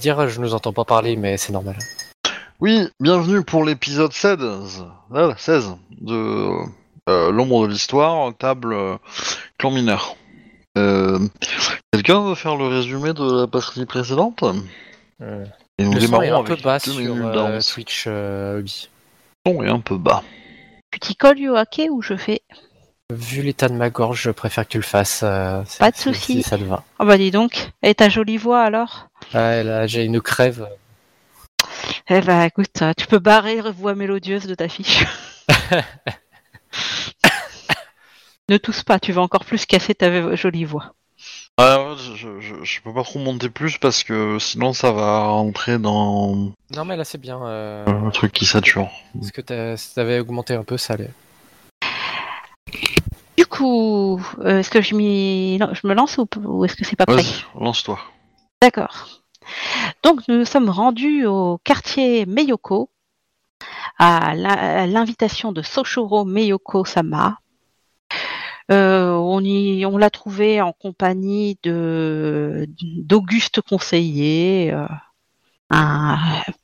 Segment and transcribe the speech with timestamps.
[0.00, 1.76] Dire, je nous entends pas parler, mais c'est normal.
[2.58, 4.38] Oui, bienvenue pour l'épisode 16,
[5.12, 6.54] euh, 16 de
[7.10, 8.96] euh, L'ombre de l'histoire, table euh,
[9.58, 10.16] clan mineur.
[10.78, 11.18] Euh,
[11.92, 14.42] Quelqu'un veut faire le résumé de la partie précédente?
[15.20, 15.44] Euh,
[15.78, 17.60] Et nous le son est un peu bas sur euh.
[17.60, 18.88] Twitch euh, Hobby.
[19.44, 20.22] Le son est un peu bas.
[20.90, 22.40] Petit col Yoake ou je fais
[23.10, 25.22] Vu l'état de ma gorge, je préfère que tu le fasses.
[25.24, 26.42] euh, Pas de si- souci.
[26.42, 26.84] Si ça te va.
[27.00, 29.08] Oh bah dis donc, et ta jolie voix alors?
[29.34, 30.68] Ouais, là, j'ai une crève.
[32.08, 35.04] Eh bah écoute, euh, tu peux barrer voix mélodieuse de ta fiche.
[38.48, 40.94] ne tousse pas, tu vas encore plus casser ta jolie voix.
[41.56, 45.24] Ah, ouais, je, je, je peux pas trop monter plus parce que sinon ça va
[45.26, 47.40] rentrer dans Non, mais là, c'est bien.
[47.44, 48.88] euh, un truc qui sature.
[49.14, 51.10] Parce que t'as- si t'avais augmenté un peu, ça allait.
[53.36, 57.22] Du coup, euh, est-ce que je, me lance ou, ou est-ce que c'est pas prêt?
[57.58, 57.98] Lance-toi.
[58.62, 59.08] D'accord.
[60.02, 62.90] Donc nous nous sommes rendus au quartier Meyoko
[63.98, 64.34] à
[64.86, 67.38] l'invitation de Soshiro Meyoko Sama.
[68.70, 74.86] Euh, on y, on l'a trouvé en compagnie de d'Auguste Conseiller euh,
[75.70, 76.18] un-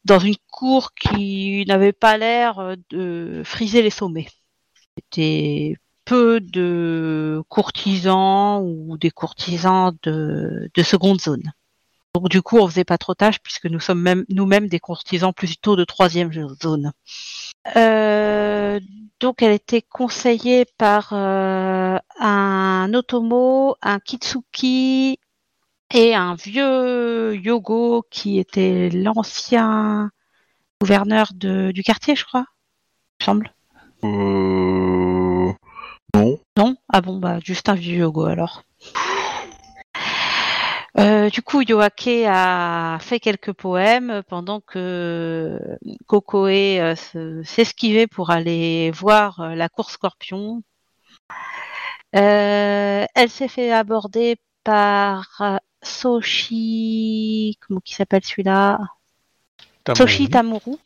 [0.04, 4.28] dans une cour qui n'avait pas l'air de friser les sommets.
[4.96, 5.76] C'était
[6.06, 11.52] peu de courtisans ou des courtisans de, de seconde zone.
[12.14, 15.34] Donc du coup, on faisait pas trop tâche puisque nous sommes même nous-mêmes des courtisans
[15.34, 16.32] plutôt de troisième
[16.62, 16.92] zone.
[17.76, 18.80] Euh,
[19.20, 25.18] donc elle était conseillée par euh, un Otomo, un Kitsuki
[25.92, 30.10] et un vieux Yogo qui était l'ancien
[30.80, 32.46] gouverneur du quartier, je crois.
[33.20, 33.54] Il me semble.
[34.04, 34.75] Euh...
[36.16, 36.38] Non.
[36.56, 36.76] Non?
[36.92, 38.62] Ah bon, bah juste un vieux Yogo alors.
[40.98, 45.60] Euh, du coup, Yoake a fait quelques poèmes pendant que
[46.06, 46.48] Kokoe
[46.80, 50.62] euh, se- s'esquivait pour aller voir euh, la cour Scorpion.
[52.14, 58.78] Euh, elle s'est fait aborder par Soshi, comment qui s'appelle celui-là?
[59.94, 60.76] Soshi Tamuru.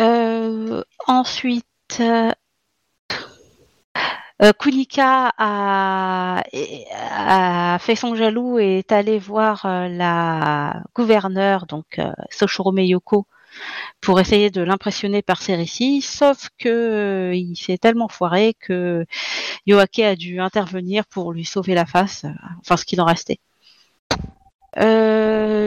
[0.00, 2.00] Euh, ensuite,
[4.42, 6.42] euh, Kunika a,
[7.80, 13.26] fait son jaloux et est allé voir euh, la gouverneure, donc euh, Soshiro Meyoko,
[14.00, 19.04] pour essayer de l'impressionner par ses récits, sauf que il s'est tellement foiré que
[19.66, 22.24] Yoake a dû intervenir pour lui sauver la face,
[22.60, 23.40] enfin ce qu'il en restait.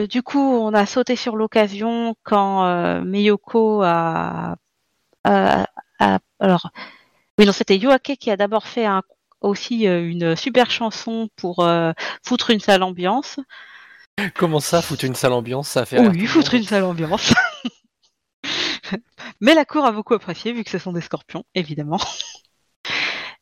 [0.08, 4.56] Du coup, on a sauté sur l'occasion quand euh, Miyoko a,
[5.24, 5.66] a-
[6.00, 6.70] a- alors
[7.38, 9.02] oui non c'était Yoake qui a d'abord fait un-
[9.40, 11.92] aussi euh, une super chanson pour euh,
[12.24, 13.40] foutre une sale ambiance.
[14.36, 15.68] Comment ça, foutre une sale ambiance?
[15.68, 15.98] Ça fait.
[15.98, 17.32] Oui, foutre une sale ambiance.
[19.40, 21.98] Mais la cour a beaucoup apprécié vu que ce sont des scorpions, évidemment.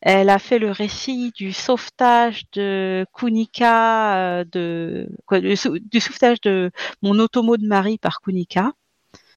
[0.01, 5.99] Elle a fait le récit du sauvetage de Kunika, euh, de, quoi, du, sau- du
[5.99, 6.71] sauvetage de
[7.03, 8.71] mon Otomo de Marie par Kunika,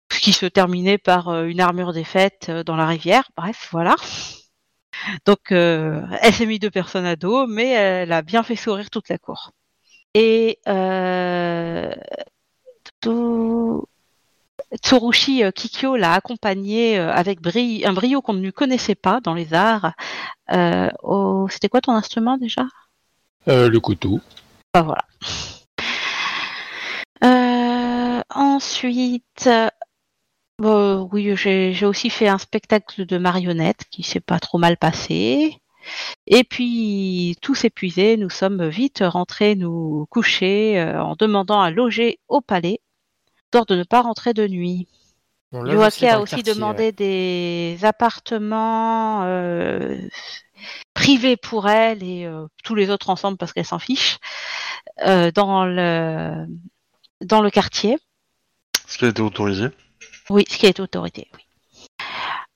[0.09, 3.29] qui se terminait par une armure défaite dans la rivière.
[3.37, 3.95] Bref, voilà.
[5.27, 8.91] Donc, euh, elle s'est mis deux personnes à dos, mais elle a bien fait sourire
[8.91, 9.51] toute la cour.
[10.15, 11.93] Et euh,
[13.01, 13.85] tout-
[14.83, 19.35] Tsurushi euh, Kikyo l'a accompagné euh, avec bri- un brio qu'on ne connaissait pas dans
[19.35, 19.93] les arts.
[20.53, 22.65] Euh, au- C'était quoi ton instrument déjà?
[23.49, 24.21] Euh, le couteau.
[24.73, 25.05] Bah voilà.
[27.23, 29.49] Euh, ensuite,
[30.61, 34.77] euh, bon, oui, j'ai aussi fait un spectacle de marionnettes qui s'est pas trop mal
[34.77, 35.59] passé.
[36.27, 42.19] Et puis, tous épuisés, nous sommes vite rentrés nous coucher euh, en demandant à loger
[42.29, 42.81] au palais,
[43.47, 44.89] histoire de ne pas rentrer de nuit.
[45.53, 49.97] On loge Yoake dans a aussi quartier, demandé des appartements euh,
[50.95, 54.19] privés pour elle et euh, tous les autres ensemble parce qu'elle s'en fiche
[55.07, 56.47] euh, dans le
[57.21, 57.99] dans le quartier.
[58.89, 59.69] Ce qui a été autorisé.
[60.31, 61.29] Oui, ce qui est autorité.
[61.35, 61.41] Oui.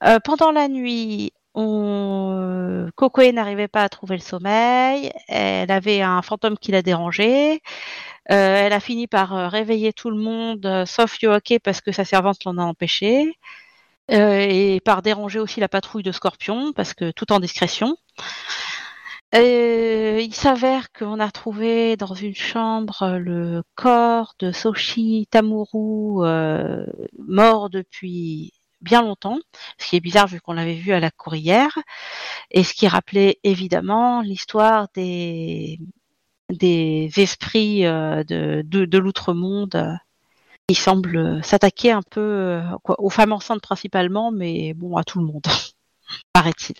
[0.04, 2.88] Euh, pendant la nuit, on...
[3.32, 5.12] N'arrivait pas à trouver le sommeil.
[5.28, 7.60] Elle avait un fantôme qui la dérangeait.
[8.30, 12.04] Euh, elle a fini par euh, réveiller tout le monde, sauf Yoake parce que sa
[12.04, 13.36] servante l'en a empêché.
[14.10, 17.96] Et par déranger aussi la patrouille de Scorpion, parce que tout en discrétion.
[19.34, 26.24] Euh, il s'avère qu'on a trouvé dans une chambre euh, le corps de Soshi Tamuru,
[26.24, 26.86] euh,
[27.18, 29.38] mort depuis bien longtemps,
[29.78, 31.78] ce qui est bizarre vu qu'on l'avait vu à la courrière,
[32.50, 35.78] et ce qui rappelait évidemment l'histoire des
[36.50, 39.94] des esprits euh, de, de, de l'outre-monde, euh,
[40.68, 45.20] Il semble euh, s'attaquer un peu quoi, aux femmes enceintes principalement, mais bon, à tout
[45.20, 45.46] le monde,
[46.32, 46.76] paraît-il.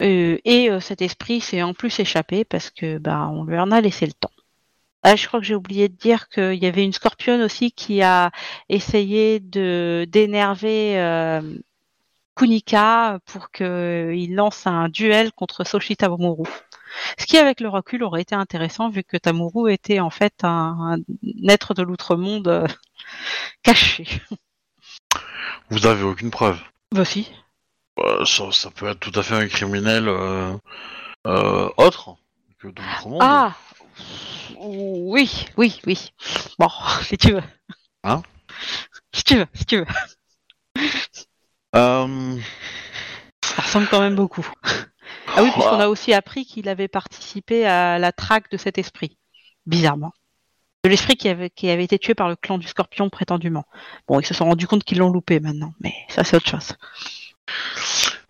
[0.00, 3.70] Euh, et euh, cet esprit s'est en plus échappé parce que bah, on lui en
[3.70, 4.30] a laissé le temps.
[5.02, 8.02] Ah, je crois que j'ai oublié de dire qu'il y avait une scorpionne aussi qui
[8.02, 8.30] a
[8.68, 11.40] essayé de d'énerver euh,
[12.36, 16.48] Kunika pour qu'il lance un duel contre Soshi Tamuru.
[17.18, 20.98] Ce qui, avec le recul, aurait été intéressant vu que Tamuru était en fait un,
[20.98, 22.66] un être de l'outre-monde
[23.62, 24.06] caché.
[25.70, 26.60] Vous avez aucune preuve.
[26.92, 27.30] Voici.
[28.02, 30.56] Euh, ça, ça peut être tout à fait un criminel euh,
[31.26, 32.16] euh, autre
[32.58, 33.18] que de monde.
[33.20, 33.54] Ah
[34.58, 36.10] Oui, oui, oui.
[36.58, 36.68] Bon,
[37.02, 37.42] si tu veux.
[38.04, 38.22] Hein
[39.12, 39.86] Si tu veux, si tu veux.
[41.74, 42.38] Euh,
[43.42, 44.46] Ça ressemble quand même beaucoup.
[45.34, 49.18] Ah oui, puisqu'on a aussi appris qu'il avait participé à la traque de cet esprit.
[49.66, 50.12] Bizarrement.
[50.84, 53.64] De l'esprit qui avait, qui avait été tué par le clan du scorpion prétendument.
[54.08, 56.74] Bon, ils se sont rendus compte qu'ils l'ont loupé maintenant, mais ça c'est autre chose.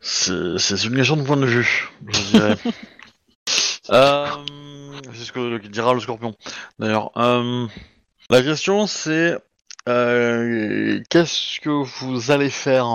[0.00, 2.56] C'est une question de point de vue, je dirais.
[3.90, 4.26] Euh,
[5.14, 6.36] c'est ce que dira le scorpion.
[6.78, 7.66] D'ailleurs, Euh,
[8.28, 9.36] la question c'est
[9.88, 12.86] euh, qu'est-ce que vous allez faire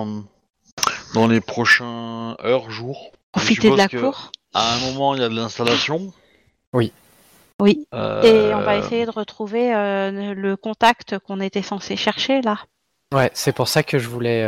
[1.13, 3.11] dans les prochains heures, jours?
[3.33, 4.31] Profiter de la cour?
[4.53, 6.13] À un moment, il y a de l'installation.
[6.71, 6.93] Oui.
[7.93, 12.57] Euh, Et on va essayer de retrouver euh, le contact qu'on était censé chercher là.
[13.13, 14.43] Ouais, c'est pour ça que je voulais,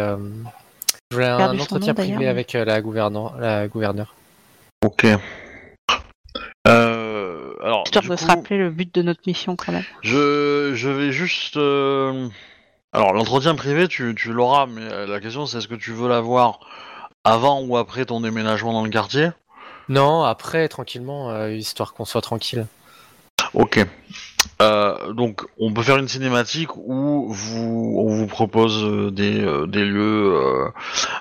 [1.11, 2.81] je voulais un entretien nom, privé avec euh, la,
[3.39, 4.15] la gouverneure.
[4.85, 5.05] Ok.
[6.67, 9.85] Euh, alors, Histoire de se coup, rappeler le but de notre mission quand même.
[10.01, 11.57] Je, je vais juste.
[11.57, 12.27] euh,
[12.91, 16.09] Alors, l'entretien privé, tu, tu l'auras, mais euh, la question c'est est-ce que tu veux
[16.09, 16.59] l'avoir
[17.23, 19.29] avant ou après ton déménagement dans le quartier?
[19.89, 22.67] Non, après, tranquillement, euh, histoire qu'on soit tranquille.
[23.53, 23.79] Ok.
[24.61, 29.67] Euh, donc, on peut faire une cinématique où vous, on vous propose euh, des, euh,
[29.67, 30.67] des lieux, euh,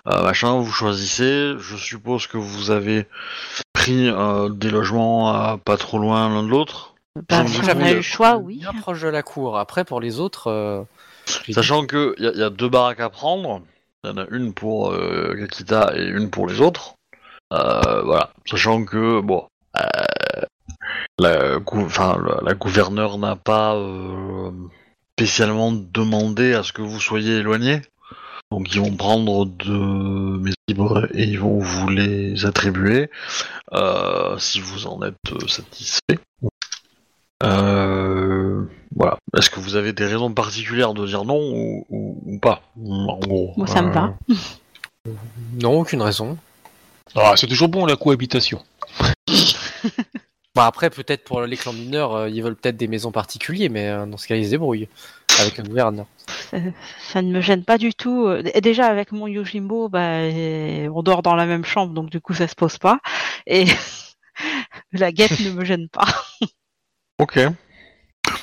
[0.09, 1.53] euh, machin, vous choisissez.
[1.59, 3.07] Je suppose que vous avez
[3.73, 6.95] pris euh, des logements euh, pas trop loin l'un de l'autre.
[7.29, 8.59] Bah, si on a eu le choix, oui.
[8.59, 9.59] Bien proche de la cour.
[9.59, 10.83] Après, pour les autres, euh,
[11.51, 13.61] Sachant qu'il y, a- y a deux baraques à prendre,
[14.05, 16.95] il y en a une pour euh, Kakita et une pour les autres.
[17.53, 18.31] Euh, voilà.
[18.49, 19.45] Sachant que, bon,
[19.77, 19.83] euh,
[21.19, 24.51] la, gou- enfin, la, gouverneure n'a pas euh,
[25.19, 27.81] spécialement demandé à ce que vous soyez éloigné.
[28.53, 33.11] Donc ils vont prendre de mes libres et ils vont vous les attribuer
[33.73, 36.19] euh, si vous en êtes euh, satisfait.
[37.43, 38.65] Euh,
[38.95, 39.19] voilà.
[39.37, 42.63] Est-ce que vous avez des raisons particulières de dire non ou, ou- ou pas?
[42.79, 43.53] En gros.
[43.57, 44.15] Moi, ça me va.
[45.61, 46.39] Non, aucune raison.
[47.15, 48.63] Ah, c'est toujours bon la cohabitation.
[50.57, 53.91] Bon, après, peut-être pour les clans mineurs, euh, ils veulent peut-être des maisons particulières, mais
[53.91, 54.89] euh, dans ce cas, ils se débrouillent
[55.39, 56.07] avec le gouverneur.
[57.13, 58.27] Ça ne me gêne pas du tout.
[58.27, 62.23] Euh, et Déjà avec mon Yojimbo, bah, on dort dans la même chambre, donc du
[62.23, 63.01] coup ça se pose pas.
[63.47, 63.67] Et
[64.93, 66.07] la guette ne me gêne pas.
[67.19, 67.39] Ok.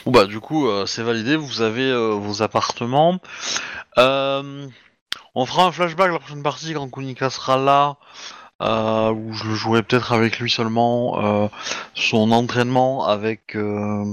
[0.06, 3.20] Bon bah du coup euh, c'est validé, vous avez euh, vos appartements.
[4.00, 4.68] Euh,
[5.36, 7.98] on fera un flashback la prochaine partie quand Kunika sera là,
[8.64, 11.20] euh, où je le jouerai peut-être avec lui seulement.
[11.24, 11.48] euh,
[11.96, 14.06] son entraînement avec euh,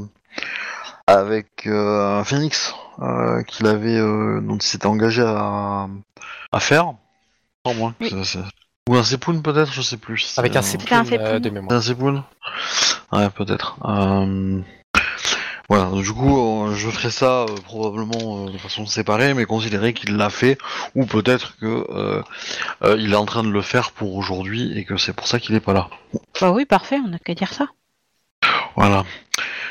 [1.06, 5.88] avec euh, Phoenix euh, qu'il avait euh, dont il s'était engagé à,
[6.52, 6.92] à faire.
[7.66, 7.94] Sans moi.
[8.00, 8.08] Oui.
[8.10, 8.38] c'est- c'est-
[8.88, 10.34] Ou un Sepoun peut-être, je sais plus.
[10.38, 11.38] Avec un Sepoun un euh, Sepoun.
[11.38, 11.78] de c'est mémoire.
[11.78, 12.22] un Sepoun
[13.12, 13.76] Ouais, peut-être.
[15.70, 19.94] Voilà, du coup, euh, je ferai ça euh, probablement euh, de façon séparée, mais considérer
[19.94, 20.58] qu'il l'a fait,
[20.96, 21.86] ou peut-être que
[22.98, 25.54] il est en train de le faire pour aujourd'hui et que c'est pour ça qu'il
[25.54, 25.88] est pas là.
[26.40, 27.68] Bah oui, parfait, on n'a qu'à dire ça.
[28.74, 29.04] Voilà.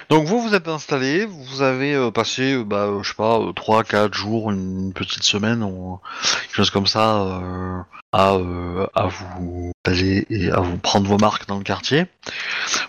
[0.10, 3.40] Donc vous, vous êtes installé, vous avez euh, passé, euh, bah, euh, je sais pas,
[3.56, 6.00] 3, 4 jours, une petite semaine, ou
[6.48, 7.80] quelque chose comme ça, euh,
[8.12, 12.08] à, euh, à vous aller et à vous prendre vos marques dans le quartier.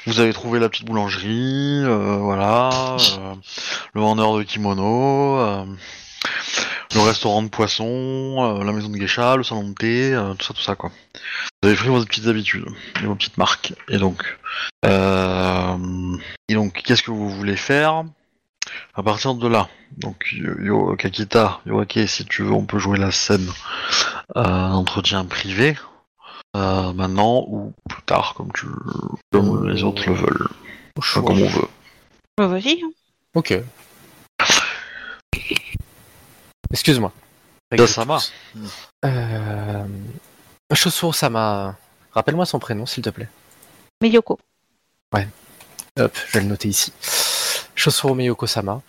[0.07, 2.71] Vous avez trouvé la petite boulangerie, euh, voilà,
[3.19, 3.35] euh,
[3.93, 5.67] le vendeur de kimono, euh,
[6.95, 7.85] le restaurant de poisson,
[8.61, 10.91] euh, la maison de geisha, le salon de thé, euh, tout ça, tout ça, quoi.
[11.63, 12.67] Vous avez pris vos petites habitudes
[13.03, 13.75] et vos petites marques.
[13.89, 14.23] Et donc,
[14.87, 15.77] euh,
[16.49, 18.05] et donc, qu'est-ce que vous voulez faire
[18.95, 19.69] à partir de là?
[19.99, 23.49] Donc, Yo, Yo- Kakita, Yoake, si tu veux, on peut jouer la scène
[24.37, 25.77] euh, entretien privé
[26.57, 28.67] euh, maintenant ou plus tard, comme tu,
[29.33, 30.49] comme les autres le veulent,
[30.99, 31.69] Enfin, comme on veut.
[32.39, 32.81] Bah vas-y.
[33.35, 33.55] Ok.
[36.73, 37.13] Excuse-moi.
[37.73, 38.19] Dasama.
[39.05, 39.85] Euh...
[40.73, 41.77] Chosuro-sama.
[42.13, 43.29] Rappelle-moi son prénom, s'il te plaît.
[44.03, 44.39] Miyoko.
[45.99, 46.93] Hop, je vais le noter ici.
[47.75, 48.81] Chosuro Miyoko-sama.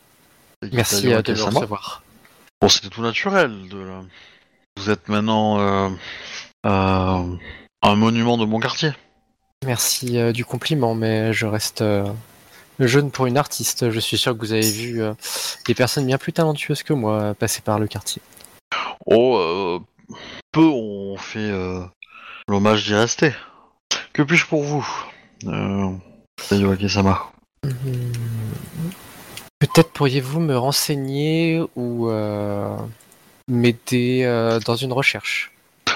[0.71, 1.59] Merci Kakita euh, de me Yoake-sama.
[1.59, 2.03] recevoir.
[2.61, 3.67] Bon, c'était tout naturel.
[3.69, 3.88] De
[4.77, 5.89] Vous êtes maintenant euh,
[6.65, 7.35] euh,
[7.81, 8.91] un monument de mon quartier.
[9.65, 11.83] Merci euh, du compliment, mais je reste
[12.79, 13.89] jeune pour une artiste.
[13.89, 15.13] Je suis sûr que vous avez vu euh,
[15.65, 18.21] des personnes bien plus talentueuses que moi passer par le quartier.
[19.05, 19.79] Oh, euh,
[20.51, 21.83] peu ont fait euh,
[22.47, 23.33] l'hommage d'y rester.
[24.13, 24.87] Que puis-je pour vous
[25.47, 25.91] euh,
[26.49, 27.27] Tayuaki-sama
[27.63, 28.11] Hmm.
[29.59, 32.09] Peut-être pourriez-vous me renseigner ou
[33.47, 35.51] m'aider dans une recherche?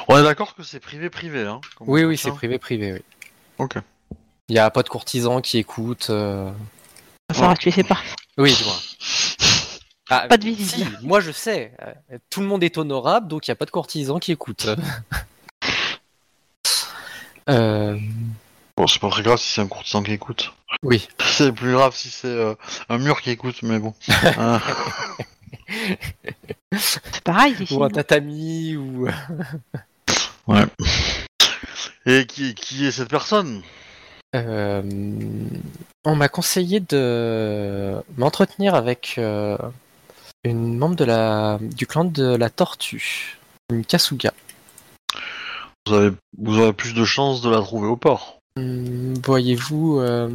[0.07, 3.01] On est d'accord que c'est privé-privé, hein Oui, oui, c'est privé-privé, oui.
[3.57, 3.77] Ok.
[4.49, 6.09] Il n'y a pas de courtisans qui écoutent.
[6.11, 6.51] euh.
[7.33, 7.97] Ça va, tu sais pas.
[8.37, 8.75] Oui, dis-moi.
[10.07, 10.69] Ah, Pas de visite.
[10.69, 11.73] Si, moi je sais.
[11.81, 14.67] Euh, Tout le monde est honorable, donc il n'y a pas de courtisans qui écoutent.
[17.49, 17.97] euh,
[18.77, 20.53] Bon, c'est pas très grave si c'est un courtisan qui écoute.
[20.83, 21.07] oui.
[21.25, 22.53] C'est plus grave si c'est euh,
[22.87, 23.95] un mur qui écoute, mais bon.
[26.77, 27.55] C'est pareil.
[27.71, 29.07] Ou un tatami, ou.
[32.05, 33.63] Et qui, qui est cette personne?
[34.35, 34.81] Euh,
[36.03, 39.57] on m'a conseillé de m'entretenir avec euh,
[40.43, 43.37] une membre de la, du clan de la Tortue,
[43.71, 44.33] une Kasuga.
[45.87, 48.39] vous avez, vous aurez plus de chances de la trouver au port.
[48.57, 50.29] Hum, Voyez-vous, euh,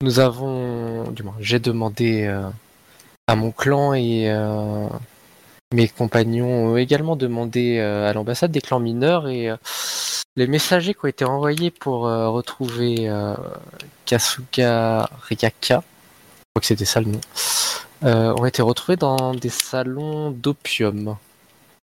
[0.00, 2.30] nous avons, du moins, j'ai demandé
[3.28, 4.88] à mon clan et euh,
[5.74, 9.56] mes compagnons ont également demandé euh, à l'ambassade des clans mineurs et euh,
[10.36, 13.10] les messagers qui ont été envoyés pour euh, retrouver
[14.04, 17.20] Kasuga Ryaka, je crois que c'était ça le nom,
[18.02, 21.16] ont été retrouvés dans des salons d'opium.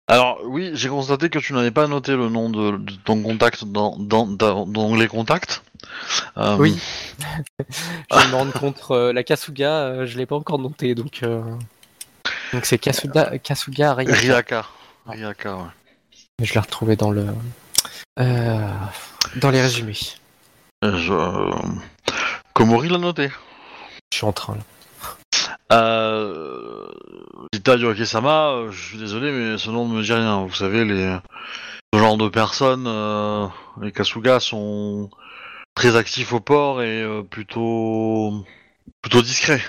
[0.08, 3.64] Alors oui, j'ai constaté que tu n'avais pas noté le nom de, de ton contact
[3.66, 5.64] dans, dans, dans, dans les contacts.
[6.38, 6.78] Euh, Oui.
[8.12, 11.42] je me rendre compte, euh, la Kasuga, euh, je l'ai pas encore noté, donc euh,
[12.54, 14.14] donc c'est Kasuga, Kasuga Ryaka.
[14.14, 14.66] Ryaka.
[15.08, 15.64] Ryaka, ouais.
[16.42, 17.26] Je l'ai retrouvé dans le
[18.20, 18.70] euh,
[19.38, 19.98] dans les résumés.
[20.84, 21.14] Euh, Je...
[21.14, 21.52] euh,
[22.54, 23.30] Komori l'a noté.
[24.12, 24.62] Je suis en train là.
[25.72, 26.88] Euh...
[27.54, 30.44] Ita euh, je suis désolé, mais ce nom ne me dit rien.
[30.44, 31.18] Vous savez, les...
[31.94, 33.48] ce genre de personnes, euh,
[33.82, 35.10] les Kasuga sont
[35.76, 38.46] très actifs au port et euh, plutôt
[39.02, 39.62] plutôt discrets.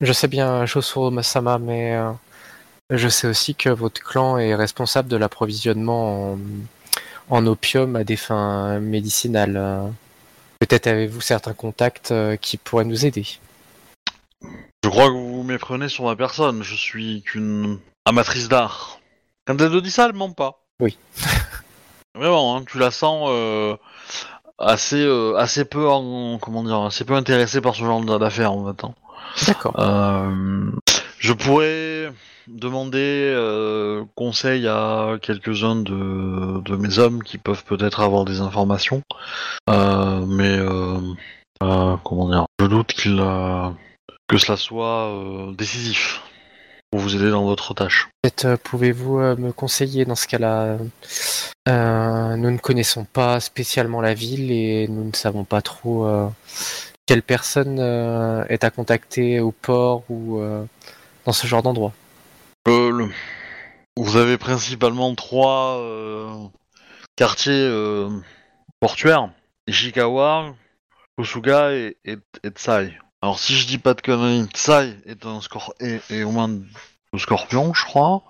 [0.00, 2.12] Je sais bien Shosuro Masama, mais euh,
[2.90, 6.38] je sais aussi que votre clan est responsable de l'approvisionnement en,
[7.30, 9.92] en opium à des fins médicinales.
[10.60, 13.26] Peut-être avez-vous certains contacts euh, qui pourraient nous aider.
[14.84, 16.62] Je crois que vous vous méprenez sur ma personne.
[16.62, 19.00] Je suis qu'une amatrice d'art.
[19.46, 20.62] Quand elle te dit ça, elle ment pas.
[20.80, 20.96] Oui.
[22.14, 23.76] Vraiment, hein, tu la sens euh,
[24.58, 28.72] assez euh, assez peu en comment dire assez peu intéressée par ce genre d'affaires en
[28.72, 28.84] fait.
[28.84, 28.94] hein.
[29.46, 29.74] D'accord.
[29.78, 30.70] Euh,
[31.18, 32.12] je pourrais
[32.46, 39.02] demander euh, conseil à quelques-uns de, de mes hommes qui peuvent peut-être avoir des informations,
[39.68, 40.98] Euh, mais euh,
[41.62, 43.68] euh, comment dire, je doute qu'il euh,
[44.28, 46.22] que cela soit euh, décisif
[46.92, 48.08] pour vous aider dans votre tâche.
[48.22, 50.78] Peut-être euh, pouvez-vous euh, me conseiller dans ce cas-là
[51.68, 56.28] Euh, Nous ne connaissons pas spécialement la ville et nous ne savons pas trop euh,
[57.06, 60.64] quelle personne euh, est à contacter au port ou euh,
[61.24, 61.92] dans ce genre d'endroit?
[62.68, 63.10] Euh, le-
[63.96, 66.34] Vous avez principalement trois euh,
[67.16, 68.10] quartiers euh,
[68.80, 69.30] portuaires
[69.68, 70.54] Ishikawa,
[71.16, 72.92] Kosuga et, et, et Tsai.
[73.22, 76.50] Alors si je dis pas de conneries, Tsai est un scor est, est au moins
[77.16, 78.22] scorpion, je crois.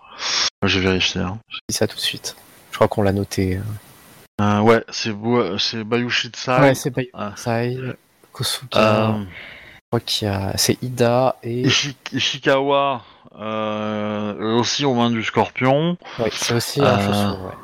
[0.64, 1.20] J'ai vérifié.
[1.20, 1.38] Hein.
[1.48, 2.36] Je dis ça tout de suite.
[2.70, 3.58] Je crois qu'on l'a noté.
[4.40, 5.12] Euh, ouais, c'est
[5.58, 6.60] c'est Bayushi Tsai.
[6.60, 7.08] ouais, c'est Bayu.
[7.14, 7.34] Ah.
[8.42, 9.08] Sai, Kosuga.
[9.08, 10.52] Euh, Je crois qu'il y a.
[10.56, 11.62] C'est Ida et.
[11.66, 13.02] Ishi- Ishikawa
[13.38, 15.96] euh, aussi au moins du scorpion.
[16.18, 17.54] Ouais, c'est aussi un Euh, chaussure, ouais.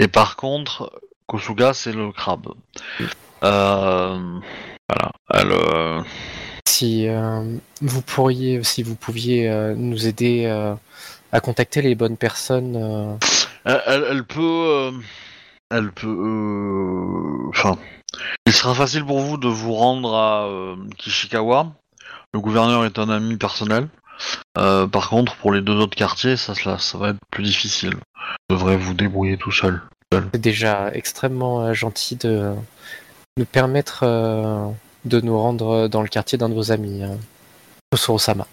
[0.00, 0.90] Et par contre,
[1.26, 2.48] Kosuga, c'est le crabe.
[3.42, 4.18] Euh,
[4.88, 5.12] voilà.
[5.30, 6.02] Elle, euh,
[6.66, 10.74] Si euh, vous pourriez, si vous pouviez euh, nous aider euh,
[11.32, 13.18] à contacter les bonnes personnes.
[13.64, 14.90] elle, elle- elle peut.
[15.70, 17.48] elle peut.
[17.50, 17.76] Enfin.
[18.46, 21.72] Il sera facile pour vous de vous rendre à euh, Kishikawa.
[22.32, 23.88] Le gouverneur est un ami personnel.
[24.58, 27.94] Euh, par contre, pour les deux autres quartiers, ça, ça, ça va être plus difficile.
[28.48, 29.80] Vous devrez vous débrouiller tout seul.
[30.12, 32.52] C'est déjà extrêmement euh, gentil de
[33.36, 34.04] nous permettre
[35.04, 37.18] de nous rendre dans le quartier d'un de vos amis, hein.
[37.90, 38.46] Kosuro-sama.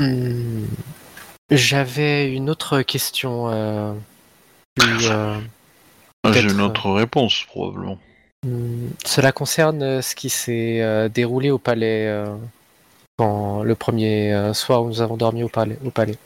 [0.00, 0.64] Hmm,
[1.50, 3.48] J'avais une autre question.
[3.50, 3.92] euh,
[4.82, 5.40] euh,
[6.32, 7.98] J'ai une autre réponse, probablement.
[8.44, 12.34] Hmm, cela concerne euh, ce qui s'est euh, déroulé au palais euh,
[13.16, 15.78] quand le premier euh, soir où nous avons dormi au palais.
[15.84, 16.16] Au palais.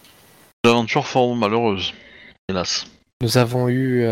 [1.02, 1.94] Fort malheureuse,
[2.48, 2.87] hélas.
[3.22, 4.06] Nous avons eu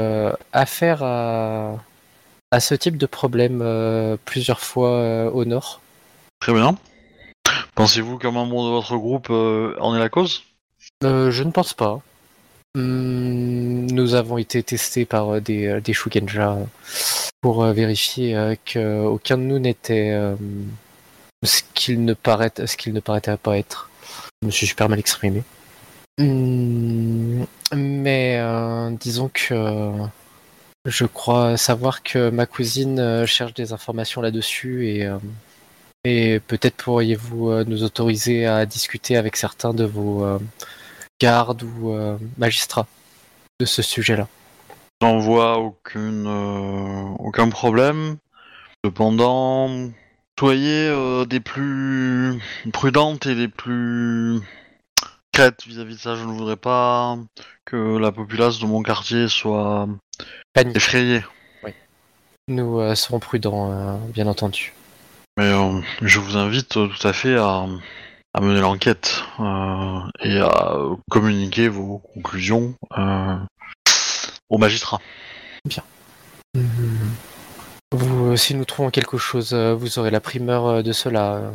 [0.53, 1.77] affaire à,
[2.51, 3.63] à ce type de problème
[4.25, 5.81] plusieurs fois au nord.
[6.41, 6.77] Très bien.
[7.75, 10.45] Pensez-vous qu'un membre de votre groupe en est la cause?
[11.05, 12.01] Euh, je ne pense pas.
[12.77, 16.59] Hum, nous avons été testés par euh, des, euh, des Shugenja
[17.41, 20.37] pour euh, vérifier euh, qu'aucun de nous n'était euh,
[21.43, 23.19] ce qu'il ne paraît, ce ne pas
[23.57, 23.89] être.
[24.43, 25.43] Je me suis super mal exprimé.
[26.21, 30.07] Hum, mais euh, disons que euh,
[30.85, 37.51] je crois savoir que ma cousine euh, cherche des informations là-dessus et, euh, peut-être pourriez-vous
[37.51, 40.39] euh, nous autoriser à discuter avec certains de vos euh,
[41.21, 42.87] gardes ou euh, magistrats
[43.61, 44.29] de ce sujet-là.
[45.03, 48.17] J'en vois aucune, euh, aucun problème.
[48.85, 49.91] Cependant,
[50.39, 52.41] soyez euh, des plus
[52.73, 54.41] prudentes et des plus
[55.33, 56.17] crêtes vis-à-vis de ça.
[56.17, 57.19] Je ne voudrais pas
[57.65, 59.89] que la populace de mon quartier soit
[60.55, 60.77] Panique.
[60.77, 61.23] effrayée.
[62.49, 64.73] Nous euh, serons prudents, euh, bien entendu.
[65.37, 67.67] Mais euh, je vous invite tout à fait à,
[68.37, 70.77] à mener l'enquête euh, et à
[71.11, 73.37] communiquer vos conclusions euh,
[74.51, 75.01] aux magistrats.
[76.55, 77.15] Mhm.
[77.93, 81.51] Vous, euh, si nous trouvons quelque chose, vous aurez la primeur de cela.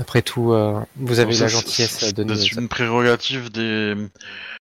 [0.00, 0.54] Après tout,
[0.96, 2.36] vous avez la gentillesse de nous.
[2.36, 3.94] C'est une prérogative des,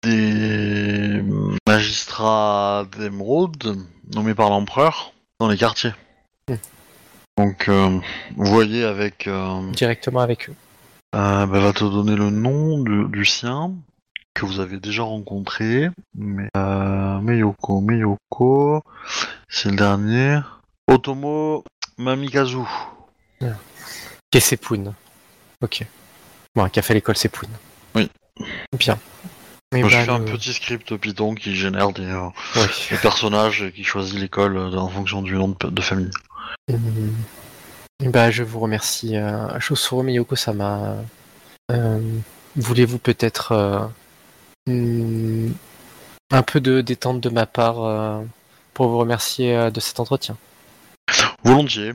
[0.03, 1.23] des
[1.67, 3.77] magistrats d'émeraude
[4.13, 5.93] nommés par l'empereur dans les quartiers.
[6.49, 6.55] Hmm.
[7.37, 7.99] Donc, euh,
[8.35, 9.25] vous voyez avec...
[9.27, 10.55] euh, directement avec eux.
[11.15, 13.71] Euh, bah, va te donner le nom du, du sien
[14.33, 15.89] que vous avez déjà rencontré.
[16.15, 18.83] Mais, euh, Miyoko, Miyoko,
[19.49, 20.39] c'est le dernier.
[20.87, 21.63] Otomo
[21.97, 22.59] Mamikazu.
[24.33, 24.93] Et Sepoun.
[25.61, 25.85] Ok.
[26.55, 27.49] Bon, qui a fait l'école Sepoun.
[27.95, 28.09] Oui.
[28.77, 28.97] Bien.
[29.75, 32.61] Et Moi, je ben, fais un nous- petit script Python qui génère des, euh, oui.
[32.89, 36.11] des personnages et qui choisit l'école euh, en fonction du nom de, de famille.
[38.01, 39.15] Bah, je vous remercie.
[39.15, 40.95] Euh, Shosuro Miyoko-sama,
[41.71, 41.99] euh,
[42.55, 43.85] voulez-vous peut-être euh,
[44.67, 45.51] hmm,
[46.31, 48.21] un peu de détente de ma part euh,
[48.73, 50.35] pour vous remercier euh, de cet entretien?
[51.43, 51.93] Volontiers.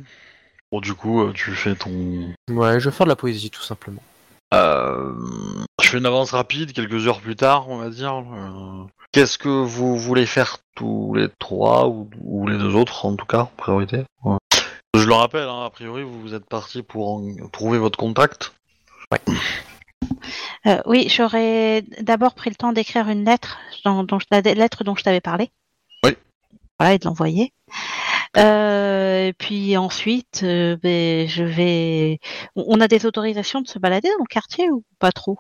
[0.71, 1.91] Bon, du coup, tu fais ton.
[2.51, 4.03] Ouais, je vais faire de la poésie tout simplement.
[4.53, 8.25] Je fais une avance rapide, quelques heures plus tard, on va dire.
[9.13, 13.27] Qu'est-ce que vous voulez faire tous les trois, ou, ou les deux autres, en tout
[13.27, 14.05] cas, en priorité?
[14.25, 14.37] Ouais.
[14.97, 18.55] Je le rappelle, hein, a priori, vous vous êtes parti pour en- trouver votre contact.
[20.67, 24.85] Euh, oui, j'aurais d'abord pris le temps d'écrire une lettre, dont, dont je- la lettre
[24.85, 25.51] dont je t'avais parlé.
[26.05, 26.17] Oui.
[26.79, 27.53] Voilà, et de l'envoyer.
[28.37, 32.19] Euh, et puis ensuite, euh, ben, je vais.
[32.55, 35.39] On on a des autorisations de se balader dans le quartier ou pas trop?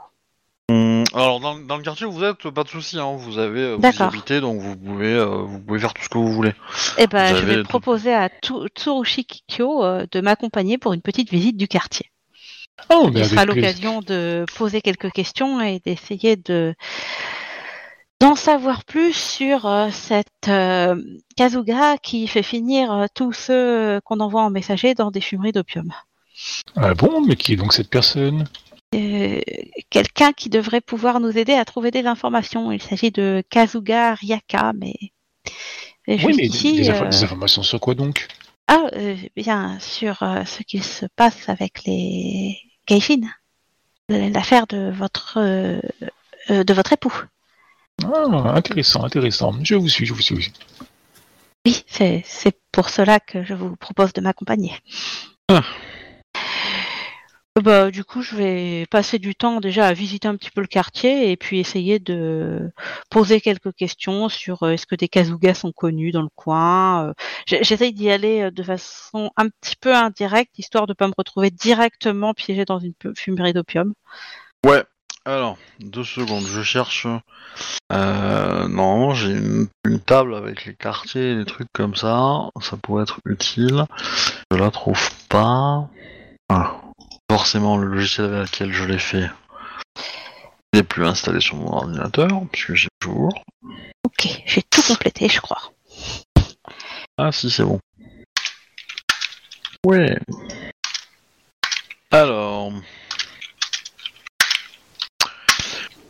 [1.17, 3.77] Alors, dans, dans le quartier où vous êtes, pas de souci, hein, vous avez, euh,
[3.77, 6.53] vous y habitez, donc vous pouvez, euh, vous pouvez faire tout ce que vous voulez.
[6.99, 8.29] Eh ben, Vous je vais tout- proposer à
[8.77, 12.11] Tsurushi Kikyo euh, de m'accompagner pour une petite visite du quartier.
[12.91, 13.71] Oh, mais Ce sera avec plaisir.
[13.73, 16.75] l'occasion de poser quelques questions et d'essayer de
[18.21, 20.97] d'en savoir plus sur euh, cette euh,
[21.37, 25.93] Kazuga qui fait finir euh, tous ceux qu'on envoie en messager dans des fumeries d'opium.
[26.77, 28.45] Ah bon, mais qui est donc cette personne?
[28.95, 29.41] Euh,
[29.91, 32.73] Quelqu'un qui devrait pouvoir nous aider à trouver des informations.
[32.73, 34.95] Il s'agit de Kazuga Ryaka, mais
[36.09, 38.29] mais Oui, mais des, info- euh, des informations sur quoi donc?
[38.69, 43.21] Ah, euh, bien euh, ce qu'il se passe avec les Geishin,
[44.09, 45.39] l'affaire de votre
[46.49, 47.15] de votre époux.
[48.05, 49.53] Ah, intéressant, intéressant.
[49.63, 50.53] Je vous suis, je vous suis.
[51.67, 54.73] Oui, c'est c'est pour cela que je vous propose de m'accompagner.
[55.49, 55.63] Ah.
[57.63, 60.67] Bah, du coup, je vais passer du temps déjà à visiter un petit peu le
[60.67, 62.71] quartier et puis essayer de
[63.09, 67.09] poser quelques questions sur euh, est-ce que des Kazugas sont connus dans le coin.
[67.09, 67.15] euh.
[67.47, 71.51] J'essaye d'y aller euh, de façon un petit peu indirecte, histoire de pas me retrouver
[71.51, 73.95] directement piégé dans une fumerie d'opium.
[74.67, 74.85] Ouais.
[75.25, 77.07] Alors, deux secondes, je cherche.
[77.91, 79.69] Euh, non, j'ai une,
[80.05, 82.51] table avec les quartiers et des trucs comme ça.
[82.61, 83.87] Ça pourrait être utile.
[84.53, 85.89] Je la trouve pas.
[86.49, 86.86] Ah.
[87.31, 89.29] Forcément, le logiciel avec lequel je l'ai fait
[90.73, 93.33] n'est plus installé sur mon ordinateur, puisque j'ai toujours.
[94.05, 95.73] Ok, j'ai tout complété, je crois.
[97.19, 97.81] Ah si, c'est bon.
[99.85, 100.19] Ouais.
[102.11, 102.73] Alors...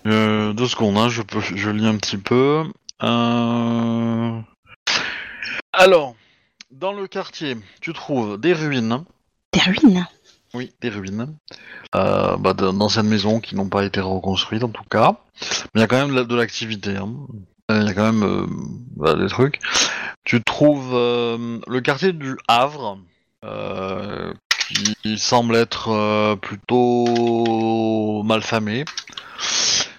[0.06, 2.64] Euh, deux secondes, hein, je, peux, je lis un petit peu.
[3.02, 4.40] Euh,
[5.72, 6.14] Alors,
[6.70, 9.04] dans le quartier, tu trouves des ruines,
[9.52, 10.06] Des ruines?
[10.54, 11.36] Oui, des ruines.
[11.94, 15.16] Euh, bah, d'anciennes maisons qui n'ont pas été reconstruites en tout cas.
[15.74, 16.96] Mais il y a quand même de la- de l'activité.
[16.96, 17.14] hein.
[17.70, 18.46] Euh, Il y a quand même euh,
[18.96, 19.58] bah, des trucs.
[20.24, 22.98] Tu trouves le quartier du Havre,
[24.68, 28.84] qui semble être plutôt malfamé.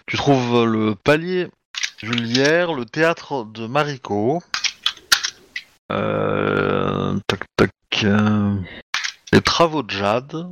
[0.05, 1.47] Tu trouves le palier
[2.01, 4.41] Julière, le théâtre de Marico.
[5.91, 7.71] Euh, tac tac.
[9.37, 10.47] Les travaux de Jade.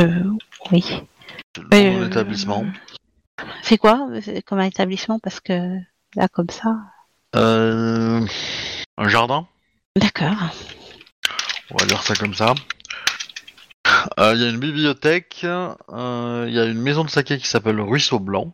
[0.00, 0.24] Euh,
[0.72, 0.82] oui.
[1.54, 2.64] C'est nom de Euh, l'établissement.
[3.62, 5.78] C'est quoi C'est comme un établissement Parce que
[6.16, 6.74] là, comme ça?
[7.36, 8.26] Euh,
[8.96, 9.46] un jardin,
[9.94, 10.34] D'accord.
[11.70, 12.54] on va dire ça comme ça.
[14.18, 17.46] Euh, Il y a une bibliothèque, euh, il y a une maison de saké qui
[17.46, 18.52] s'appelle le Ruisseau Blanc.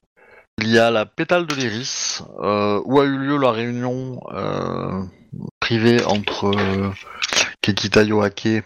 [0.59, 5.03] Il y a la pétale de l'iris, euh, où a eu lieu la réunion euh,
[5.59, 6.91] privée entre euh,
[7.63, 8.63] Kekita Yoake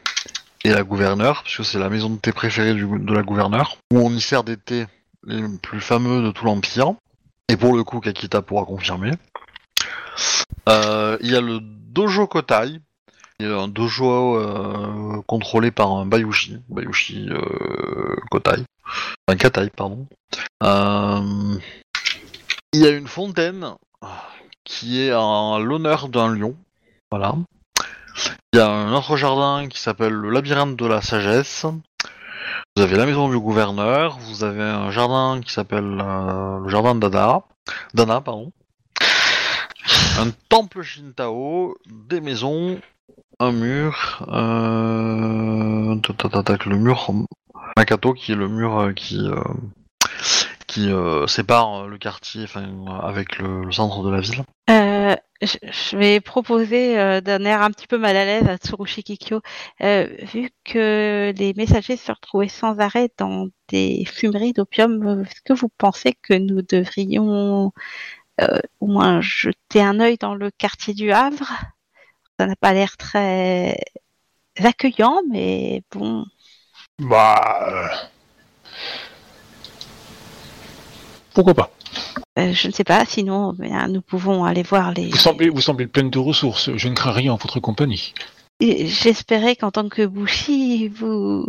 [0.65, 4.11] et la gouverneure, puisque c'est la maison de thé préférée de la gouverneure, où on
[4.11, 4.87] y sert des thés
[5.27, 6.95] les plus fameux de tout l'Empire.
[7.49, 9.13] Et pour le coup, Kakita pourra confirmer.
[10.69, 12.81] Euh, Il y a le Dojo Kotai,
[13.41, 18.65] un dojo euh, contrôlé par un Bayushi, Bayushi euh, Kotai,
[19.29, 20.07] un Katai, pardon.
[22.73, 23.75] Il y a une fontaine
[24.65, 26.55] qui est en l'honneur d'un lion,
[27.11, 27.35] voilà.
[28.53, 31.67] Il y a un autre jardin qui s'appelle le labyrinthe de la sagesse.
[32.77, 36.95] Vous avez la maison du gouverneur, vous avez un jardin qui s'appelle euh, le jardin
[36.95, 37.43] d'Ada,
[37.95, 38.53] Dana, pardon.
[40.19, 42.81] Un temple Shintao, des maisons,
[43.41, 45.95] un mur, euh...
[45.95, 47.13] le mur
[47.77, 49.41] Makato qui est le mur euh, qui euh,
[50.79, 52.47] qui euh, sépare le quartier
[53.03, 54.45] avec le, le centre de la ville.
[54.71, 58.59] Euh, je, je vais proposer euh, d'un air un petit peu mal à l'aise à
[58.59, 59.41] Tsurushi Kikyo,
[59.81, 65.43] euh, vu que les messagers se retrouvaient sans arrêt dans des fumeries d'opium, euh, est-ce
[65.43, 67.73] que vous pensez que nous devrions
[68.41, 71.51] euh, au moins jeter un œil dans le quartier du Havre?
[72.39, 73.81] Ça n'a pas l'air très
[74.63, 76.25] accueillant, mais bon.
[77.01, 78.11] Bah.
[81.29, 81.71] Euh, Pourquoi pas
[82.39, 85.09] euh, je ne sais pas, sinon bien, nous pouvons aller voir les.
[85.09, 86.71] vous semblez, vous semblez pleine de ressources.
[86.77, 88.15] Je ne crains rien en votre compagnie.
[88.61, 91.45] J'espérais qu'en tant que Bushi, vous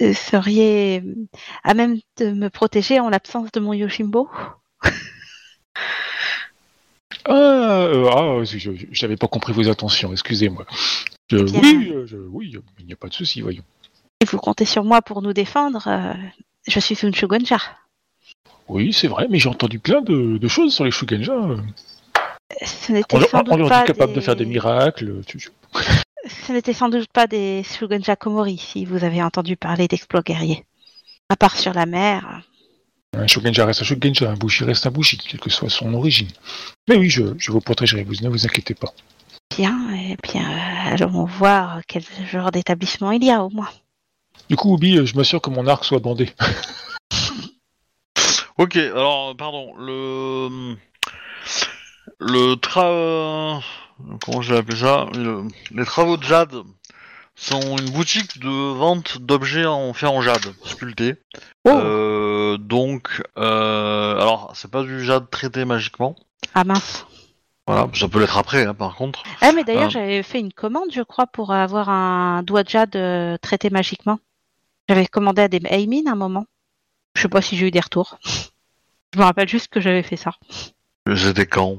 [0.00, 1.04] euh, seriez
[1.62, 4.28] à même de me protéger en l'absence de mon Yoshimbo.
[7.24, 8.70] Ah, euh, ah je
[9.02, 10.66] n'avais pas compris vos intentions, excusez-moi.
[11.30, 11.60] Je- Eh bien.
[11.62, 13.62] oui, euh, je- oui, il n'y a pas de souci, voyons.
[14.20, 15.86] Et vous comptez sur moi pour nous défendre.
[15.86, 16.14] euh,
[16.66, 17.58] je suis une Shugonja.
[18.68, 21.34] Oui, c'est vrai, mais j'ai entendu plein de, de choses sur les Shugenja.
[22.64, 25.20] Ce n'était On, leur- sans on leur dit capable de faire des miracles.
[26.46, 30.64] Ce n'était sans doute pas des Shugonja Komori si vous avez entendu parler d'exploits guerriers.
[31.28, 32.42] À part sur la mer.
[33.14, 36.28] Un Shugenja reste un Shugenja, un Bushi reste un Bushi, quelle que soit son origine.
[36.88, 38.92] Mais oui, je, je vous protégerai, vous ne vous inquiétez pas.
[39.56, 43.68] Bien, et bien, euh, allons voir quel genre d'établissement il y a au moins.
[44.48, 46.30] Du coup, Obi, euh, je m'assure que mon arc soit bandé.
[48.58, 50.76] Ok, alors pardon, le
[52.20, 53.60] le tra
[54.24, 55.06] comment je vais appeler ça?
[55.14, 56.54] Le- Les travaux de Jade
[57.34, 61.14] sont une boutique de vente d'objets en fait en jade sculpté.
[61.64, 66.14] Oh, Euh, donc, euh, alors c'est pas du jade traité magiquement.
[66.54, 67.06] ah mince.
[67.66, 69.22] Voilà, ça peut l'être après, hein, par contre.
[69.40, 69.88] Ah, mais d'ailleurs, Ah.
[69.90, 74.18] j'avais fait une commande, je crois, pour avoir un doigt de jade euh, traité magiquement.
[74.88, 76.44] J'avais commandé à des Aimin un moment.
[77.14, 78.18] Je sais pas si j'ai eu des retours.
[79.14, 80.32] Je me rappelle juste que j'avais fait ça.
[81.16, 81.78] C'était quand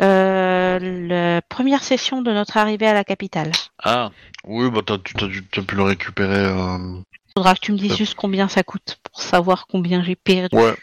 [0.00, 3.50] Euh, la première session de notre arrivée à la capitale.
[3.82, 4.10] Ah,
[4.44, 6.44] oui, bah t'as, tu- t'as, pu le récupérer.
[6.44, 7.00] euh,
[7.36, 10.56] Faudra que tu me dises juste combien ça coûte pour savoir combien j'ai perdu.
[10.56, 10.76] Ouais.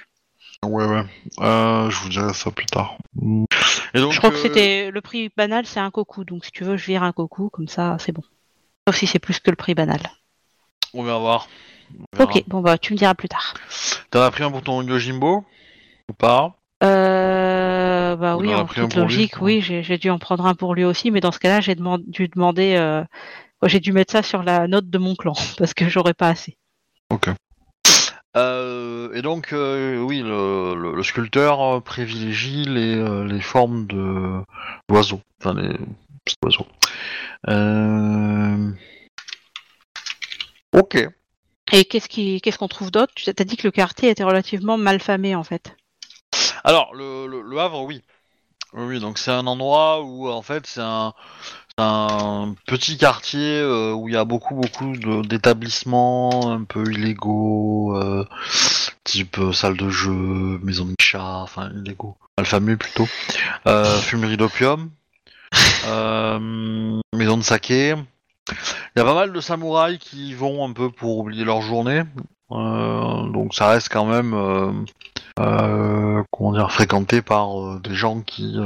[0.63, 1.03] Ouais, ouais.
[1.39, 2.97] Euh, je vous dirai ça plus tard.
[3.93, 6.23] Et donc, je crois que euh, c'était le prix banal, c'est un coco.
[6.23, 8.23] Donc si tu veux, je vire un coco, comme ça, c'est bon.
[8.87, 10.01] Sauf si c'est plus que le prix banal.
[10.93, 11.47] On va voir.
[12.19, 13.53] Ok, bon bah tu me diras plus tard.
[14.11, 15.45] T'en as pris un pour ton Yojimbo
[16.09, 16.55] Ou pas?
[16.83, 20.75] Euh, bah oui, en toute lui, logique, oui, j'ai j'ai dû en prendre un pour
[20.75, 23.03] lui aussi, mais dans ce cas-là, j'ai dû demander, euh,
[23.65, 26.57] j'ai dû mettre ça sur la note de mon clan parce que j'aurais pas assez.
[28.37, 34.41] Euh, et donc, euh, oui, le, le- le sculpteur privilégie les, les formes de
[34.87, 35.21] d'oiseaux.
[35.41, 35.73] Enfin, les
[36.23, 36.67] petits oiseaux.
[37.49, 38.71] Euh...
[40.73, 41.09] Ok.
[41.71, 43.13] Et qu'est-ce qui, qu'est-ce qu'on trouve d'autre?
[43.15, 45.75] Tu t'as dit que le quartier était relativement mal famé en fait.
[46.63, 48.01] Alors, le, le, le Havre, oui.
[48.73, 51.13] Oui, donc c'est un endroit où, en fait, c'est un,
[51.79, 57.97] un petit quartier euh, où il y a beaucoup beaucoup de- d'établissements un peu illégaux,
[57.97, 58.25] euh,
[59.03, 63.07] type euh, salle de jeu, maison de chat, enfin illégaux, malfamés plutôt,
[64.01, 64.91] fumerie d'opium,
[67.15, 67.95] maison de saké.
[68.95, 71.61] Il y a pas mal de samouraïs qui y vont un peu pour oublier leur
[71.61, 72.03] journée,
[72.51, 74.71] euh, donc ça reste quand même euh,
[75.39, 78.57] euh, comment dire fréquenté par des gens qui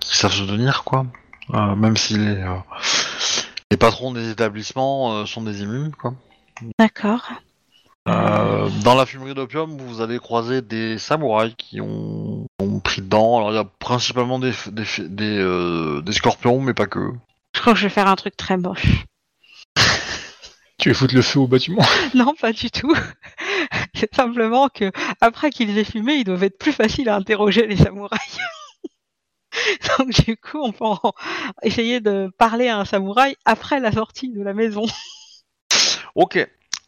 [0.00, 1.06] qui savent se tenir quoi.
[1.52, 2.44] Même si les,
[3.70, 6.14] les patrons des établissements sont des immunes quoi.
[6.78, 7.28] D'accord.
[8.06, 13.38] Dans la fumerie d'opium, vous allez croiser des samouraïs qui ont, ont pris dedans.
[13.38, 17.12] Alors il y a principalement des des, des scorpions, mais pas que.
[17.54, 19.04] Je crois que je vais faire un truc très moche.
[20.78, 21.82] Tu veux foutre le feu au bâtiment?
[22.14, 22.94] Non, pas du tout.
[23.94, 27.76] C'est simplement que après qu'ils aient fumé, ils doivent être plus faciles à interroger les
[27.76, 28.38] samouraïs.
[29.98, 31.12] Donc du coup, on peut en-
[31.62, 34.86] essayer de parler à un samouraï après la sortie de la maison.
[36.14, 36.38] Ok.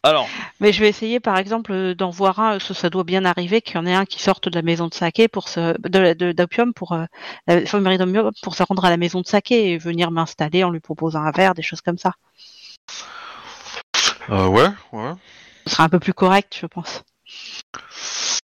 [0.05, 0.27] Alors,
[0.59, 2.59] Mais je vais essayer, par exemple, d'en voir un.
[2.59, 4.87] Ça, ça doit bien arriver qu'il y en ait un qui sorte de la maison
[4.89, 7.05] de saké pour se, de, d'opium pour euh,
[7.47, 7.61] la
[7.97, 11.21] d'opium pour se rendre à la maison de saké et venir m'installer en lui proposant
[11.21, 12.11] un verre, des choses comme ça.
[14.29, 15.13] euh, ouais, ouais.
[15.67, 17.03] Ce sera un peu plus correct, je pense.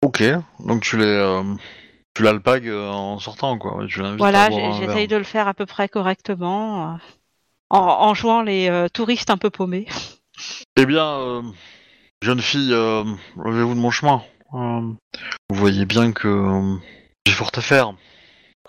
[0.01, 0.23] Ok.
[0.59, 1.43] Donc tu les euh,
[2.15, 3.85] tu l'alpagues euh, en sortant quoi.
[3.87, 6.97] Tu Voilà, j'essaye de le faire à peu près correctement, euh,
[7.69, 9.87] en, en jouant les touristes un peu paumés.
[10.75, 11.41] Eh bien, euh,
[12.21, 13.03] jeune fille, euh,
[13.37, 14.23] levez-vous de mon chemin.
[14.53, 14.81] Euh,
[15.49, 16.75] vous voyez bien que euh,
[17.25, 17.93] j'ai fort à faire.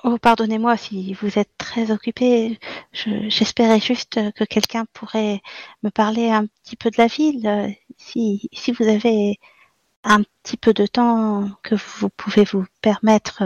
[0.03, 2.59] Oh, pardonnez-moi si vous êtes très occupé.
[2.93, 5.41] Je- J'espérais juste que quelqu'un pourrait
[5.83, 7.75] me parler un petit peu de la ville.
[7.97, 9.39] Si, si vous avez
[10.03, 13.43] un petit peu de temps que vous pouvez vous permettre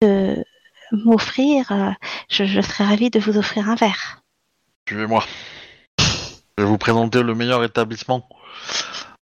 [0.00, 0.44] de
[0.92, 1.96] m'offrir,
[2.28, 4.22] je, je serais ravie de vous offrir un verre.
[4.86, 5.24] Suivez-moi.
[6.58, 8.28] Je vais vous présenter le meilleur établissement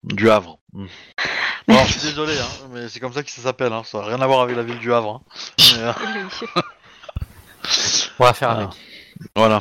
[0.04, 0.58] du Havre.
[0.72, 0.86] Hmm.
[1.68, 3.72] Non, je suis désolé, hein, mais c'est comme ça que ça s'appelle.
[3.72, 3.82] Hein.
[3.84, 5.20] Ça n'a rien à voir avec la ville du Havre.
[5.20, 5.22] hein.
[5.74, 5.92] Mais, euh,
[8.20, 8.56] On va faire Ah.
[8.58, 8.68] avec.
[9.34, 9.58] voilà.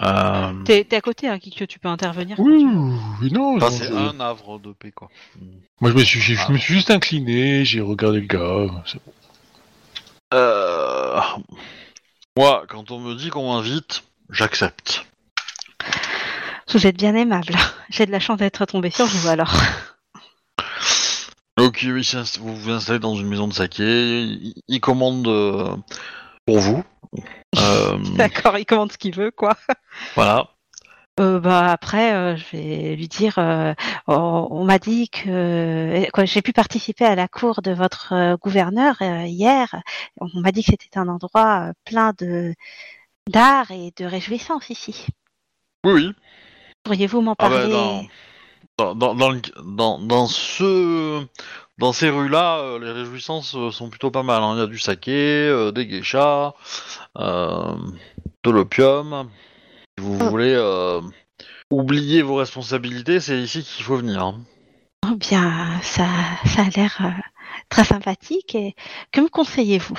[0.00, 2.36] Euh, T'es t'es à côté, hein, Kikyo, tu peux intervenir.
[2.36, 2.96] quand Oui, tu veux.
[3.22, 3.56] oui, non.
[3.56, 5.10] enfin, non, c'est je- un Havre de paix, quoi.
[5.80, 6.46] Moi, je me, suis, j'ai- Ah.
[6.48, 8.82] je me suis juste incliné, j'ai regardé le gars.
[8.86, 9.12] c'est bon.
[10.34, 11.20] Euh...
[12.36, 15.06] Moi, quand on me dit qu'on m'invite, j'accepte.
[16.72, 17.54] Vous êtes bien aimable.
[17.90, 19.52] J'ai de la chance d'être tombé sur vous alors.
[21.58, 25.76] Donc oui, vous vous installez dans une maison de saké, il, il commande euh,
[26.46, 26.82] pour vous.
[27.58, 29.54] Euh, D'accord, il commande ce qu'il veut, quoi.
[30.14, 30.48] voilà.
[31.20, 33.38] Euh, bah après, euh, je vais lui dire.
[33.38, 33.74] euh,
[34.06, 39.02] on on m'a dit que quoi, j'ai pu participer à la cour de votre gouverneur
[39.02, 39.74] hier.
[40.18, 42.54] On m'a dit que c'était un endroit plein de
[43.28, 45.08] d'art et de réjouissance ici.
[45.84, 46.12] Oui, oui.
[46.84, 48.04] Pourriez-vous m'en Ah bah, parler dans,
[48.78, 51.24] dans, dans, dans, le- dans, dans ce,
[51.78, 54.42] dans ces rues-là, euh, les réjouissances euh, sont plutôt pas mal.
[54.42, 54.54] hein.
[54.56, 55.12] Il y a du saké,
[55.48, 56.54] euh, des geishas,
[57.18, 57.74] euh,
[58.44, 59.28] de l'opium.
[59.98, 60.30] Si vous Oh.
[60.30, 61.00] voulez euh,
[61.70, 64.22] oublier vos responsabilités, c'est ici qu'il faut venir.
[64.24, 64.40] hein.
[65.04, 66.06] Oh bien, ça,
[66.46, 67.10] ça a l'air euh,
[67.68, 68.54] très sympathique.
[68.54, 68.74] Et
[69.12, 69.96] que me conseillez-vous?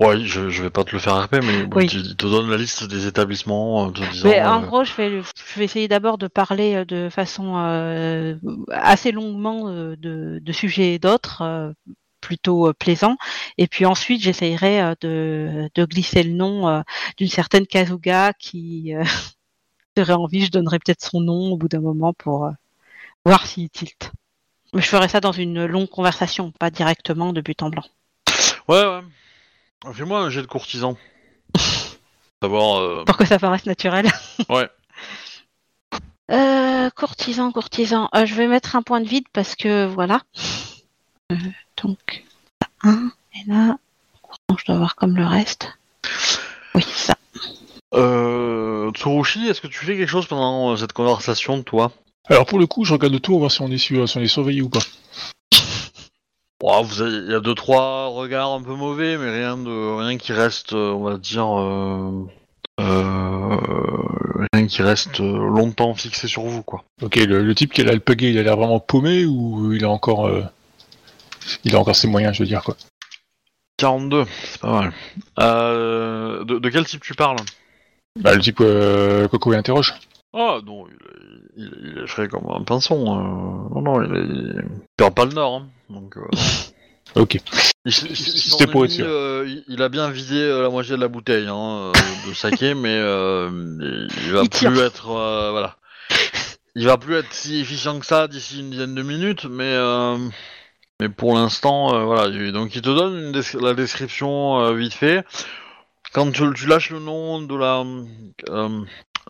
[0.00, 1.88] Ouais, je, je vais pas te le faire RP, mais bon, Oui.
[1.92, 4.28] il te- donne la liste des établissements en te disant.
[4.28, 7.56] Mais en euh, gros, je vais, je vais essayer d'abord de parler euh, de façon
[7.56, 8.36] euh,
[8.70, 11.72] assez longuement euh, de, de sujets et d'autres, euh,
[12.20, 13.16] plutôt euh, plaisants.
[13.58, 16.80] Et puis ensuite, j'essayerai euh, de, de glisser le nom euh,
[17.16, 19.02] d'une certaine Kazuga qui euh,
[19.96, 20.44] serait envie.
[20.44, 22.50] Je donnerai peut-être son nom au bout d'un moment pour euh,
[23.24, 24.12] voir s'il tilt.
[24.74, 27.84] Mais je ferai ça dans une longue conversation, pas directement de but en blanc.
[28.68, 29.00] Ouais, ouais.
[29.92, 30.96] Fais-moi un jet de courtisan.
[32.42, 32.80] Savoir.
[32.80, 34.10] euh, Pour que ça paraisse naturel.
[34.48, 34.68] Ouais.
[36.30, 38.08] Euh, courtisan, courtisan.
[38.14, 40.20] Euh, je vais mettre un point de vide parce que voilà.
[41.32, 41.36] Euh,
[41.82, 42.24] donc,
[42.82, 43.10] un.
[43.34, 43.76] Et là,
[44.58, 45.72] je dois voir comme le reste.
[46.74, 47.14] Oui, ça.
[47.94, 51.92] Euh, Tsurushi, est-ce que tu fais quelque chose pendant euh, cette conversation, toi?
[52.28, 54.26] Alors, pour le coup, je regarde autour, voir si on est, su- si on est
[54.28, 54.80] surveillé ou pas.
[56.62, 59.98] Ouah, vous avez- Il y a deux trois regards un peu mauvais, mais rien de
[60.00, 62.26] rien qui reste, euh, on va dire, euh,
[62.80, 63.56] euh,
[64.52, 66.84] rien qui reste euh, longtemps fixé sur vous, quoi.
[67.02, 69.88] Ok, le, le type qui a l'alpagué, il a l'air vraiment paumé ou il a
[69.90, 70.26] encore.
[70.26, 70.42] euh,
[71.64, 72.76] il a encore ses moyens, je veux dire, quoi?
[73.78, 74.92] 42, c'est pas mal.
[75.38, 77.38] Euh, de, de quel type tu parles?
[78.18, 79.94] Bah, le type euh, Coco interroge.
[80.34, 82.96] Ah non, il est, il, il est frais comme un pinson.
[83.18, 84.64] euh, non, non, il,
[84.96, 85.56] perd pas le nord.
[85.62, 86.22] hein, donc, euh,
[87.14, 87.38] Ok.
[87.86, 89.06] C'était pour être sûr.
[89.08, 91.90] euh, il- a bien vidé euh, la moitié de la bouteille hein,
[92.28, 95.76] de saké, mais il va plus être voilà.
[96.74, 99.74] Il va plus être si efficient que ça d'ici une dizaine de minutes, mais
[101.00, 102.28] mais pour l'instant voilà.
[102.28, 105.24] il- Donc il te donne une des- la description vite fait.
[106.12, 107.84] Quand tu, tu lâches le nom de la
[108.50, 108.80] euh,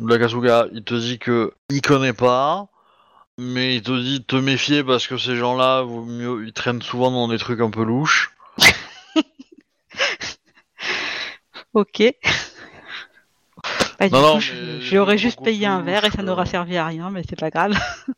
[0.01, 2.69] de la Kasuga, il te dit que il connaît pas.
[3.41, 6.83] Mais il te dit de te méfier parce que ces gens-là, vaut mieux, ils traînent
[6.83, 8.33] souvent dans des trucs un peu louches.
[11.75, 12.03] Ok.
[13.99, 14.45] Bah, du Non, coup,
[14.81, 17.79] j'aurais juste payé un verre et ça n'aura servi à rien, mais c'est pas grave.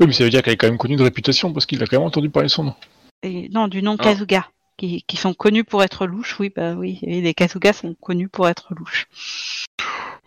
[0.00, 1.86] Oui, mais ça veut dire qu'elle est quand même connue de réputation parce qu'il a
[1.86, 2.74] quand même entendu parler de son nom.
[3.22, 4.02] Et, non, du nom Ah.
[4.02, 7.94] Kazuga, qui, qui sont connus pour être louches, oui, bah oui, et les Kazuga sont
[7.94, 9.06] connus pour être louches.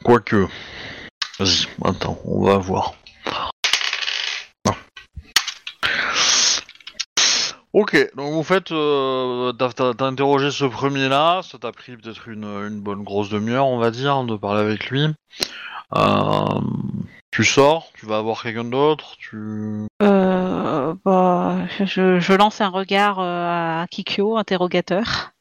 [0.04, 0.48] Quoique.
[1.40, 2.94] Vas-y, attends, on va voir.
[4.66, 4.74] Non.
[7.74, 13.04] Ok, donc vous faites, euh, t'as, interrogé ce premier-là, ça t'a pris peut-être une, bonne
[13.04, 15.08] grosse demi-heure, on va dire, de parler avec lui.
[15.96, 16.62] Euh,
[17.32, 19.86] tu sors, tu vas voir quelqu'un d'autre, tu...
[20.02, 25.34] Euh, bah, je, je lance un regard euh, à Kikyo, interrogateur.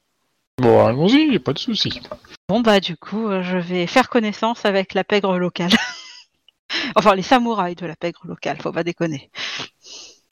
[0.58, 2.00] Bon, allons-y, y a pas de souci.
[2.48, 5.72] Bon bah du coup, euh, je vais faire connaissance avec la pègre locale.
[6.96, 9.30] enfin, les samouraïs de la pègre locale, faut pas déconner.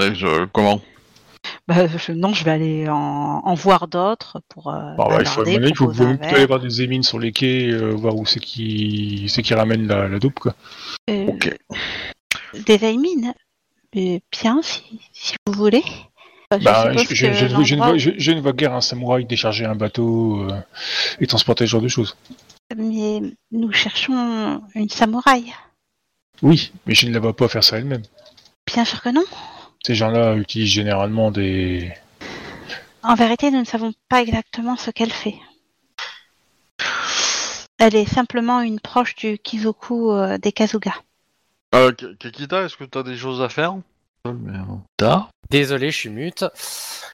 [0.00, 0.80] Je- comment?
[1.68, 5.42] Bah, je- non, je vais aller en, en voir d'autres pour euh, bah, il faut
[5.42, 6.48] bavarder, demander, il faut, proposer faut un plutôt aller verre.
[6.48, 10.08] voir des émines sur les quais, euh, voir où c'est qui, c'est qui ramène la,
[10.08, 10.54] la dope, quoi.
[11.10, 11.54] Euh, Ok.
[12.66, 13.34] Des Aimines
[13.92, 14.82] Bien, si,
[15.12, 15.82] si vous voulez.
[16.60, 20.60] Bah, je ne vois- guère un samouraï décharger un bateau euh,
[21.20, 22.16] et transporter ce genre de choses.
[22.76, 23.20] Mais
[23.52, 25.52] nous cherchons une samouraï.
[26.42, 28.02] Oui, mais je ne la vois pas faire ça elle-même.
[28.66, 29.24] Bien sûr que non.
[29.84, 31.92] Ces gens-là utilisent généralement des...
[33.02, 35.36] En vérité, nous ne savons pas exactement ce qu'elle fait.
[37.78, 40.94] Elle est simplement une proche du Kizoku euh, des Kazuga.
[41.74, 43.76] euh, Kekita, est-ce que t'as des choses à faire?
[45.50, 46.44] Désolé, je suis mute.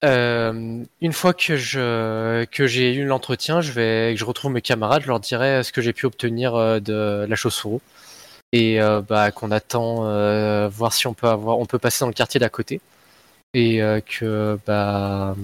[0.05, 4.63] Euh, une fois que je que j'ai eu l'entretien, je vais que je retrouve mes
[4.63, 7.81] camarades, je leur dirai ce que j'ai pu obtenir euh, de la chaussure
[8.53, 12.09] et euh, bah qu'on attend euh, voir si on peut avoir on peut passer dans
[12.09, 12.81] le quartier d'à côté.
[13.55, 15.35] Et euh, que bah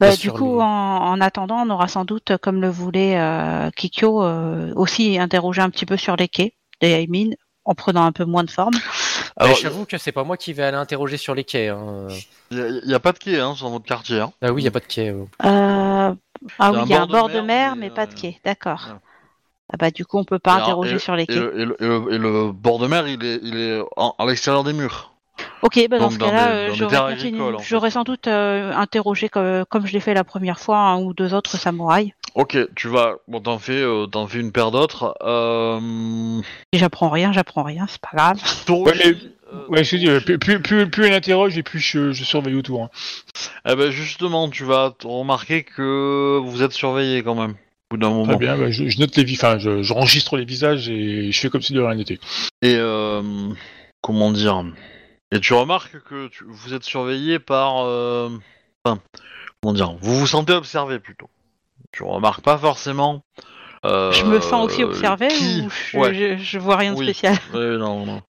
[0.00, 4.22] Bah, du coup, en, en attendant, on aura sans doute, comme le voulait euh, Kikyo,
[4.22, 7.30] euh, aussi interrogé un petit peu sur les quais des Aimin,
[7.66, 8.74] en prenant un peu moins de forme.
[9.36, 11.68] Alors, j'avoue que c'est pas moi qui vais aller interroger sur les quais.
[11.68, 12.06] Hein.
[12.50, 14.20] il y, a pas de quai hein, dans votre quartier.
[14.20, 14.32] Hein.
[14.40, 15.10] Ah oui, il y a pas de quai.
[15.10, 15.24] euh.
[15.44, 16.14] Euh,
[16.58, 18.40] ah oui, il y a un bord de mer, mais, mais, pas de euh, quai.
[18.44, 18.88] D'accord.
[19.72, 21.34] Ah bah du coup, on peut pas Et interroger et- sur les et quais.
[21.34, 24.14] le, et le- et le- et le bord de mer, il est, il est en-
[24.16, 25.12] à l'extérieur des murs.
[25.62, 27.64] Ok, bah dans Donc, ce cas-là, euh, en fait.
[27.64, 31.12] j'aurais sans doute euh, interrogé comme, comme je l'ai fait la première fois un ou
[31.14, 32.12] deux autres samouraïs.
[32.36, 35.16] Ok, tu vas, bon, t'en fais, euh, t'en fais une paire d'autres.
[35.22, 36.42] Euh...
[36.74, 38.64] J'apprends rien, j'apprends rien, c'est pas grave.
[38.66, 39.16] Toroshi, Ouais,
[39.54, 42.12] euh, Ouais, je te dis, euh, plus, plus, plus, plus elle interroge et plus je,
[42.12, 42.82] je surveille autour.
[42.84, 42.90] hein.
[43.66, 47.52] Eh ben justement, tu vas remarquer que vous êtes surveillé quand même.
[47.52, 48.24] Au bout d'un moment.
[48.24, 51.40] Très bien, bah, je, je note les enfin, je, je enregistre les visages et je
[51.40, 52.18] fais comme si de rien n'était.
[52.60, 53.22] Et euh,
[54.02, 54.62] comment dire
[55.32, 57.78] Et tu remarques que tu- vous êtes surveillé par.
[57.86, 58.28] euh,
[58.84, 59.00] Enfin,
[59.62, 61.30] comment dire Vous vous sentez observé plutôt.
[61.96, 63.22] Tu remarques pas forcément.
[63.86, 66.14] euh, je me sens aussi observée qui- ou je, Ouais.
[66.14, 67.06] je, je vois rien de Oui.
[67.06, 68.20] spécial non, non.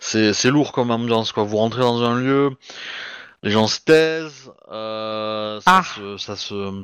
[0.00, 1.44] C'est, lourd comme ambiance, quoi.
[1.44, 2.50] Vous rentrez dans un lieu,
[3.42, 5.82] les gens se taisent, euh, ça, Ah.
[5.96, 6.82] se, ça se.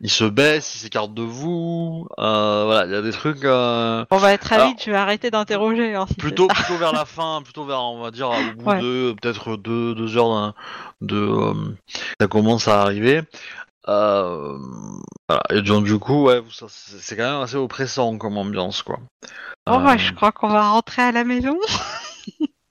[0.00, 2.06] Ils se baissent, ils s'écartent de vous.
[2.20, 3.44] euh, voilà, il y a des trucs.
[3.44, 5.94] euh, On va être vite, je vais arrêter d'interroger.
[5.94, 8.80] si c'est plutôt, plutôt vers la fin, plutôt vers, on va dire, au bout Ouais.
[8.80, 10.54] de peut-être deux, deux heures
[11.00, 11.16] de.
[11.16, 11.54] euh,
[12.20, 13.22] ça commence à arriver.
[13.88, 14.58] Euh,
[15.28, 15.42] voilà.
[15.50, 18.98] Et donc, du coup, ouais, c'est quand même assez oppressant comme ambiance, quoi.
[19.66, 21.58] Bah, Euh, je crois qu'on va rentrer à la maison.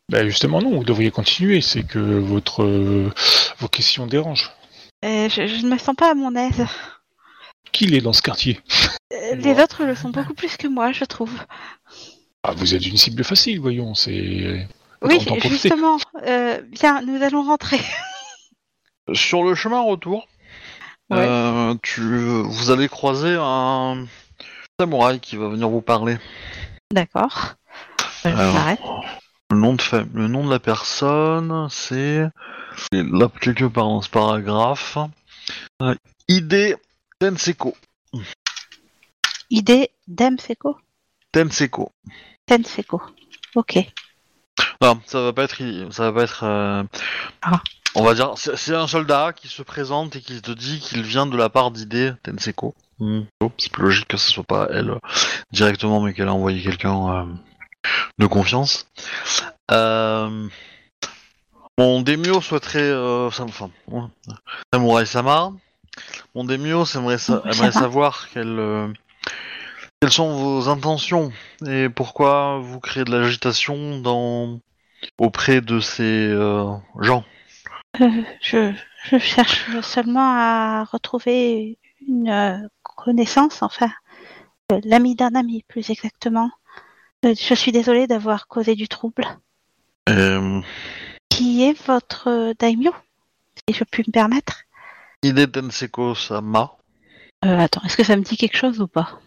[0.10, 3.12] Bah, justement, non, vous devriez continuer, c'est que votre, euh,
[3.58, 4.50] vos questions dérangent.
[5.04, 6.66] Euh, je, je ne me sens pas à mon aise.
[7.74, 8.62] Qui est dans ce quartier?
[9.34, 11.34] Les autres le sont beaucoup plus que moi, je trouve.
[12.44, 14.66] ah, Vous êtes une cible facile, voyons, c'est...
[15.02, 15.98] Oui, justement.
[16.26, 17.82] Euh, bien, nous allons rentrer.
[19.14, 20.26] Sur le chemin retour,
[21.10, 21.26] Ouais.
[21.28, 22.02] euh, tu,
[22.44, 24.06] vous allez croiser un
[24.80, 26.18] samouraï qui va venir vous parler.
[26.92, 27.54] D'accord.
[28.26, 28.54] Euh, je Alors.
[28.54, 28.80] m'arrête.
[29.52, 32.26] Le nom de, fa- le nom de la personne, c'est
[32.92, 34.98] là quelque part dans ce paragraphe.
[35.82, 35.96] Euh,
[36.28, 36.78] Ide
[37.20, 37.74] Tenseko.
[39.50, 40.78] Idée Demseko
[41.32, 41.92] Tenseko.
[42.46, 43.02] Tenseko.
[43.56, 43.78] Ok.
[44.82, 45.58] Non, ça va pas être.
[45.92, 46.44] Ça va pas être.
[46.44, 46.84] euh,
[47.42, 47.62] Ah.
[47.96, 51.02] On va dire, c'est c'est un soldat qui se présente et qui te dit qu'il
[51.02, 52.76] vient de la part d'Ide Tenseko.
[53.00, 55.00] Oh, C'est plus logique que ce soit pas elle euh,
[55.52, 57.26] directement, mais qu'elle a envoyé quelqu'un euh,
[58.20, 58.88] de confiance.
[59.72, 60.48] Euh,
[61.80, 62.80] Mon Demio souhaiterait.
[62.82, 64.02] Euh, ça- enfin, ouais,
[64.74, 65.52] Samurai Sama.
[66.36, 67.82] Mon Demio aimerait, sa- Samurai aimerait Sama.
[67.86, 68.88] savoir quelles, euh,
[70.08, 71.34] quelles sont vos intentions
[71.68, 74.62] et pourquoi vous créez de l'agitation dans
[75.18, 77.26] auprès de ces euh, gens?
[78.00, 78.72] Euh, je,
[79.04, 81.78] je cherche seulement à retrouver
[82.08, 83.92] une euh, connaissance, enfin,
[84.86, 86.52] l'ami d'un ami, plus exactement.
[87.22, 89.26] Je suis désolée d'avoir causé du trouble.
[90.08, 90.62] Euh,
[91.28, 92.94] Qui est votre daimyo
[93.68, 94.62] Si je puis me permettre?
[95.22, 96.78] Ide Tenseko Sama.
[97.44, 99.20] Euh, attends, est-ce que ça me dit quelque chose ou pas?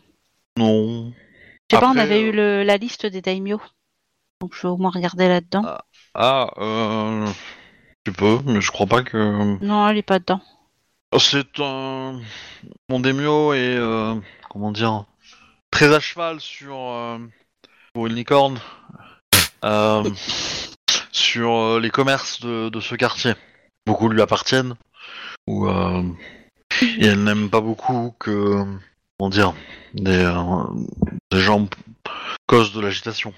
[0.59, 1.13] Non.
[1.71, 3.61] Je sais pas, on avait euh, eu le- la liste des daimyo.
[4.41, 5.79] Donc je vais au moins regarder là-dedans.
[6.15, 7.27] Ah, euh,
[8.05, 9.59] tu peux, mais je crois pas que.
[9.65, 10.41] Non, elle est pas dedans.
[11.19, 12.21] C'est un.
[12.89, 13.77] Mon Demio est.
[13.77, 14.15] euh,
[14.49, 15.05] comment dire
[15.71, 16.77] Très à cheval sur.
[16.77, 17.19] Euh,
[17.93, 18.59] pour une licorne.
[19.65, 20.05] euh,
[21.13, 23.35] sur euh, les commerces de, de ce quartier.
[23.87, 24.75] Beaucoup lui appartiennent.
[25.47, 26.03] Ou, euh,
[26.83, 28.65] et elle n'aime pas beaucoup que.
[29.21, 29.53] Comment dire
[29.93, 30.65] Des, euh,
[31.31, 31.69] des gens
[32.47, 33.35] causent de l'agitation.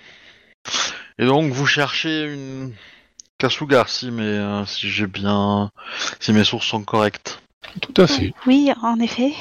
[1.19, 2.73] Et donc vous cherchez une.
[3.37, 5.73] Kasuga, si, mais euh, si j'ai bien.
[6.21, 7.43] Si mes sources sont correctes.
[7.81, 8.33] Tout à fait.
[8.47, 9.33] Oui, en effet.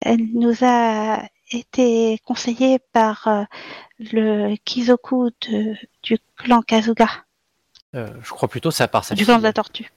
[0.00, 3.42] Elle nous a été conseillée par euh,
[3.98, 7.08] le Kizoku de- du clan Kazuga,
[7.96, 9.26] Euh, je crois plutôt que ça part sa du fille.
[9.26, 9.90] clan de la tortue.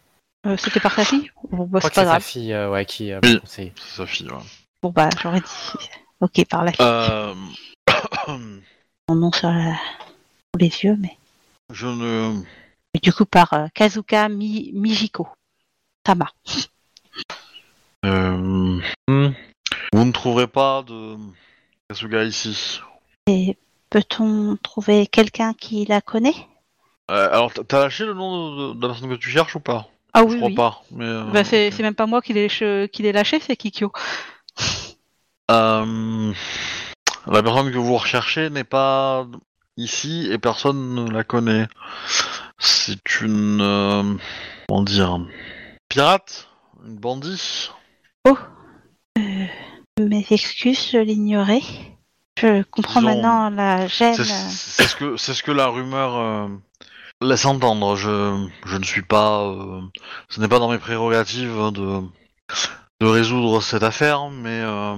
[0.47, 2.53] Euh, C'était par sa fille Bon, bah, Je crois c'est que pas c'est sa fille
[2.53, 3.39] euh, ouais, qui Oui.
[3.45, 4.37] C'est sa fille, ouais.
[4.81, 5.45] Bon, bah, j'aurais dit.
[6.19, 6.83] Ok, par la fille.
[6.83, 7.35] Euh...
[9.07, 9.77] Mon nom sur, la-
[10.57, 11.15] les yeux, mais.
[11.71, 12.33] je ne.
[12.93, 15.27] mais du coup, par euh, Kazuka Mi- Mijiko.
[16.03, 16.31] Tama.
[18.05, 18.79] Euh...
[19.07, 19.29] hmm.
[19.93, 21.17] Vous ne trouverez pas de
[21.87, 22.81] Kasuga ici.
[23.27, 23.57] Et
[23.91, 26.47] peut-on trouver quelqu'un qui la connaît?
[27.11, 29.87] Euh, alors, t'as- lâché le nom de, de la personne que tu cherches ou pas?
[30.13, 30.55] Ah Je oui, crois oui.
[30.55, 30.81] pas.
[30.91, 33.91] Mais, Bah, c'est c'est même pas moi qui l'ai ch- qui l'ai lâché, c'est Kikyo.
[35.51, 36.33] Euh,
[37.27, 39.25] La personne que vous recherchez n'est pas
[39.77, 41.67] ici et personne ne la connaît.
[42.57, 43.59] C'est une.
[43.61, 44.03] euh,
[44.67, 45.19] Comment dire
[45.89, 46.47] Pirate?
[46.85, 47.71] Une bandit?
[48.27, 48.37] Oh
[49.17, 49.45] Euh,
[49.99, 51.61] Mes excuses, je l'ignorais.
[52.39, 54.13] Je comprends Disons, maintenant la gêne.
[54.15, 56.47] C'est c'est ce que c'est ce que la rumeur euh,
[57.21, 57.95] laisse entendre.
[57.95, 59.41] Je je ne suis pas.
[59.43, 59.81] euh,
[60.29, 62.01] ce n'est pas dans mes prérogatives de
[62.99, 64.95] de résoudre cette affaire, mais euh,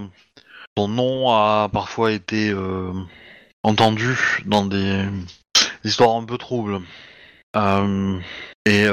[0.78, 2.94] son nom a parfois été euh,
[3.64, 5.06] entendu dans des
[5.84, 6.80] histoires un peu troubles.
[7.56, 8.20] Euh,
[8.66, 8.86] et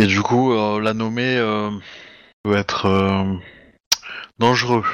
[0.00, 1.38] et du coup, la nommer
[2.44, 3.38] peut être
[4.38, 4.84] dangereux.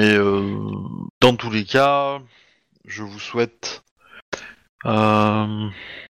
[0.00, 0.58] Euh,
[1.20, 2.20] dans tous les cas,
[2.86, 3.84] je vous souhaite
[4.86, 5.68] euh,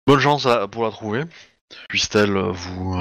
[0.07, 1.25] bonne chance pour la trouver.
[1.89, 2.97] Puisse-t-elle vous,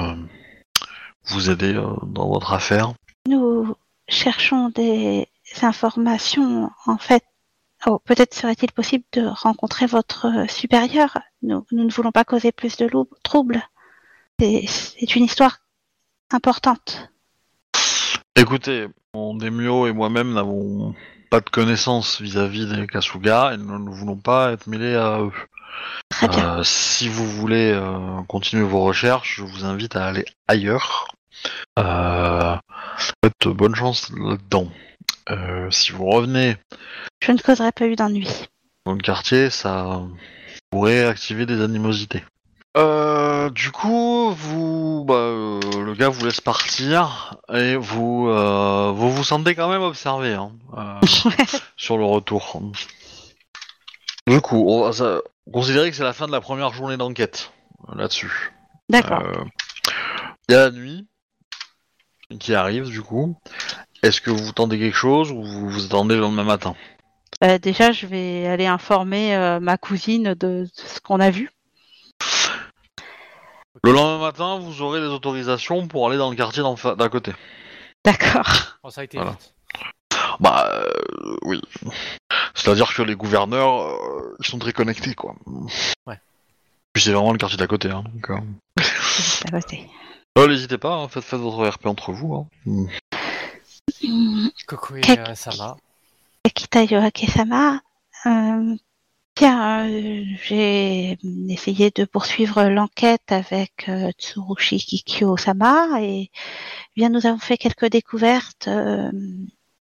[1.29, 2.93] vous aider euh, dans votre affaire
[3.27, 3.75] Nous
[4.07, 5.27] cherchons des
[5.61, 6.69] informations.
[6.85, 7.23] En fait,
[7.85, 11.17] oh, peut-être serait-il possible de rencontrer votre euh, supérieur.
[11.41, 12.89] Nous, nous ne voulons pas causer plus de
[13.23, 13.61] troubles.
[14.39, 15.57] C'est- une histoire
[16.31, 17.09] importante.
[18.35, 20.95] Écoutez, mon Demio et moi-même n'avons
[21.29, 25.31] pas de connaissances vis-à-vis des Kasuga et nous ne voulons pas être mêlés à eux.
[26.09, 26.59] Très bien.
[26.59, 31.07] Euh, si vous voulez euh, continuer vos recherches, je vous invite à aller ailleurs.
[31.77, 32.55] Euh,
[33.45, 34.67] bonne chance là-dedans.
[35.29, 36.57] Euh, si vous revenez
[37.21, 38.27] Je ne causerai pas eu d'ennui.
[38.85, 40.01] dans le quartier, ça
[40.71, 42.23] pourrait activer des animosités.
[42.77, 49.11] Euh, du coup, vous, bah, euh, le gars vous laisse partir et vous, euh, vous
[49.11, 50.51] vous sentez quand même observé hein,
[51.77, 52.61] sur le retour.
[54.27, 55.21] Du coup, on va ça-
[55.51, 57.51] considérer que c'est la fin de la première journée d'enquête
[57.95, 58.51] là-dessus.
[58.87, 59.23] D'accord.
[60.47, 61.07] Il y a la nuit
[62.37, 63.37] qui arrive du coup.
[64.03, 66.75] Est-ce que vous tentez quelque chose ou vous vous attendez le lendemain matin?
[67.43, 71.49] Euh, déjà, je vais aller informer euh, ma cousine de, de ce qu'on a vu.
[73.83, 77.07] Le lendemain matin, vous aurez les autorisations pour aller dans le quartier d'en fa- d'à
[77.07, 77.33] côté.
[78.03, 78.77] D'accord.
[78.83, 79.31] Oh, ça a été Voilà.
[79.31, 79.53] vite.
[80.39, 81.61] Bah euh, oui.
[82.53, 85.35] C'est-à-dire que les gouverneurs, euh, ils sont très connectés quoi.
[86.05, 86.19] Ouais.
[86.93, 87.89] Puis c'est vraiment le quartier d'à côté.
[87.89, 88.37] Hein, donc, euh...
[88.81, 89.89] C'est à côté.
[90.43, 92.33] Euh, N'hésitez pas, hein, faites, faites votre RP entre vous.
[92.35, 92.47] Hein.
[92.65, 94.47] Mm.
[94.67, 95.77] Coco et Quel- euh, Sama.
[96.45, 97.81] Akita Yoake-sama,
[98.25, 98.75] euh,
[99.35, 101.17] Bien, euh, j'ai
[101.47, 106.29] essayé de poursuivre l'enquête avec euh, Tsurushi Kikyo-sama et
[106.97, 109.09] bien nous avons fait quelques découvertes euh,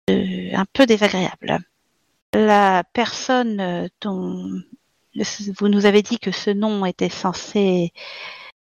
[0.09, 1.57] un peu désagréables.
[2.33, 4.61] La personne dont
[5.59, 7.99] vous nous avez dit que ce nom était censé euh,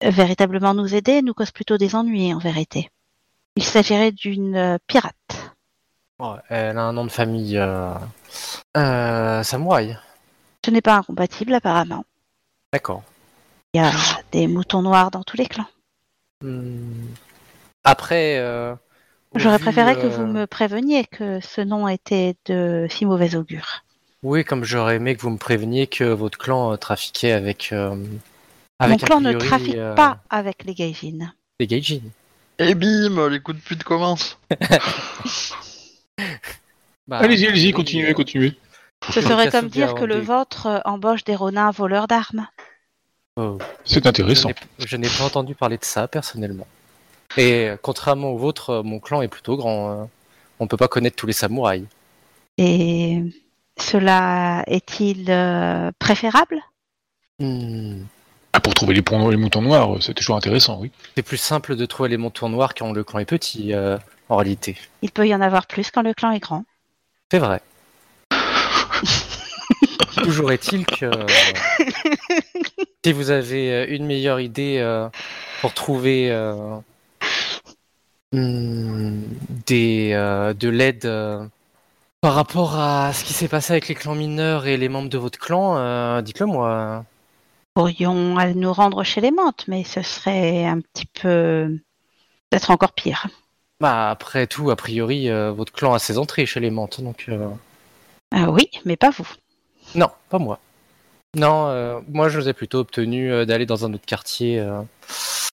[0.10, 2.90] véritablement nous aider nous cause plutôt des ennuis en vérité.
[3.56, 5.54] Il s'agirait d'une euh, pirate.
[6.50, 7.94] Elle a un nom de famille euh,
[8.78, 9.98] euh, samouraï.
[10.66, 12.06] Ce n'est pas incompatible apparemment.
[12.72, 13.04] D'accord.
[13.74, 13.92] Il y a
[14.32, 15.68] des moutons noirs dans tous les clans.
[16.42, 17.08] Hmm.
[17.84, 18.74] Après, euh,
[19.34, 23.84] au J'aurais préféré que vous me préveniez que ce nom était de si mauvais augure.
[24.24, 27.74] Oui, comme j'aurais aimé que vous me préveniez que votre clan trafiquait avec.
[28.82, 31.34] Euh, Mon clan ne trafique euh, pas avec les gaijins.
[31.60, 32.02] des gaijin.
[32.60, 34.38] Et bim, les coups de pute commencent.
[37.08, 38.58] Bah, allez-y, allez-y, oui, continuez, euh, continuez.
[39.12, 42.48] Ce serait comme dire que le vôtre euh, embauche des ronins voleurs d'armes.
[43.38, 44.50] oh, C'est intéressant.
[44.80, 46.66] je n'ai pas entendu parler de ça personnellement.
[47.38, 49.92] Et euh, contrairement au vôtre, euh, mon clan est plutôt grand.
[49.92, 50.06] euh.
[50.60, 51.86] On peut pas connaître tous les samouraïs.
[52.58, 53.22] Et
[53.78, 56.60] cela est-il euh, préférable?
[57.40, 58.04] Hmm.
[58.66, 60.90] Pour trouver les, points, les moutons noirs, c'est toujours intéressant, oui.
[61.16, 63.96] C'est plus simple de trouver les montants noirs quand le clan est petit, euh,
[64.28, 64.76] en réalité.
[65.04, 66.66] Il peut y en avoir plus quand le clan est grand.
[67.32, 67.62] C'est vrai.
[70.24, 71.28] Toujours est-il que euh,
[73.06, 75.10] si vous avez euh, une meilleure idée euh,
[75.62, 76.78] pour trouver euh,
[78.32, 79.22] hmm,
[79.68, 81.46] des, euh, de l'aide euh,
[82.20, 85.20] par rapport à ce qui s'est passé avec les clans mineurs et les membres de
[85.20, 87.06] votre clan, euh, dites-le moi.
[87.76, 91.78] Pourrions aller nous rendre chez les mantes, mais ce serait un petit peu...
[92.50, 93.28] peut-être encore pire.
[93.82, 97.26] Bah après tout, a priori, euh, votre clan a ses entrées chez les Mantes, donc
[97.28, 97.50] euh,
[98.34, 99.28] Ah oui, mais pas vous.
[99.94, 100.60] non, pas moi.
[101.36, 104.66] Non, euh, moi je vous ai plutôt obtenu d'aller dans un autre quartier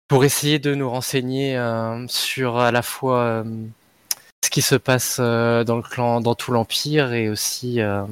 [0.06, 1.60] pour essayer de nous renseigner
[2.06, 3.42] sur à la fois
[4.52, 8.04] qui se passe euh, dans le clan, dans tout l'empire, et aussi euh,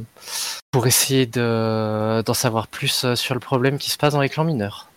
[0.72, 4.30] pour essayer de d'en savoir plus euh, sur le problème qui se passe dans les
[4.30, 4.88] clans mineurs.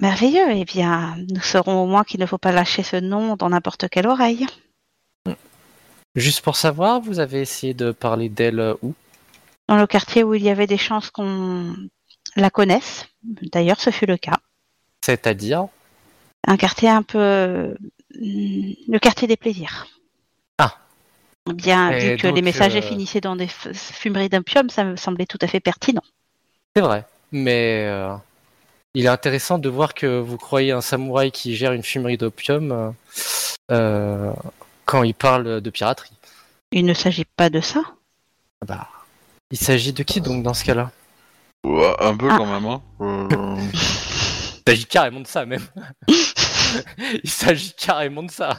[0.00, 3.48] Merveilleux, eh bien, nous saurons au moins qu'il ne faut pas lâcher ce nom dans
[3.48, 4.46] n'importe quelle oreille.
[6.14, 8.94] Juste pour savoir, vous avez essayé de parler d'elle où?
[9.68, 11.74] Dans le quartier où il y avait des chances qu'on
[12.36, 14.38] la connaisse, d'ailleurs ce fut le cas.
[15.02, 15.68] C'est-à-dire?
[16.46, 17.18] Un quartier un peu...
[17.18, 17.74] euh,
[18.14, 19.86] le quartier des plaisirs.
[21.46, 25.26] Bien, Et vu que les messagers euh, finissaient dans des fumeries d'opium, ça me semblait
[25.26, 26.02] tout à fait pertinent.
[26.76, 28.14] C'est vrai, mais euh,
[28.94, 32.94] il est intéressant de voir que vous croyez un samouraï qui gère une fumerie d'opium
[33.72, 34.32] euh,
[34.84, 36.12] quand il parle de piraterie.
[36.72, 37.80] Il ne s'agit pas de ça.
[38.62, 38.88] Ah Bah,
[39.50, 40.92] il s'agit de qui donc dans ce cas-là?
[41.64, 42.36] Ouais, un peu Ah.
[42.38, 42.80] quand même, hein.
[44.66, 45.66] Il s'agit carrément de ça même.
[47.24, 48.56] il s'agit carrément de ça.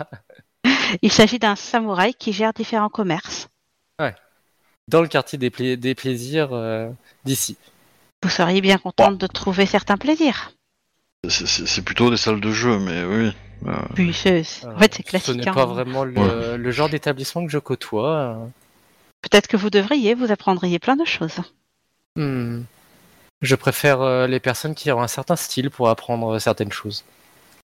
[1.02, 3.48] Il s'agit d'un samouraï qui gère différents commerces.
[4.88, 6.90] Dans le quartier des, pla- des plaisirs euh,
[7.24, 7.56] d'ici.
[8.24, 10.52] Vous seriez bien contente de trouver certains plaisirs.
[11.30, 13.32] c'est- plutôt des salles de jeu, mais oui.
[13.68, 15.36] euh, Puis Euh, en fait, c'est Ce classique.
[15.36, 15.54] n'est hein.
[15.54, 18.10] pas vraiment le, le genre d'établissement que je côtoie.
[18.18, 18.46] euh.
[19.22, 21.40] Peut-être que vous devriez, vous apprendriez plein de choses.
[22.18, 22.64] Hmm.
[23.42, 27.06] Je préfère euh, les personnes qui ont un certain style pour apprendre certaines choses.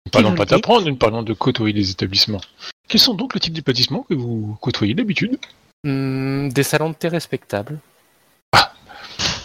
[0.04, 2.40] Nous parlons pas d'apprendre, nous parlons de côtoyer des établissements.
[2.88, 5.38] Quels sont donc le type d'établissements que vous côtoyez d'habitude?
[5.84, 7.78] Hmm, des salons de thé respectables.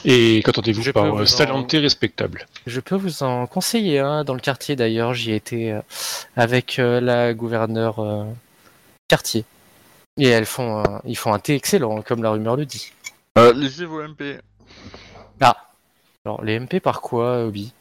[0.05, 2.47] Et qu'entendez-vous par euh, vous en- salon de thé respectable?
[2.65, 5.13] Je peux vous en conseiller un dans le quartier d'ailleurs.
[5.13, 5.81] J'y ai été euh,
[6.37, 8.23] avec euh, la gouverneure euh,
[9.09, 9.43] quartier.
[10.17, 12.93] Et elles font, un- ils font un thé excellent, comme la rumeur le dit.
[13.37, 14.39] euh, lisez vos MP.
[15.41, 15.55] Ah.
[16.25, 17.73] Alors les MP par quoi, Obi?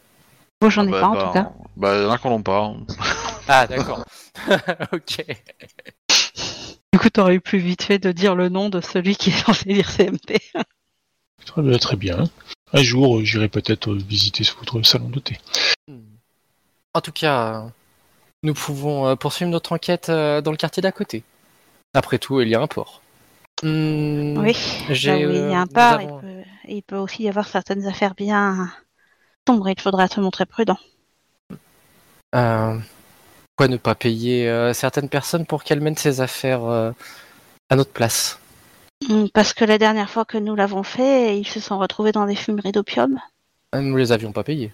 [0.61, 1.53] Moi, j'en ai Ah bah, pas en bah, tout cas.
[1.77, 2.63] Bah, il y en a qui n'en ont pas.
[2.65, 2.77] hein.
[3.49, 4.05] Ah d'accord.
[4.93, 5.25] ok.
[6.93, 9.45] Du coup, t'aurais eu plus vite fait de dire le nom de celui qui est
[9.45, 10.41] censé lire CMP.
[11.47, 12.25] Très bien, très bien.
[12.73, 15.39] Un jour, j'irai peut-être euh, visiter votre salon de thé.
[15.87, 16.01] Hmm.
[16.93, 17.69] En tout cas, euh,
[18.43, 21.23] nous pouvons euh, poursuivre notre enquête dans le quartier d'à côté.
[21.95, 23.01] Après tout, il y a un port.
[23.63, 24.55] Hmm, Oui,
[24.91, 27.29] j'ai, là où il y a un port, avons- il, peut, il peut aussi y
[27.29, 28.71] avoir certaines affaires bien
[29.49, 29.69] sombres.
[29.69, 30.79] Il faudra se montrer prudent.
[32.35, 32.79] Euh,
[33.59, 36.93] pourquoi ne pas payer euh, certaines personnes pour qu'elles mènent ces affaires euh,
[37.71, 38.39] à notre place?
[39.09, 42.25] Hmm, Parce que la dernière fois que nous l'avons fait, ils se sont retrouvés dans
[42.27, 43.19] des fumeries d'opium.
[43.75, 44.71] Euh, Nous les avions pas payés.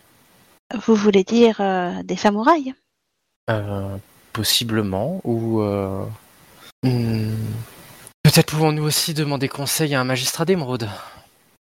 [0.86, 2.74] Vous voulez dire euh, des samouraïs?
[3.48, 3.96] Euh,
[4.34, 5.62] possiblement, ou...
[5.62, 6.04] euh,
[6.82, 7.32] hmm,
[8.22, 10.90] Peut-être pouvons-nous aussi demander conseil à un magistrat d'émeraude.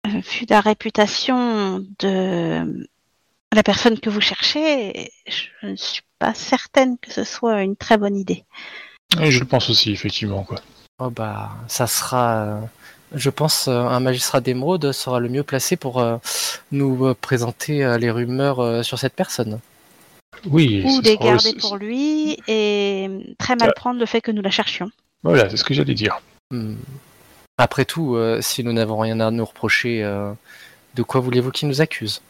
[0.06, 2.88] vu la réputation de
[3.54, 7.98] la personne que vous cherchez, je ne suis pas certaine que ce soit une très
[7.98, 8.44] bonne idée.
[9.20, 10.44] Et je le pense aussi, effectivement.
[10.44, 10.58] Quoi.
[11.00, 12.60] Oh bah, ça sera, euh,
[13.14, 16.18] je pense, euh, un magistrat d'émeraude sera le mieux placé pour euh,
[16.70, 19.58] nous présenter les rumeurs sur cette personne.
[20.46, 24.30] Oui, Ou les sera garder aussi- pour lui et très mal prendre le fait que
[24.30, 24.90] nous la cherchions.
[25.22, 26.20] Voilà, c'est ce que j'allais dire.
[26.50, 26.76] Hmm.
[27.58, 30.02] Après tout, si nous n'avons rien à nous reprocher,
[30.94, 32.22] de quoi voulez-vous qu'il nous accuse?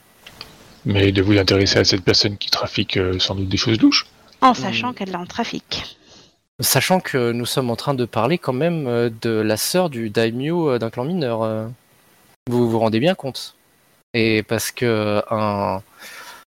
[0.85, 4.07] Mais de vous intéresser à cette personne qui trafique euh, sans doute des choses louches.
[4.41, 4.95] En sachant Hmm.
[4.95, 5.97] qu'elle est en trafic.
[6.61, 10.11] Sachant que nous sommes en train de parler quand même euh, de la sœur du
[10.11, 11.69] daimyo euh, d'un clan mineur.
[12.49, 13.55] Vous vous rendez bien compte?
[14.15, 15.83] Et parce que un,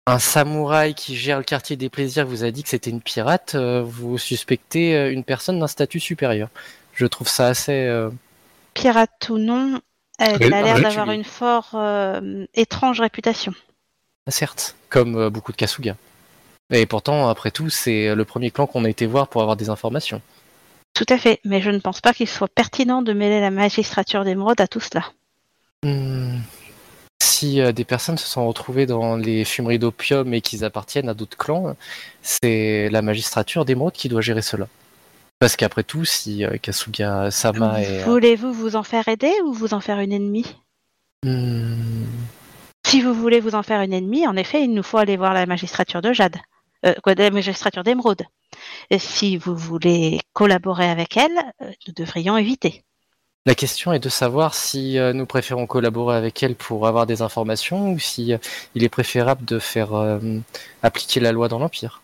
[0.07, 3.55] un samouraï qui gère le quartier des plaisirs vous a dit que c'était une pirate,
[3.55, 6.49] vous suspectez une personne d'un statut supérieur.
[6.93, 7.71] Je trouve ça assez...
[7.86, 8.09] euh,
[8.73, 9.79] Pirate ou non,
[10.17, 13.53] elle Elle- a l'air d'avoir une fort euh, étrange réputation.
[14.30, 15.95] Certes, comme euh, beaucoup de Kasuga.
[16.72, 19.69] Et pourtant, après tout, c'est le premier clan qu'on a été voir pour avoir des
[19.69, 20.22] informations.
[20.93, 24.24] Tout à fait, mais je ne pense pas qu'il soit pertinent de mêler la magistrature
[24.24, 25.11] d'émeraude à tout cela.
[25.84, 26.39] Hmm.
[27.22, 31.13] Si euh, des personnes se sont retrouvées dans les fumeries d'opium et qu'ils appartiennent à
[31.13, 31.76] d'autres clans,
[32.22, 34.67] c'est la magistrature d'émeraude qui doit gérer cela.
[35.39, 38.01] Parce qu'après tout, si euh, Kasuga Sama est...
[38.01, 40.55] euh, Voulez-vous vous en faire aider ou vous en faire une ennemie?
[41.24, 42.05] Hmm,
[42.86, 45.34] Si vous voulez vous en faire une ennemie, en effet, il nous faut aller voir
[45.34, 46.38] la magistrature de Jade.
[46.86, 48.23] Euh, quoi, la magistrature d'émeraude.
[48.89, 52.84] Et si vous voulez collaborer avec elle, euh, nous devrions éviter.
[53.45, 57.21] La question est de savoir si euh, nous préférons collaborer avec elle pour avoir des
[57.21, 58.38] informations ou si euh,
[58.75, 59.89] il est préférable de faire
[60.84, 62.01] appliquer la loi dans l'Empire.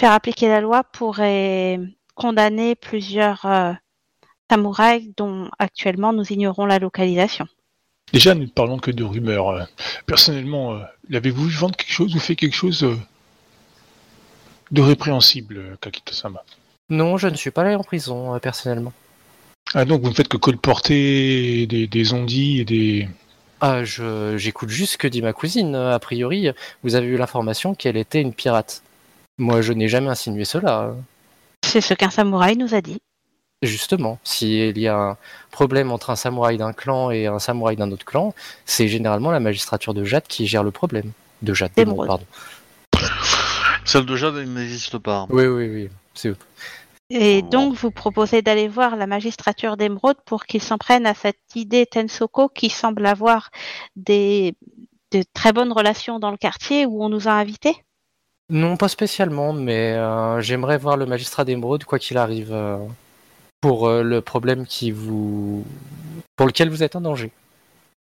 [0.00, 1.78] Faire appliquer la loi pourrait
[2.14, 3.46] condamner plusieurs
[4.50, 7.46] samouraïs dont actuellement nous ignorons la localisation.
[8.14, 9.48] Déjà, nous ne parlons que de rumeurs.
[9.50, 9.64] euh.
[10.06, 10.78] Personnellement, euh,
[11.10, 12.96] l'avez-vous vu vendre quelque chose ou fait quelque chose euh,
[14.70, 16.44] de répréhensible, Kakito-sama
[16.90, 18.92] Non, je ne suis pas allé en prison, euh, personnellement.
[19.74, 23.08] Ah donc vous ne faites que colporter des, des ondits et des...
[23.60, 25.74] Ah, je, j'écoute juste ce que dit ma cousine.
[25.74, 26.48] A priori,
[26.82, 28.82] vous avez eu l'information qu'elle était une pirate.
[29.38, 30.94] Moi, je n'ai jamais insinué cela.
[31.64, 32.98] C'est ce qu'un samouraï nous a dit.
[33.64, 35.16] Justement, s'il y a un
[35.50, 38.34] problème entre un samouraï d'un clan et un samouraï d'un autre clan,
[38.64, 41.12] c'est généralement la magistrature de Jade qui gère le problème.
[41.42, 42.06] De Jade, D'émeraude.
[42.06, 42.24] pardon.
[43.84, 45.26] Celle de Jade elle n'existe pas.
[45.28, 45.88] Oui, oui, oui.
[46.14, 46.36] C'est eux.
[47.10, 51.38] Et donc, vous proposez d'aller voir la magistrature d'émeraude pour qu'ils s'en prennent à cette
[51.54, 53.50] idée Tensoko qui semble avoir
[53.94, 54.54] des,
[55.12, 57.76] de très bonnes relations dans le quartier où on nous a invités?
[58.50, 62.78] Non, pas spécialement, mais euh, j'aimerais voir le magistrat d'émeraude, quoi qu'il arrive, euh,
[63.64, 65.64] pour euh, le problème qui vous...
[66.36, 67.32] pour lequel vous êtes en danger.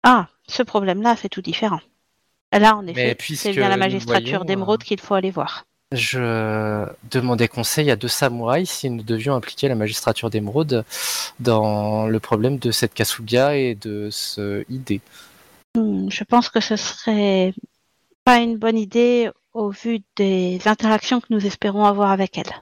[0.02, 1.78] Ah, ce problème-là, c'est tout différent.
[2.52, 5.64] Là, en effet, c'est bien la magistrature d'émeraude qu'il faut aller voir.
[5.92, 10.84] Je demandais conseil à deux samouraïs si nous devions impliquer la magistrature d'émeraude
[11.38, 15.00] dans le problème de cette Kasuga et de ce ID.
[15.76, 17.54] Hmm, je pense que ce serait
[18.24, 22.52] pas une bonne idée au vu des interactions que nous espérons avoir avec elle.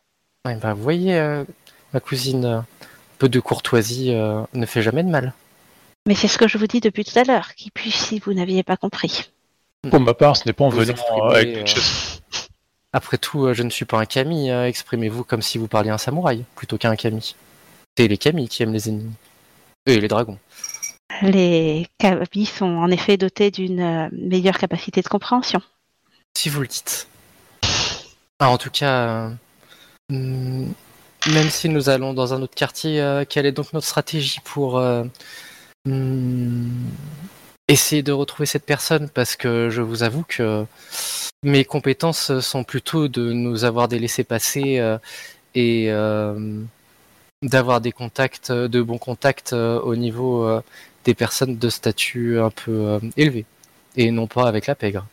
[0.44, 1.44] Ouais, bah, vous voyez, euh,
[1.94, 2.60] ma cousine, euh,
[3.20, 5.34] peu de courtoisie euh, ne fait jamais de mal.
[6.06, 8.32] Mais c'est ce que je vous dis depuis tout à l'heure, qui puis si vous
[8.32, 9.30] n'aviez pas compris.
[9.90, 11.80] Pour ma part, ce n'est pas en Vous venant exprimez, avec euh.
[12.92, 15.98] Après tout, euh, je ne suis pas un kami, exprimez-vous comme si vous parliez un
[15.98, 17.36] samouraï, plutôt qu'un kami.
[17.96, 19.12] C'est les kami qui aiment les ennemis.
[19.86, 20.38] Et les dragons.
[21.22, 25.60] Les kamis sont en effet dotés d'une meilleure capacité de compréhension.
[26.36, 27.06] Si vous le dites.
[28.38, 29.30] Ah, en tout cas, euh,
[30.08, 30.72] hmm,
[31.28, 34.78] même si nous allons dans un autre quartier, euh, quelle est donc notre stratégie pour
[34.78, 35.04] euh,
[35.84, 36.68] hmm,
[37.68, 39.08] essayer de retrouver cette personne?
[39.08, 40.64] Parce que je vous avoue que
[41.42, 44.98] mes compétences sont plutôt de nous avoir des laissés-passer euh,
[45.54, 45.90] et
[47.42, 50.62] d'avoir des contacts, de bons contacts au niveau
[51.04, 53.46] des personnes de statut un peu élevé,
[53.96, 55.06] et non pas avec la pègre.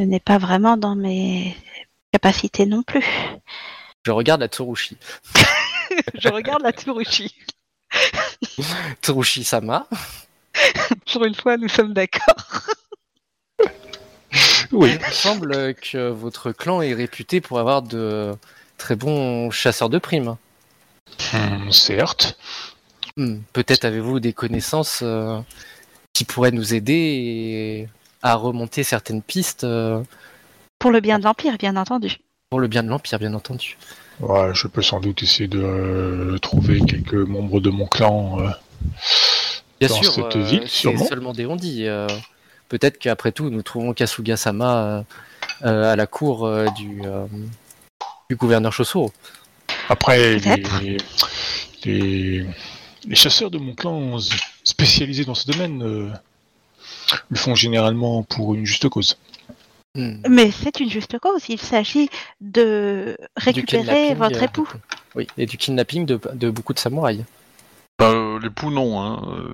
[0.00, 1.56] Ce n'est pas vraiment dans mes
[2.12, 3.04] capacités non plus.
[4.04, 4.96] Je regarde la Tsurushi.
[6.14, 7.34] je regarde la Tsurushi.
[9.02, 9.86] Tsurushi Sama.
[11.12, 12.62] Pour une fois, nous sommes d'accord.
[14.72, 18.34] Oui, Il me semble que votre clan est réputé pour avoir de
[18.78, 20.36] très bons chasseurs de primes.
[21.34, 22.38] Hum, certes.
[23.16, 25.38] Hmm, Peut-être avez-vous des connaissances euh,
[26.14, 27.88] qui pourraient nous aider et-
[28.22, 30.02] à remonter certaines pistes euh,
[30.78, 32.16] Pour le bien de l'Empire, bien entendu.
[32.52, 33.78] Pour le bien de l'Empire, bien entendu.
[34.20, 38.50] Ouais, je peux sans doute essayer de euh, trouver quelques membres de mon clan euh,
[39.80, 41.06] Bien dans sûr, cette euh, ville, sûrement.
[41.06, 41.46] seulement des
[41.86, 42.06] euh,
[42.68, 45.02] Peut-être qu'après tout, nous trouvons Kasuga-sama
[45.62, 47.24] à la cour euh, du, euh,
[48.28, 49.10] du gouverneur Chosuro.
[49.88, 50.98] Après, les,
[51.86, 52.46] les,
[53.08, 54.18] les chasseurs de mon clan
[54.62, 56.10] spécialisés dans ce domaine euh,
[57.30, 59.16] le font généralement pour une juste cause.
[59.94, 60.22] Hmm.
[60.28, 61.42] Mais c'est une juste cause.
[61.48, 62.08] Il s'agit
[62.40, 64.68] de récupérer votre euh, époux.
[65.14, 67.24] Oui, et du kidnapping de, de beaucoup de samouraïs.
[67.98, 69.00] Bah, euh, l'époux, non.
[69.00, 69.22] Hein.
[69.28, 69.52] euh.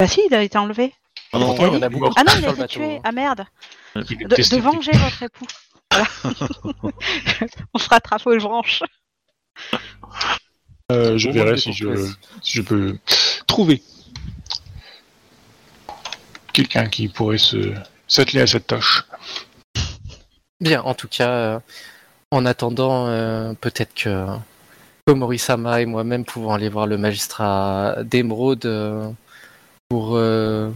[0.00, 0.92] Bah si, il a été enlevé.
[1.32, 1.94] Ah non, il a oui.
[1.94, 2.72] beaucoup Ah non, sur il a le été bateau.
[2.74, 3.00] tué.
[3.04, 3.44] Ah merde.
[3.94, 5.46] De, venger votre époux.
[5.90, 6.06] Voilà.
[7.74, 8.82] On se rattrape aux branches.
[10.90, 11.88] Euh, je verrai si je,
[12.42, 12.98] si je peux
[13.46, 13.82] trouver
[16.52, 17.74] quelqu'un qui pourrait se
[18.06, 19.04] s'atteler à cette tâche.
[20.60, 21.60] Bien, en tout cas, euh,
[22.30, 24.26] en attendant, euh, peut-être que
[25.06, 29.08] Komori-sama et moi-même pouvons aller voir le magistrat d'Emeraude euh,
[29.88, 30.70] pour euh,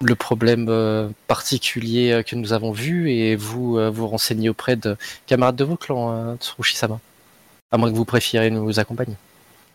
[0.00, 4.96] le problème euh, particulier euh, que nous avons vu et vous vous renseigner auprès de
[5.26, 6.98] camarades de vos clans, Tsurushi-sama.
[7.70, 9.16] À moins que vous préfériez nous accompagner.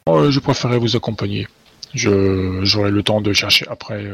[0.10, 1.48] Euh, je préférerais vous accompagner.
[1.94, 4.06] J'aurai le temps de chercher après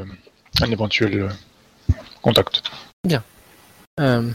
[0.62, 1.30] un éventuel
[2.22, 2.62] contact.
[4.00, 4.32] Euh,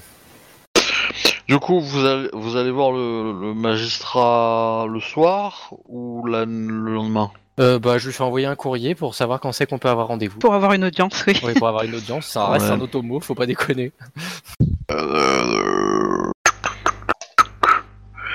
[1.48, 6.94] Du coup, vous allez, vous allez voir le, le magistrat le soir ou la- le
[6.94, 7.30] lendemain?
[7.60, 10.08] Euh, bah, je lui fais envoyer un courrier pour savoir quand c'est qu'on peut avoir
[10.08, 10.40] rendez-vous.
[10.40, 11.34] Pour avoir une audience, oui.
[11.44, 12.72] Oui, pour avoir une audience, ça reste Ouais.
[12.72, 13.92] un automo, faut pas déconner.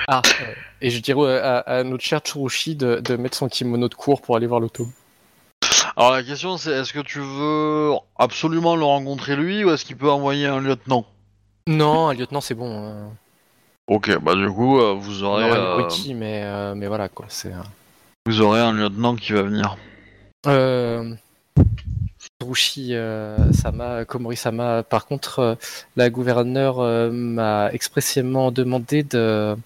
[0.08, 3.88] Ah, euh, et je dirais à, à notre cher Tsurushi de, de mettre son kimono
[3.88, 4.88] de cours pour aller voir l'auto.
[5.96, 9.96] Alors la question c'est est-ce que tu veux absolument le rencontrer lui ou est-ce qu'il
[9.96, 11.04] peut envoyer un lieutenant?
[11.66, 12.70] Non, un lieutenant, c'est bon.
[12.70, 13.06] euh,
[13.88, 17.08] Ok, bah du coup euh, vous on aurez aurait euh, Yoriki, mais, euh, mais voilà
[17.08, 17.26] quoi.
[17.28, 17.52] C'est.
[17.52, 17.58] euh,
[18.26, 19.76] vous aurez un lieutenant qui va venir.
[20.46, 21.14] Euh,
[22.40, 25.54] Tsurushi euh, Sama, Komori Sama, par contre, euh,
[25.96, 29.56] la gouverneure euh, m'a expressément demandé de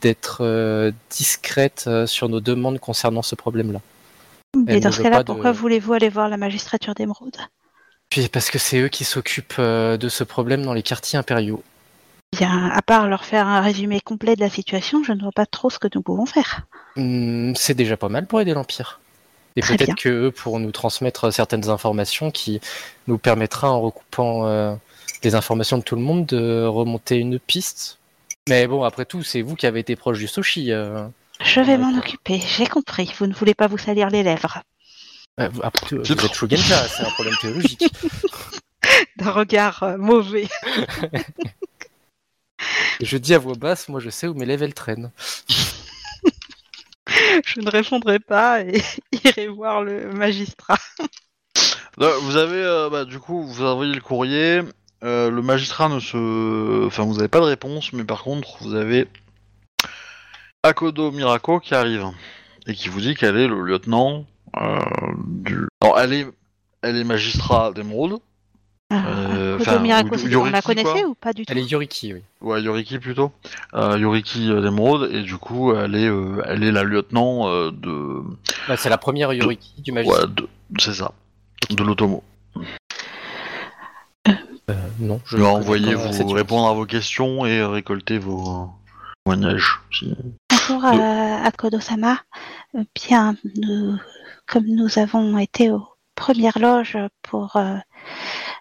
[0.00, 3.80] d'être euh, discrète euh, sur nos demandes concernant ce problème-là.
[4.56, 7.36] Mais Elle dans ce cas-là, de- pourquoi voulez-vous aller voir la magistrature d'Émeraude
[8.10, 11.62] Puis parce que c'est eux qui s'occupent euh, de ce problème dans les quartiers impériaux.
[12.36, 15.46] Bien, à part leur faire un résumé complet de la situation, je ne vois pas
[15.46, 16.62] trop ce que nous pouvons faire.
[16.96, 19.00] Hmm, c'est déjà pas mal pour aider l'Empire.
[19.56, 22.60] Et peut-être que eux pourront nous transmettre certaines informations qui
[23.06, 24.74] nous permettra, en recoupant euh,
[25.24, 27.98] les informations de tout le monde, de remonter une piste.
[28.48, 30.70] Mais bon, après tout, c'est vous qui avez été proche du Soshi.
[30.70, 31.06] euh.
[31.40, 33.12] Je vais m'en occuper, j'ai compris.
[33.18, 34.62] Vous ne voulez pas vous salir les lèvres.
[35.38, 37.84] Euh, après vous C'est êtes Shugenja, c'est un problème théologique.
[39.16, 40.48] D'un regard euh, mauvais.
[43.00, 45.12] Je dis à voix basse, moi je sais où mes levels traînent.
[47.44, 48.82] Je ne répondrai pas et
[49.24, 50.78] irai voir le magistrat.
[51.96, 54.60] Là, vous avez euh, bah, du coup vous envoyez le courrier.
[55.04, 58.74] euh, le magistrat ne se, enfin vous n'avez pas de réponse, mais par contre vous
[58.74, 59.08] avez
[60.62, 62.06] Akodo Mirako qui arrive
[62.66, 64.26] et qui vous dit qu'elle est le lieutenant
[65.26, 65.66] du.
[65.82, 66.26] Alors elle est,
[66.82, 67.72] elle est magistrat.
[68.90, 69.58] Euh,
[70.02, 71.08] ou- c'est- on Yoriki, la connaissait quoi.
[71.10, 72.22] ou pas du tout Elle est Yoriki, oui.
[72.40, 73.32] Ouais, Yoriki plutôt.
[73.74, 77.70] Euh, Yoriki euh, d'émeraude et du coup elle est, euh, elle est la lieutenant euh,
[77.70, 78.22] de,
[78.66, 80.22] Bah, c'est la première Yoriki du magistrat.
[80.22, 81.12] ouais, de, c'est ça,
[81.68, 82.22] de l'Otomo.
[84.70, 88.64] Euh, non, je vais envoyer vous répondre à vos questions et récolter vos euh,
[89.24, 89.80] témoignages.
[89.92, 90.14] si-
[90.50, 92.18] Bonjour à, à Kodo-sama.
[92.74, 93.96] Euh, Bien, nous,
[94.48, 97.76] comme nous avons été aux premières loges pour euh,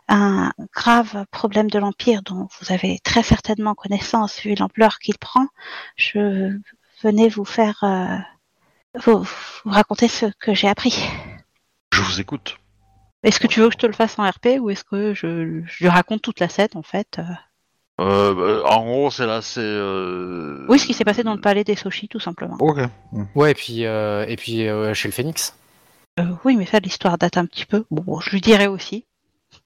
[0.08, 5.48] un grave problème de l'Empire dont vous avez très certainement connaissance vu l'ampleur qu'il prend,
[5.96, 6.58] je
[7.02, 8.18] venais vous faire euh,
[9.06, 11.04] vous, vous raconter ce que j'ai appris.
[11.94, 12.58] Je vous écoute.
[13.24, 15.64] Est-ce que tu veux que je te le fasse en RP ou est-ce que je,
[15.66, 17.24] je lui raconte toute la scène en fait euh?
[18.00, 19.60] Bah, en gros, c'est là, c'est.
[19.60, 22.56] euh, Oui, ce qui s'est passé dans le palais des Soshi tout simplement.
[22.60, 22.78] Ok.
[23.34, 25.56] Ouais, et puis, euh, et puis euh, chez le Phoenix.
[26.20, 27.86] Euh, oui, mais ça l'histoire date un petit peu.
[27.92, 29.06] Bon, je lui dirai aussi.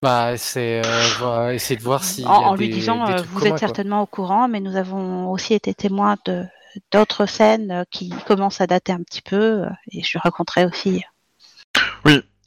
[0.01, 2.25] Bah, c'est euh, essayer de voir si.
[2.25, 5.73] en, en lui disant euh, vous êtes certainement au courant, mais nous avons aussi été
[5.73, 6.43] témoins de
[6.91, 11.03] d'autres scènes euh, qui commencent à dater un petit peu, et je lui raconterai aussi.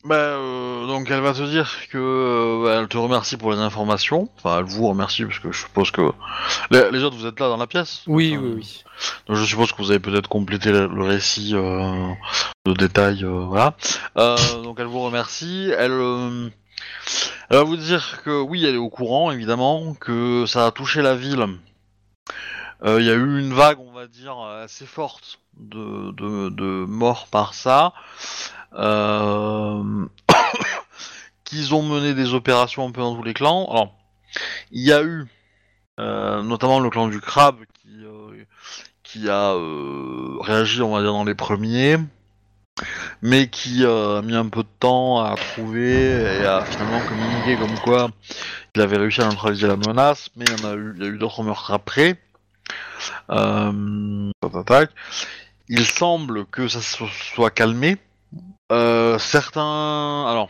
[0.05, 3.59] Bah, euh, donc elle va te dire que euh, bah, elle te remercie pour les
[3.59, 4.29] informations.
[4.37, 6.13] Enfin, elle vous remercie parce que je suppose que
[6.71, 8.03] les, les autres vous êtes là dans la pièce.
[8.07, 8.85] Oui, Enfin, oui, oui.
[9.27, 12.13] Donc je suppose que vous avez peut-être complété le, le récit euh,
[12.67, 13.75] de détails, euh, voilà.
[14.19, 15.71] Euh, donc elle vous remercie.
[15.79, 16.51] Elle, euh,
[17.49, 21.01] elle va vous dire que oui, elle est au courant, évidemment, que ça a touché
[21.01, 21.47] la ville.
[22.85, 26.85] Euh, Il y a eu une vague, on va dire, assez forte de, de, de
[26.87, 27.95] morts par ça.
[28.75, 30.07] Euh,
[31.45, 33.67] qu'ils ont mené des opérations un peu dans tous les clans.
[33.71, 33.95] Alors,
[34.73, 35.27] il y a eu
[36.01, 38.45] euh, notamment le clan du crabe qui, euh,
[39.03, 41.99] qui a euh, réagi, on va dire, dans les premiers,
[43.23, 46.11] mais qui a mis un peu de temps à trouver
[46.41, 48.11] et à finalement communiquer comme quoi
[48.75, 51.07] il avait réussi à neutraliser la menace, mais il y en a eu, il y
[51.07, 52.19] a eu d'autres meurtres après.
[53.31, 54.31] Euh.
[55.69, 57.05] Il semble que ça se
[57.35, 57.97] soit calmé.
[58.73, 60.49] Euh, certains, alors,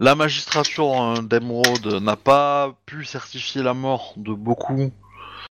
[0.00, 4.90] la magistrature euh, d'Emeraude n'a pas pu certifier la mort de beaucoup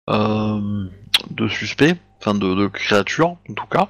[0.09, 0.89] euh,
[1.31, 3.89] de suspects, enfin de, créatures en tout cas.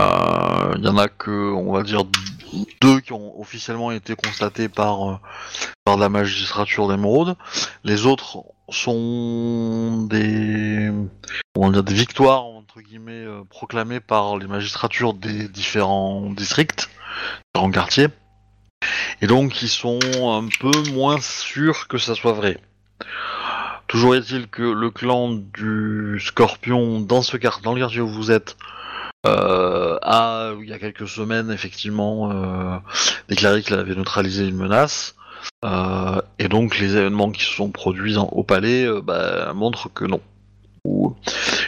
[0.00, 2.02] Euh, Il y en a que, on va dire,
[2.80, 5.16] deux qui ont officiellement été constatés par, euh,
[5.84, 7.36] par la magistrature d'Emeraude.
[7.84, 10.90] Les autres sont des,
[11.54, 16.88] comment dire, des victoires entre euh, par les magistratures des différents districts,
[17.54, 18.08] différents quartiers.
[19.20, 22.58] Et donc ils sont un peu moins sûrs que ça soit vrai.
[23.88, 28.30] Toujours est-il que le clan du Scorpion dans ce quart- dans le quartier où vous
[28.30, 28.56] êtes
[29.26, 32.78] euh, a il y a quelques semaines effectivement euh,
[33.28, 35.16] déclaré qu'il avait neutralisé une menace.
[36.38, 40.20] Et donc les événements qui se sont produits au palais bah, montrent que non.
[40.88, 41.14] Ou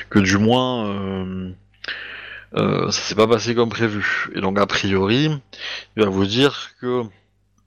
[0.09, 1.53] que du moins euh,
[2.57, 4.31] euh, ça s'est pas passé comme prévu.
[4.35, 5.31] Et donc a priori,
[5.97, 7.05] il va vous dire que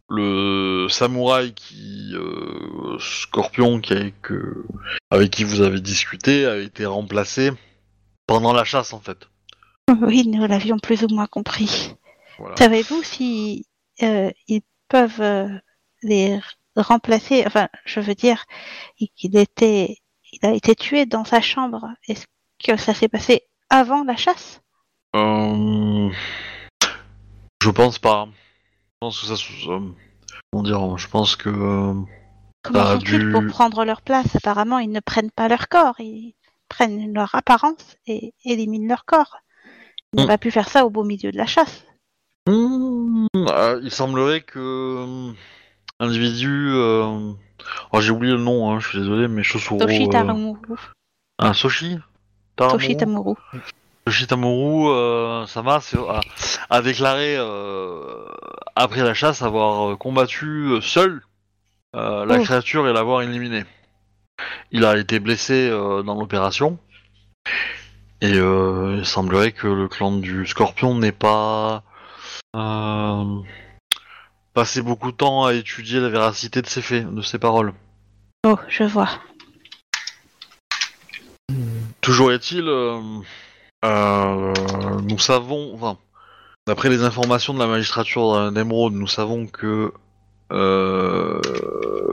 [0.09, 4.65] le samouraï qui euh, Scorpion qui avec, euh,
[5.09, 7.51] avec qui vous avez discuté a été remplacé
[8.27, 9.29] pendant la chasse en fait.
[10.01, 11.93] Oui, nous l'avions plus ou moins compris.
[12.39, 12.55] Voilà.
[12.55, 13.65] Savez-vous si
[14.01, 15.59] euh, ils peuvent
[16.01, 16.39] les
[16.75, 17.43] remplacer?
[17.45, 18.45] Enfin, je veux dire,
[18.97, 19.97] il il était,
[20.41, 21.87] il a été tué dans sa chambre.
[22.07, 22.25] Est-ce
[22.63, 24.61] que ça s'est passé avant la chasse?
[25.15, 26.09] Euh,
[27.63, 28.27] Je pense pas.
[28.27, 29.33] Je pense que ça.
[29.71, 29.79] euh,
[30.51, 31.49] Comment dire Je pense que.
[31.49, 31.93] euh,
[32.63, 34.35] Comment font-ils du- pour prendre leur place?
[34.35, 36.33] Apparemment, ils ne prennent pas leur corps, ils
[36.69, 39.37] prennent leur apparence et éliminent leur corps.
[40.13, 40.27] Ils n'ont Mm.
[40.27, 41.85] pas pu faire ça au beau milieu de la chasse.
[42.47, 45.31] hmm, euh, il semblerait que
[45.99, 46.69] individu.
[46.73, 47.31] euh,
[47.91, 48.71] Oh, j'ai oublié le nom.
[48.71, 49.79] Hein, je suis désolé, mais Chosuro.
[49.79, 50.59] Toshi euh, Taramuru.
[51.39, 51.99] Ah, Soshi.
[52.55, 53.35] Taramoru Toshi Tamuru.
[54.05, 56.19] Yoshitamoru euh, Sama a,
[56.69, 58.25] a déclaré euh,
[58.75, 61.21] après la chasse avoir euh, combattu euh, seul
[61.95, 62.43] euh, la Oh.
[62.43, 63.63] créature et l'avoir éliminé.
[64.71, 66.79] Il a été blessé dans l'opération
[68.19, 71.83] et il semblerait que le clan du Scorpion n'ait pas
[74.53, 77.73] passé beaucoup de temps à étudier la véracité de ses faits, de ses paroles.
[78.45, 79.09] Oh, je vois.
[82.01, 82.99] Toujours est-il, euh,
[83.85, 84.53] euh,
[85.07, 85.97] nous savons, enfin,
[86.67, 89.93] d'après les informations de la magistrature d'Emeraude, nous savons que
[90.51, 91.39] euh,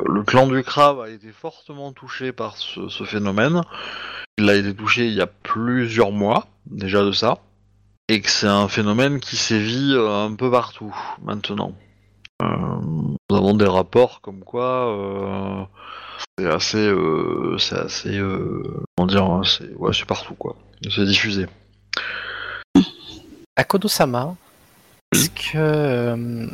[0.07, 3.63] le clan du crabe a été fortement touché par ce, ce phénomène.
[4.39, 7.39] Il a été touché il y a plusieurs mois déjà de ça,
[8.09, 11.75] et que c'est un phénomène qui sévit un peu partout maintenant.
[12.41, 12.47] Euh,
[13.31, 15.65] nous avons des rapports comme quoi euh,
[16.39, 18.19] c'est assez, euh, c'est assez,
[18.97, 20.57] comment dire, hein, c'est ouais, c'est partout quoi.
[20.83, 21.47] C'est diffusé.
[23.57, 24.37] À Kodo-sama,
[25.13, 26.49] est-ce que,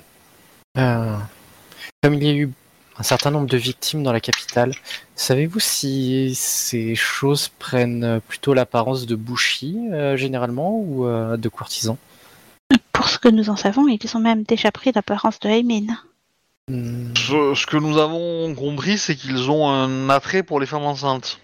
[0.75, 2.51] comme il y a eu
[2.99, 4.73] un certain nombre de victimes dans la capitale,
[5.15, 11.99] savez-vous si ces choses prennent plutôt l'apparence de bushi euh, généralement ou euh, de courtisans?
[12.97, 15.51] Pour ce que nous en savons, ils ont même déjà pris l'apparence de.
[16.69, 20.85] Hmm, Ce, ce que nous avons compris, c'est qu'ils ont un attrait pour les femmes
[20.85, 21.39] enceintes.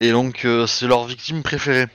[0.00, 1.88] Et donc, euh, c'est leur victime préférée.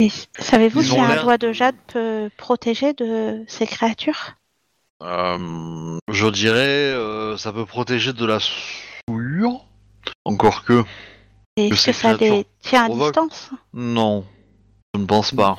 [0.00, 4.32] Et Savez-vous si un doigt de jade peut protéger de ces créatures?
[5.04, 9.64] Euh, je dirais, euh, ça peut protéger de la souillure.
[10.24, 10.82] Encore que,
[11.56, 13.50] Est-ce que ça les tient à distance?
[13.72, 14.24] Non,
[14.94, 15.58] je ne pense pas.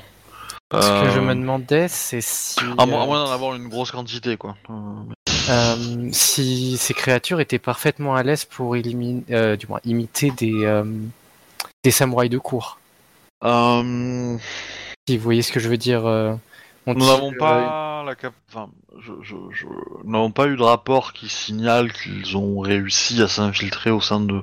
[0.82, 3.67] Ce que je Euh, me demandais, c'est si, À moins, euh, moins d'en avoir une
[3.67, 4.55] grosse quantité, quoi.
[4.69, 4.74] Euh,
[5.49, 10.65] euh, si ces créatures étaient parfaitement à l'aise pour éliminer, euh, du moins imiter des,
[10.65, 10.84] euh,
[11.84, 12.80] des samouraïs de cour.
[13.43, 14.38] euh,
[15.07, 16.05] Si vous voyez ce que je veux dire.
[16.05, 16.34] euh,
[16.88, 18.34] Nous n'avons euh, pas la cap...
[18.49, 18.69] enfin,
[18.99, 19.65] je, je, je...
[20.03, 24.19] nous n'avons pas eu de rapport qui signale qu'ils ont réussi à s'infiltrer au sein
[24.21, 24.41] de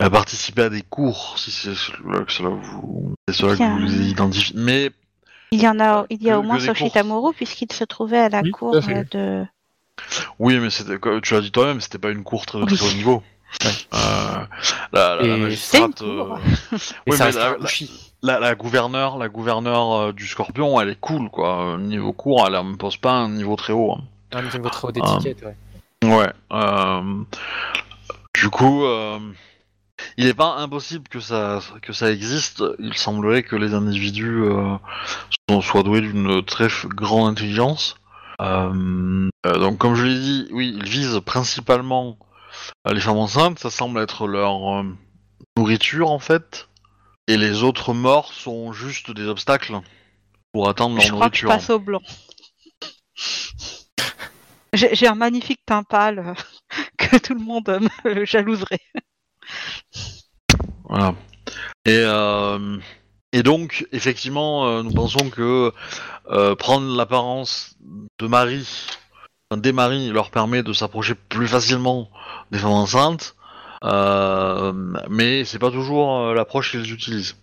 [0.00, 4.00] à participer à des cours, si c'est cela que cela vous, c'est cela que vous
[4.02, 4.54] identifiez.
[4.58, 4.90] Mais
[5.52, 6.58] Il y en a, il y a Que- au moins.
[6.92, 9.44] Tamuru puisqu'il se trouvait à la Oui, cour euh, de.
[10.38, 10.68] oui, mais
[11.20, 12.66] tu l'as dit toi-même, c'était pas une cour très, Oui.
[12.74, 13.22] très haut niveau.
[13.62, 13.70] Ouais.
[13.92, 14.46] Euh,
[14.94, 16.24] la, la, magistrate, euh,
[17.06, 17.16] oui,
[18.22, 21.74] mais un gouverneure, la gouverneure euh, du Scorpion, elle est cool, quoi.
[21.74, 23.92] Euh, Niveau cours, elle ne pose pas un niveau très haut.
[23.92, 24.00] hein.
[24.32, 25.44] Un niveau trop d'étiquette,
[26.02, 26.08] ouais.
[26.16, 26.32] Ouais.
[26.52, 27.02] euh,
[28.34, 29.18] du coup, euh,
[30.16, 32.64] il n'est pas impossible que ça, que ça existe.
[32.78, 34.76] Il semblerait que les individus euh,
[35.60, 37.96] soient doués d'une très grande intelligence.
[38.40, 42.18] Euh, euh, donc, comme je l'ai dit, oui, ils visent principalement
[42.86, 43.58] euh, les femmes enceintes.
[43.58, 44.84] Ça semble être leur
[45.56, 46.68] nourriture, en fait.
[47.28, 49.80] Et les autres morts sont juste des obstacles
[50.52, 51.66] pour atteindre leur Je crois que je nourriture.
[51.66, 52.00] passe au blanc.
[54.74, 56.34] J'ai un magnifique teint pâle
[56.96, 58.80] que tout le monde me jalouserait.
[60.84, 61.14] Voilà.
[61.84, 62.78] Et, euh,
[63.32, 65.72] et donc, effectivement, euh, nous pensons que
[66.30, 67.74] euh, prendre l'apparence
[68.18, 68.66] de mari,
[69.50, 72.10] enfin, des maris, leur permet de s'approcher plus facilement
[72.50, 73.34] des femmes enceintes,
[73.84, 74.72] euh,
[75.08, 77.36] mais c'est pas toujours euh, l'approche qu'ils utilisent.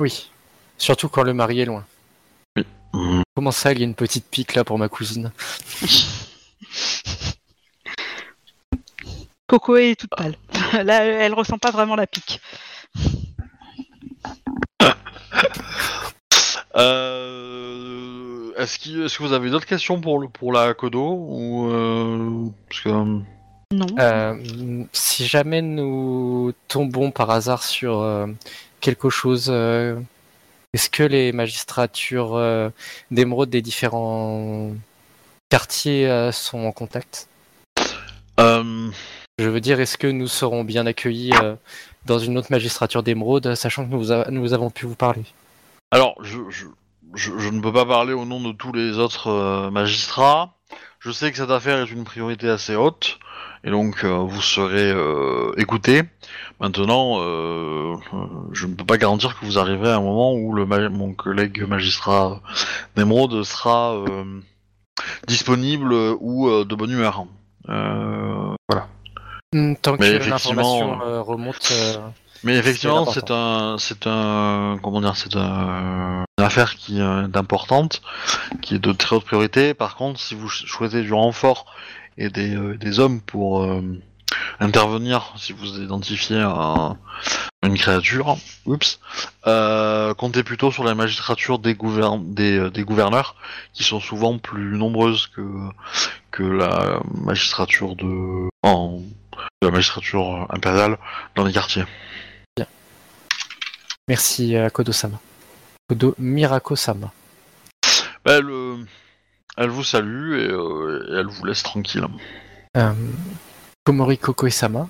[0.00, 0.30] Oui.
[0.78, 1.84] Surtout quand le mari est loin.
[2.92, 3.22] Mhm.
[3.34, 5.32] Comment ça, il y a une petite pique là pour ma cousine?
[9.48, 10.36] Coco est toute pâle.
[10.84, 12.40] Là, elle ressent pas vraiment la pique.
[16.76, 21.70] Euh, est-ce, qu'il- est-ce que vous avez d'autres questions pour, le, pour la Kodo ou
[21.70, 23.86] euh, parce que, Non.
[23.98, 28.26] Euh, Si jamais nous tombons par hasard sur euh,
[28.80, 29.98] quelque chose, euh,
[30.72, 32.70] est-ce que les magistratures euh,
[33.10, 34.72] d'émeraude des différents
[35.50, 37.28] quartiers euh, sont en contact?
[38.40, 38.90] Euh,
[39.38, 41.54] Je veux dire, est-ce que nous serons bien accueillis euh,
[42.06, 45.22] dans une autre magistrature d'émeraude, sachant que nous, a- nous avons pu vous parler?
[45.94, 46.66] Alors, je, je,
[47.14, 50.54] je, je ne peux pas parler au nom de tous les autres euh, magistrats.
[50.98, 53.20] Je sais que cette affaire est une priorité assez haute,
[53.62, 56.02] et donc euh, vous serez euh, écoutés.
[56.58, 57.20] Maintenant,
[58.52, 61.14] je ne peux pas garantir que vous arriverez à un moment où le ma- mon
[61.14, 62.40] collègue magistrat
[62.96, 63.94] d'Emeraude sera
[65.28, 67.24] disponible ou de bonne humeur.
[67.68, 68.88] Voilà.
[69.52, 71.72] Hmm, Tant Mais que l'information remonte.
[72.44, 77.26] Euh, Mais effectivement, C'est un, c'est un, comment dire, c'est un, une affaire qui euh,
[77.26, 78.02] est importante,
[78.62, 79.74] qui est de très haute priorité.
[79.74, 81.66] Par contre, si vous ch- souhaitez du renfort
[82.18, 83.82] et des, euh, des hommes pour euh,
[84.60, 86.96] intervenir, si vous identifiez un-
[87.64, 88.36] une créature,
[88.66, 89.00] oups,
[89.46, 93.36] euh, comptez plutôt sur la magistrature des, gouvern des, euh, des gouverneurs,
[93.72, 95.42] qui sont souvent plus nombreuses que
[96.30, 98.98] que la magistrature de, en,
[99.62, 100.98] de la magistrature impériale
[101.36, 101.84] dans les quartiers.
[104.08, 105.18] Merci à Kodo-sama.
[105.88, 107.12] Kodo Mirako-sama.
[108.24, 108.76] Elle, euh,
[109.56, 112.06] elle vous salue et, euh, et elle vous laisse tranquille.
[112.76, 112.92] Euh,
[113.84, 114.88] Komori Koko-sama,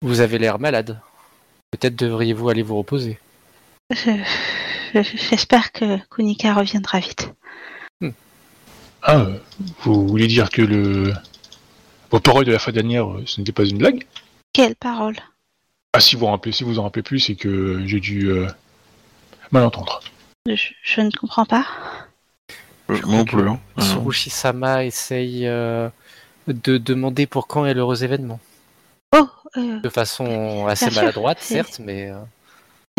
[0.00, 1.00] vous avez l'air malade.
[1.70, 3.18] Peut-être devriez-vous aller vous reposer.
[3.90, 4.22] Je-
[4.94, 7.32] je- J'espère que Kunika reviendra vite.
[9.04, 9.38] Ah, euh,
[9.82, 11.12] vous voulez dire que le...
[12.12, 14.04] Vos paroles de la fin dernière, euh, ce n'était pas une blague?
[14.52, 15.16] Quelle parole?
[15.94, 18.46] Ah, si vous rappelez, si vous en rappelez plus, c'est que j'ai dû euh,
[19.50, 20.00] mal entendre.
[20.48, 21.66] je, je ne comprends pas.
[22.90, 23.46] Euh, non plus.
[23.48, 23.60] hein.
[23.78, 25.88] Euh, Tsurushi-sama essaye euh,
[26.46, 28.40] de demander pour quand est l'heureux événement.
[29.14, 29.28] Oh,
[29.58, 32.16] euh, De façon assez sûr, maladroite, certes, mais euh,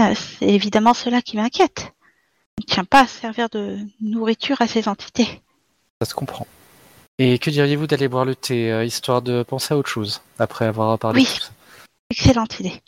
[0.02, 1.94] euh, c'est évidemment cela qui m'inquiète.
[2.60, 5.42] Il ne tient pas à servir de nourriture à ces entités.
[6.00, 6.46] ça se comprend.
[7.18, 10.66] Et que diriez-vous d'aller boire le thé, euh, histoire de penser à autre chose, après
[10.66, 11.26] avoir parlé Oui.
[11.26, 11.50] de tout ça?
[12.14, 12.80] Excellente idée.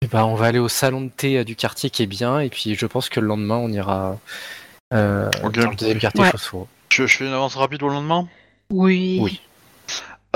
[0.00, 2.38] Eh ben, on va aller au salon de thé euh, du quartier qui est bien,
[2.38, 4.16] et puis je pense que le lendemain, on ira
[4.94, 5.54] euh, Ok.
[5.58, 6.30] dans le deuxième quartier Ouais.
[6.92, 8.28] Je, je fais une avance rapide au lendemain?
[8.70, 9.18] Oui.
[9.20, 9.40] Oui.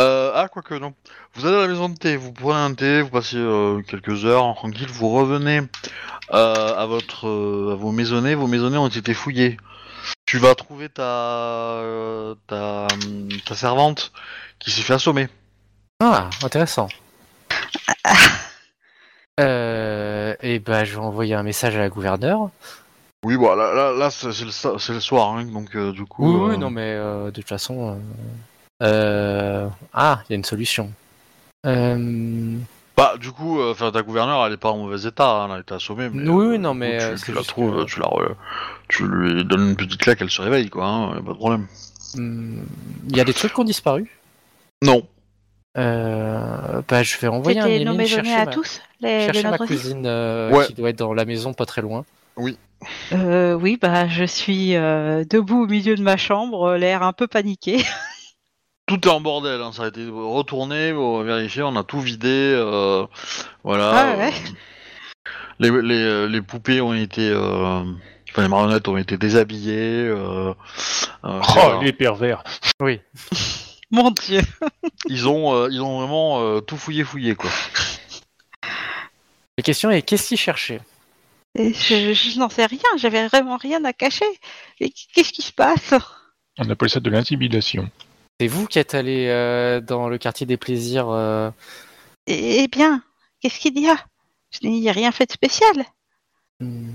[0.00, 0.94] euh, Ah, quoique non.
[1.34, 4.24] Vous allez à la maison de thé, vous prenez un thé, vous passez euh, quelques
[4.24, 5.60] heures tranquille, vous revenez
[6.32, 8.34] euh, à votre euh, à vos maisonnées.
[8.34, 9.56] Vos maisonnées ont été fouillées.
[10.26, 12.88] Tu vas trouver ta euh, ta,
[13.46, 14.10] ta servante
[14.58, 15.28] qui s'est fait assommer.
[16.02, 16.88] Ah, intéressant.
[19.40, 22.50] Euh, et ben, je vais envoyer un message à la gouverneure.
[23.24, 26.24] Oui, bon, là, là, là, c'est le, le soir, hein, donc euh, du coup.
[26.24, 27.98] Oui, euh, oui, non, mais euh, de toute façon.
[28.80, 30.92] euh, euh, Ah, il y a une solution.
[31.66, 32.56] Euh,
[32.96, 35.56] Bah, du coup, euh, enfin, ta gouverneure, elle est pas en mauvais état, hein, elle
[35.56, 36.08] a été assommée.
[36.12, 38.34] Mais, Oui, euh, non, mais, coup, euh, tu, la trouves, que- tu la, re-
[38.86, 41.36] tu lui donnes une petite claque, elle se réveille, quoi, hein, y a pas de
[41.38, 41.66] problème.
[42.14, 42.58] hmm,
[43.08, 44.08] Il y a des trucs qui ont disparu?
[44.82, 45.04] Non.
[45.76, 48.52] Euh, bah, je vais envoyer un email chercher, à ma...
[48.52, 50.66] tous les, les chercher ma nôtres aussi cousine euh, Ouais.
[50.66, 52.04] qui doit être dans la maison pas très loin.
[53.12, 57.26] Euh, oui, bah je suis euh, debout au milieu de ma chambre, l'air un peu
[57.26, 57.82] paniqué.
[58.86, 62.00] Tout est en bordel, hein, ça a été retourné, on va vérifier, on a tout
[62.00, 63.06] vidé, euh,
[63.64, 63.92] voilà.
[63.94, 64.32] Ah ouais.
[65.60, 67.82] euh, les, les, les poupées ont été, euh,
[68.30, 70.06] enfin les marionnettes ont été déshabillées.
[70.06, 70.52] Euh,
[71.24, 72.44] euh, Oh, les pervers
[72.80, 73.00] Oui.
[74.02, 74.40] Mon dieu.
[75.08, 77.50] Ils ont, euh, ils ont vraiment euh, tout fouillé, fouillé quoi.
[79.56, 80.80] La question est qu'est-ce qu'il cherchait
[81.56, 84.24] Et Je, je n'en sais rien, j'avais vraiment rien à cacher.
[84.80, 85.94] Et qu'est-ce qui se passe?
[86.58, 87.88] On appelle ça de l'intimidation.
[88.40, 91.08] C'est vous qui êtes allé euh, dans le quartier des plaisirs.
[91.08, 91.50] euh,
[92.26, 93.00] Eh bien,
[93.40, 93.96] qu'est-ce qu'il y a?
[94.50, 95.84] Je n'ai rien fait de spécial.
[96.60, 96.90] hmm,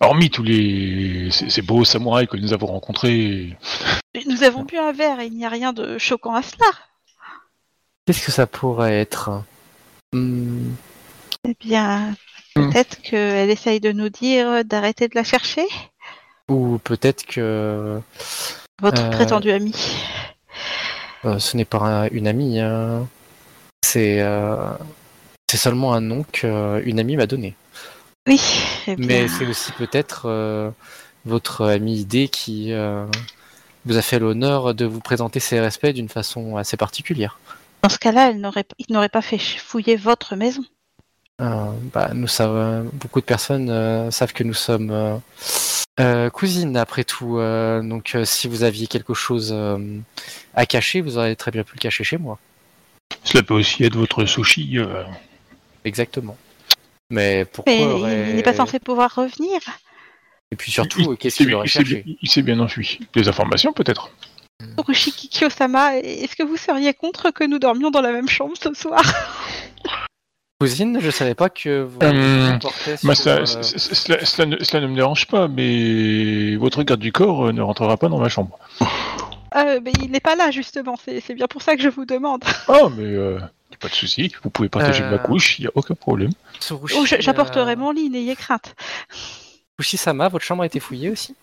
[0.00, 3.56] Hormis tous les ces, ces beaux samouraïs que nous avons rencontrés,
[4.26, 6.66] Nous avons bu un verre et il n'y a rien de choquant à cela.
[8.06, 9.42] Qu'est-ce que ça pourrait être
[10.12, 10.72] Hmm,
[11.44, 12.14] Eh bien,
[12.56, 12.70] Hmm.
[12.70, 15.66] peut-être qu'elle essaye de nous dire d'arrêter de la chercher,
[16.48, 18.00] Ou peut-être que
[18.80, 19.10] votre Euh.
[19.10, 19.74] prétendu ami.
[21.24, 22.60] euh, ce n'est pas un- une amie.
[22.60, 23.06] hein.
[23.84, 24.70] C'est euh,
[25.50, 27.54] c'est seulement un nom qu'une amie m'a donné.
[28.28, 28.40] Oui,
[28.86, 30.72] eh bien, Mais c'est aussi peut-être
[31.24, 32.72] votre ami idée qui
[33.86, 37.38] vous a fait l'honneur de vous présenter ses respects d'une façon assez particulière.
[37.82, 40.62] dans ce cas-là, il n'aurait pas fait fouiller votre maison.
[41.40, 45.16] Euh, bah, nous savons, beaucoup de personnes euh, savent que nous sommes euh,
[46.00, 47.38] euh, cousines après tout.
[47.38, 49.78] euh, donc, euh, si vous aviez quelque chose euh,
[50.54, 52.38] à cacher, vous auriez très bien pu le cacher chez moi.
[53.22, 54.78] cela peut aussi être votre sushi.
[54.78, 55.04] euh,
[55.84, 56.36] Exactement.
[57.10, 59.60] Mais pourquoi Mais aurait- il n'est pas censé pouvoir revenir.
[60.52, 63.00] Et puis surtout, il- qu'est-ce qu'il bien- aurait cherché bien- Il s'est bien enfui.
[63.14, 64.10] Des informations peut-être.
[64.78, 68.72] Urushiki Kiyosama, est-ce que vous seriez contre que nous dormions dans la même chambre ce
[68.74, 69.02] soir?
[70.58, 72.58] Cousine, je savais pas que vous Hum,
[73.04, 77.12] Bah, ça- euh, cela, cela ne, cela ne me dérange pas, mais votre garde du
[77.12, 78.58] corps euh, ne rentrera pas dans ma chambre.
[79.54, 82.42] Euh, mais il n'est pas là justement, c'est bien pour ça que je vous demande.
[82.68, 83.38] Ah, mais euh,
[83.80, 84.32] pas de souci.
[84.42, 86.30] Vous pouvez partager Euh, ma couche, il y a aucun problème.
[86.70, 88.74] Oh, J'apporterai euh, mon lit, n'ayez crainte.
[89.80, 91.34] Tsurushi-sama, votre chambre a été fouillée aussi?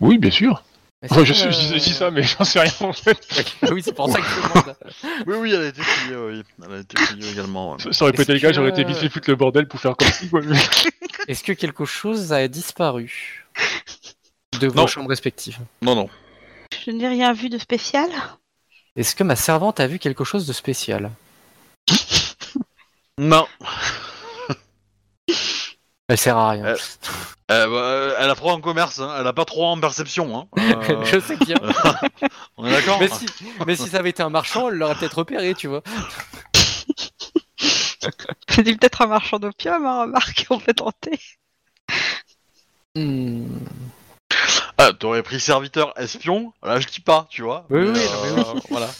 [0.00, 0.62] Oui, bien sûr.
[1.02, 3.18] Je, euh, je dis- je dis ça, mais j'en sais rien en fait.
[3.70, 4.76] oui, c'est pour ça que je demande.
[5.26, 6.42] Oui, oui, elle a été fouillée, oui.
[6.66, 7.72] Elle a été fouillée également.
[7.72, 7.82] ouais.
[7.82, 9.78] Ça, ça aurait été le cas, que- j'aurais été vite fait foutre le bordel pour
[9.80, 10.30] faire comme si.
[10.30, 10.40] Quoi.
[11.28, 13.44] Est-ce que quelque chose a disparu
[14.58, 14.86] de vos Non.
[14.86, 15.58] chambres respectives?
[15.82, 16.08] Non, non.
[16.86, 18.08] Je n'ai rien vu de spécial.
[18.96, 21.10] Est-ce que ma servante a vu quelque chose de spécial?
[23.18, 23.46] Non.
[26.08, 26.64] Elle sert à rien.
[26.64, 26.76] Euh,
[27.50, 29.14] Euh, bah, euh, elle a trop en commerce, hein.
[29.18, 30.38] elle a pas trop en perception.
[30.38, 30.46] Hein.
[30.58, 31.56] Euh, je sais bien.
[32.56, 33.26] on est d'accord mais, si,
[33.66, 35.82] mais si ça avait été un marchand, elle l'aurait peut-être repéré, tu vois.
[38.48, 41.18] C'est peut-être un marchand d'opium, hein, remarque, on peut tenter.
[42.94, 43.58] Hmm.
[44.78, 46.52] Ah, t'aurais pris serviteur espion?
[46.62, 47.66] Là, je dis pas, tu vois.
[47.70, 48.90] Oui, Mais, oui, euh, non, mais Voilà.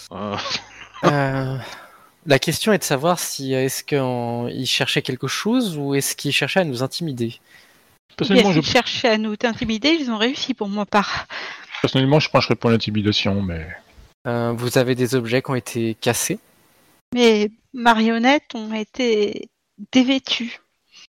[2.24, 6.16] Euh, Euh, la question est de savoir si est-ce qu'il cherchait quelque chose ou est-ce
[6.16, 7.40] qu'il cherchait à nous intimider?
[8.16, 11.26] Personnellement, je, à nous intimider, ils ont réussi pour ma part.
[11.82, 13.66] personnellement, je pencherais pour l'intimidation, mais.
[14.26, 16.38] Euh, vous avez des objets qui ont été cassés?
[17.12, 19.48] Mes marionnettes ont été
[19.92, 20.60] dévêtues.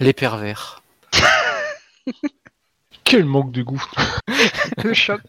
[0.01, 0.83] Les pervers.
[3.05, 3.85] Quel manque de goût
[4.83, 5.21] Le choc.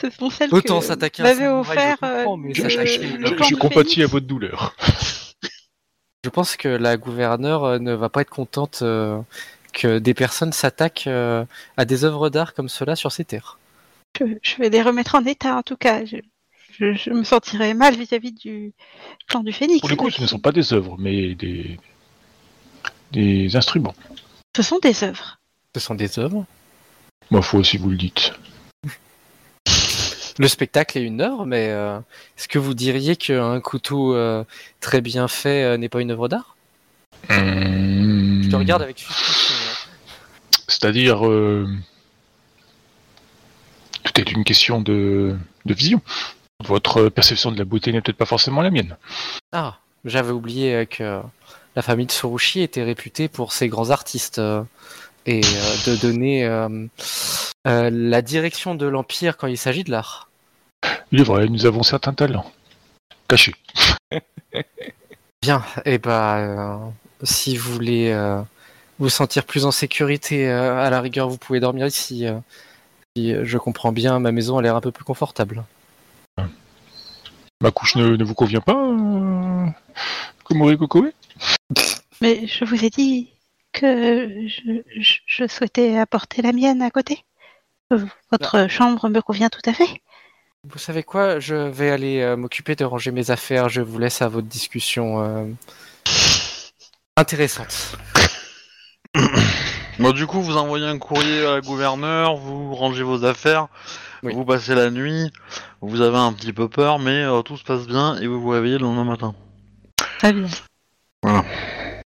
[0.00, 2.76] Ce sont celles Autant que s'attaquer à un offert je euh, mais Je, je-
[3.48, 4.74] je- compatis à votre douleur.
[6.24, 9.20] Je pense que la gouverneure euh, ne va pas être contente euh,
[9.72, 11.44] que des personnes s'attaquent euh,
[11.76, 13.58] à des œuvres d'art comme cela sur ces terres.
[14.18, 16.04] Je, je vais les remettre en état en tout cas.
[16.04, 16.16] Je,
[16.78, 18.72] je- je me sentirais mal vis-à-vis du
[19.28, 19.78] clan du Phénix.
[19.80, 21.78] Pour le coup, ce ne sont pas des œuvres, mais des.
[23.12, 23.94] des instruments.
[24.56, 25.38] Ce sont des œuvres.
[25.76, 26.44] Ce sont des œuvres?
[27.30, 28.32] Ma foi, si vous le dites.
[30.38, 31.98] Le spectacle est une œuvre, mais euh,
[32.36, 34.44] est-ce que vous diriez qu'un couteau euh,
[34.80, 36.56] très bien fait euh, n'est pas une œuvre d'art?
[37.30, 39.54] Je te regarde avec suspicion.
[39.54, 39.86] hein.
[40.68, 41.20] C'est-à-dire.
[44.04, 45.36] Tout est une question de...
[45.64, 46.00] de vision.
[46.64, 48.96] Votre perception de la beauté n'est peut-être pas forcément la mienne.
[49.52, 51.20] Ah, j'avais oublié que
[51.74, 54.40] la famille de Sorushi était réputée pour ses grands artistes
[55.26, 56.48] et de donner
[57.66, 60.28] euh, la direction de l'Empire quand il s'agit de l'art.
[61.12, 62.50] Il est vrai, nous avons certains talents.
[63.28, 63.54] Cachés.
[65.42, 66.76] Bien, et bah, euh,
[67.22, 68.40] si vous voulez euh,
[68.98, 72.26] vous sentir plus en sécurité, euh, à la rigueur, vous pouvez dormir ici.
[72.26, 72.38] euh,
[73.16, 75.64] si je comprends bien, ma maison a l'air un peu plus confortable.
[77.62, 79.66] Ma couche ne, ne vous convient pas, euh...
[80.44, 81.10] Komori Kokoe?
[82.20, 83.30] Mais je vous ai dit
[83.72, 87.24] que je, je- je souhaitais apporter la mienne à côté.
[87.90, 90.02] Votre chambre me convient tout à fait.
[90.68, 93.68] Vous savez quoi Je vais aller euh, m'occuper de ranger mes affaires.
[93.68, 95.44] Je vous laisse à votre discussion euh,
[97.16, 97.96] intéressante.
[99.98, 103.68] Bon, du coup, vous envoyez un courrier à la gouverneure, vous rangez vos affaires,
[104.22, 104.34] Oui.
[104.34, 105.32] vous passez la nuit.
[105.80, 108.50] vous avez un petit peu peur, mais euh, tout se passe bien et vous vous
[108.50, 109.34] réveillez le lendemain matin.
[110.18, 110.48] Très bien.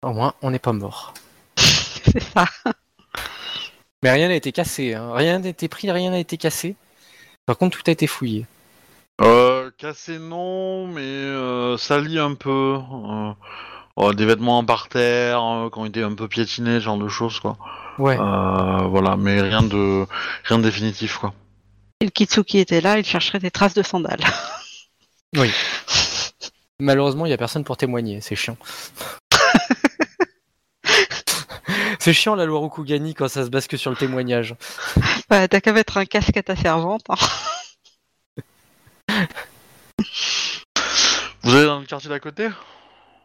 [0.03, 1.13] Au moins, on n'est pas mort.
[1.59, 2.47] C'est ça.
[4.05, 5.15] Mais rien n'a été cassé, hein.
[5.15, 6.77] rien n'a été pris, rien n'a été cassé.
[7.47, 8.45] Par contre, tout a été fouillé.
[9.23, 12.77] Euh, cassé non, mais euh, sali un peu.
[12.79, 13.33] Euh,
[13.97, 17.09] oh, des vêtements par terre, euh, qui ont été un peu piétinés, ce genre de
[17.09, 17.57] choses, quoi.
[17.99, 18.19] Ouais.
[18.21, 20.05] Euh, voilà, mais rien de
[20.45, 21.33] rien de définitif, quoi.
[21.99, 24.21] Si le Kitsuki était là, il chercherait des traces de sandales.
[25.35, 25.51] Oui.
[26.79, 28.59] Malheureusement, il n'y a personne pour témoigner, c'est chiant.
[32.05, 34.55] C'est chiant la loi Rokugani quand ça se base que sur le témoignage.
[35.31, 37.07] Bah, t'as qu'à mettre un casque à ta servante.
[37.09, 37.15] hein.
[41.43, 42.49] Vous allez dans le quartier d'à côté?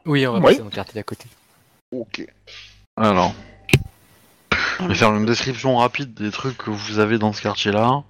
[0.05, 0.45] Oui, on va Oui.
[0.45, 1.25] passer dans le quartier d'à côté.
[1.91, 2.25] Ok.
[2.95, 3.33] Alors,
[4.79, 8.03] je vais faire une description rapide des trucs que vous avez dans ce quartier-là.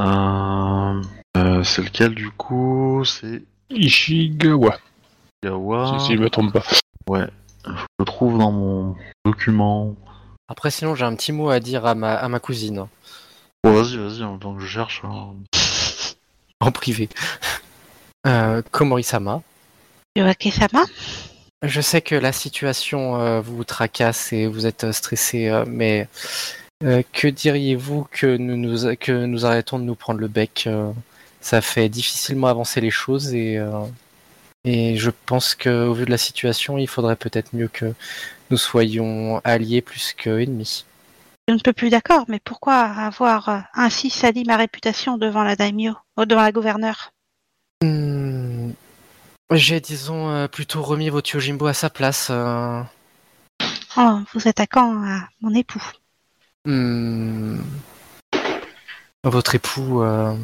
[0.00, 1.02] Euh,
[1.36, 3.04] euh, c'est lequel du coup?
[3.04, 4.78] C'est Ishigawa,
[5.44, 5.98] Gawa.
[6.00, 6.64] si, si je me trompe pas.
[7.08, 7.28] Ouais,
[7.66, 9.94] je le trouve dans mon document.
[10.48, 12.86] Après, sinon, j'ai un petit mot à dire à ma, à ma cousine,
[13.64, 15.02] Bon, vas-y, vas-y, en tant que je cherche.
[15.04, 15.34] hein.
[16.60, 17.08] en privé.
[18.24, 19.42] Euh, Komori-sama.
[20.16, 20.84] Yoake-sama
[21.64, 26.06] Je sais que la situation euh, vous tracasse et vous êtes euh, stressé, euh, mais
[26.84, 30.92] euh, que diriez-vous que nous, nous, que nous arrêtons de nous prendre le bec euh,
[31.40, 33.72] Ça fait difficilement avancer les choses et, euh,
[34.64, 37.92] et je pense qu'au vu de la situation, il faudrait peut-être mieux que
[38.50, 40.84] nous soyons alliés plus qu'ennemis.
[41.48, 45.56] Je ne peux plus d'accord, mais pourquoi avoir euh, ainsi sali ma réputation devant la
[45.56, 47.10] daimyo, euh, devant la gouverneure?
[47.82, 48.70] Hmm,
[49.50, 52.28] J'ai, disons, euh, plutôt remis votre Yojimbo à sa place.
[52.30, 52.80] euh,
[53.96, 55.82] en vous attaquant à mon époux?
[56.64, 57.58] Hmm.
[59.24, 60.36] Votre époux euh,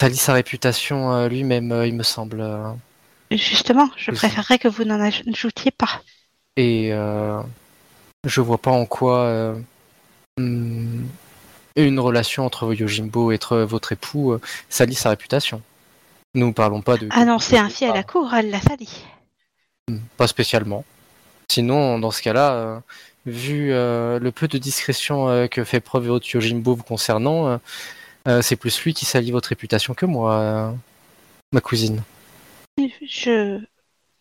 [0.00, 2.44] salit sa réputation euh, lui-même, il me semble.
[3.30, 6.02] Justement, je préférerais que vous n'en ajoutiez pas.
[6.56, 7.40] et euh,
[8.26, 9.54] je vois pas en quoi euh,
[10.38, 11.04] hmm,
[11.76, 15.62] une relation entre Yojimbo et votre époux euh, salit sa réputation.
[16.34, 17.08] Nous parlons pas de.
[17.10, 19.04] Annoncer ainsi à la cour, elle l'a sali.
[19.88, 20.84] Hmm, Pas spécialement.
[21.50, 22.80] Sinon, dans ce cas-là, euh,
[23.26, 27.60] vu euh, le peu de discrétion que fait preuve votre Yojimbo vous concernant,
[28.42, 30.74] c'est plus lui qui salit votre réputation que moi,
[31.52, 32.02] ma cousine.
[33.06, 33.60] Je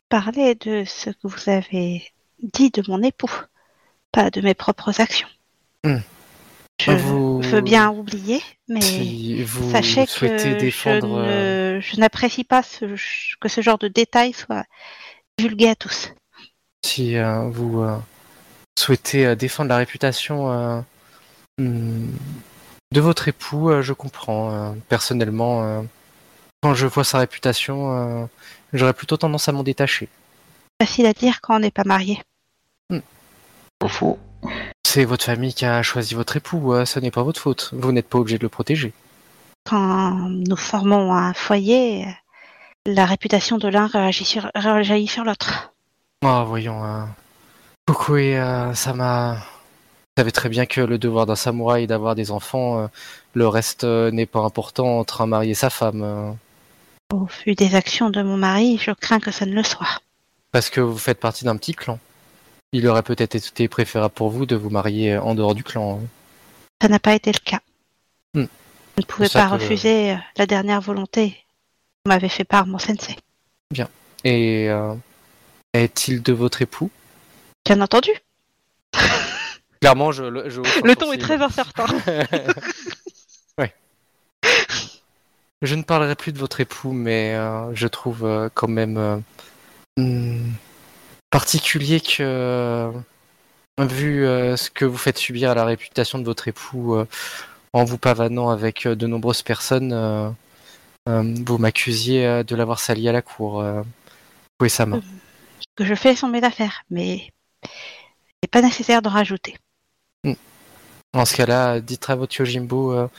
[0.10, 2.04] parlais de ce que vous avez
[2.42, 3.32] dit de mon époux,
[4.12, 5.28] pas de mes propres actions.
[5.84, 5.98] Hmm.
[6.82, 11.24] Je Vous- veux bien oublier, mais Si vous sachez souhaitez que défendre.
[11.26, 12.86] je euh, je n'apprécie pas ce,
[13.40, 14.64] que ce genre de détails soit
[15.38, 16.12] divulgué à tous.
[16.86, 17.98] si euh, vous euh,
[18.78, 20.84] souhaitez euh, défendre la réputation
[21.58, 22.08] hmm,
[22.94, 24.74] de votre époux, je comprends.
[24.88, 25.86] personnellement,
[26.62, 28.26] quand je vois sa réputation, euh,
[28.74, 30.10] j'aurais plutôt tendance à m'en détacher.
[30.82, 32.22] Facile à dire quand on n'est pas marié.
[33.80, 34.20] Pas faux.
[34.86, 37.70] C'est votre famille qui a choisi votre époux, euh, ce n'est pas votre faute.
[37.74, 38.94] Vous n'êtes pas obligé de le protéger.
[39.70, 42.06] Quand nous formons un foyer,
[42.86, 44.50] la réputation de l'un réagit sur,
[45.24, 45.74] l'autre.
[46.24, 46.84] Oh, voyons.
[46.84, 47.04] Euh...
[47.90, 49.36] Fukue, euh, ça m'a.
[49.36, 52.80] Vous savez très bien que le devoir d'un samouraï est d'avoir des enfants.
[52.84, 52.88] euh,
[53.34, 56.38] le reste euh, n'est pas important entre un mari et sa femme.
[57.14, 60.00] Au vu des actions de mon mari, je crains que ça ne le soit.
[60.52, 62.00] parce que vous faites partie d'un petit clan.
[62.72, 66.00] Il aurait peut-être été préférable pour vous de vous marier en dehors du clan.
[66.04, 66.08] hein.
[66.82, 67.60] Ça n'a pas été le cas.
[68.36, 68.46] Hmm.
[68.98, 71.32] Je ne pouvais ça pas que- refuser euh, la dernière volonté
[72.06, 73.16] que m'avait fait part mon sensei.
[74.26, 74.94] Et euh,
[75.74, 76.92] est-il de votre époux?
[77.66, 78.12] Bien entendu.
[79.82, 81.86] Clairement, je, le- je Le ton est très incertain.
[85.62, 89.18] Je ne parlerai plus de votre époux, mais euh, je trouve euh, quand même euh,
[89.98, 90.54] hmm,
[91.30, 92.92] particulier que,
[93.78, 96.98] vu ce que vous faites subir à la réputation de votre époux
[97.74, 100.36] en vous pavanant avec de nombreuses personnes,
[101.06, 103.62] vous m'accusiez de l'avoir sali à la cour.
[103.62, 103.84] Euh,
[104.62, 105.00] Uesama.
[105.60, 107.32] Ce que je fais sont mes affaires, mais
[107.64, 107.70] il
[108.44, 109.56] n'est pas nécessaire d'en rajouter.
[111.14, 113.10] Dans ce cas-là, dites à votre Yojimbo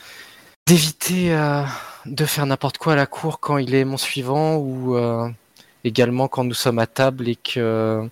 [0.71, 1.63] d'éviter euh,
[2.05, 5.29] de faire n'importe quoi à la cour quand il est mon suivant ou euh,
[5.83, 8.07] également quand nous sommes à table et que euh,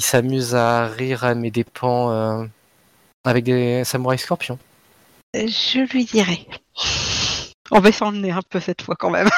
[0.00, 2.44] il s'amuse à rire à mes dépens euh,
[3.24, 4.58] avec des samouraïs scorpions.
[5.32, 6.48] Je lui dirai.
[7.70, 9.28] Baissant le nez un peu cette fois quand même.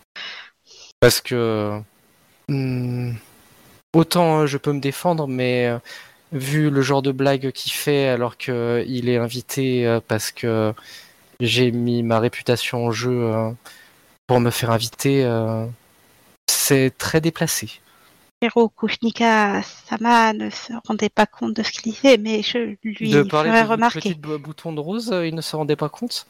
[1.00, 1.78] Parce que
[2.48, 3.12] hmm,
[3.92, 5.70] autant je peux me défendre, mais
[6.32, 10.72] vu le genre de blague qu'il fait alors qu'il est invité parce que
[11.40, 13.50] j'ai mis ma réputation en jeu euh,
[14.26, 15.66] pour me faire inviter, euh,
[16.48, 17.80] c'est très déplacé.
[18.42, 23.10] Hiro Kushnika Sama ne se rendait pas compte de ce qu'il disait, mais je lui
[23.10, 24.14] de parler ferai de remarquer.
[24.14, 26.26] bouton de rose, euh, il ne se rendait pas compte?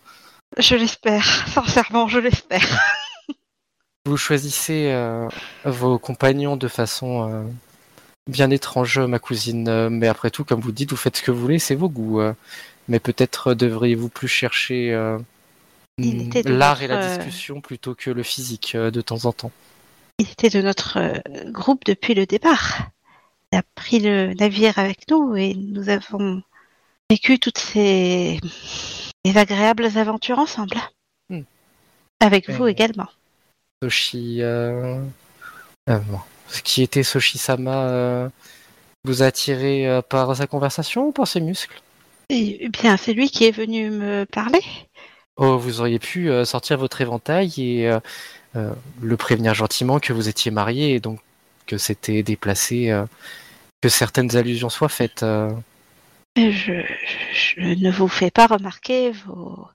[0.58, 2.66] Je l'espère, sincèrement, je l'espère.
[4.06, 5.28] Vous choisissez euh,
[5.64, 7.44] vos compagnons de façon euh,
[8.26, 9.88] bien étrange, ma cousine.
[9.90, 12.20] Mais après tout, comme vous dites, vous faites ce que vous voulez, c'est vos goûts.
[12.90, 15.16] Mais peut-être euh, devriez-vous plus chercher euh,
[16.44, 19.52] l'art et la euh, discussion plutôt que le physique de temps en temps.
[20.18, 22.90] Il était de notre groupe depuis le départ.
[23.52, 26.42] Il a pris le navire avec nous et nous avons
[27.08, 28.38] vécu toutes ces
[29.24, 30.76] ces agréables aventures ensemble.
[31.30, 31.42] Hmm.
[32.18, 33.08] Avec Et- vous également.
[33.82, 34.42] Soshi.
[34.42, 35.00] Euh...
[35.88, 36.18] euh, bon.
[36.48, 38.28] Ce qui était Soshi-sama euh,
[39.04, 41.80] vous a attiré par sa conversation ou par ses muscles?
[42.32, 44.62] Eh bien, c'est lui qui est venu me parler.
[45.36, 47.98] Oh, vous auriez pu euh, sortir votre éventail et euh,
[48.54, 51.18] euh, le prévenir gentiment que vous étiez marié et donc
[51.66, 53.04] que c'était déplacé, euh,
[53.80, 55.24] que certaines allusions soient faites.
[56.36, 56.82] Je,
[57.56, 59.66] ne vous fais pas remarquer vos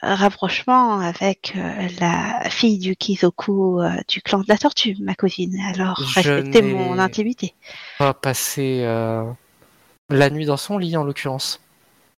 [0.00, 1.54] rapprochements avec
[2.00, 5.60] la fille du Kizoku du clan de la tortue, ma cousine.
[5.74, 7.54] Alors, Je respectez mon intimité.
[7.98, 8.82] Pas passer
[10.10, 11.60] la nuit dans son lit en l'occurrence,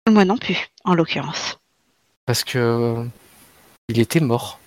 [0.09, 1.59] Moi non plus, en l'occurrence.
[2.27, 3.05] parce que euh,
[3.89, 4.61] il était mort.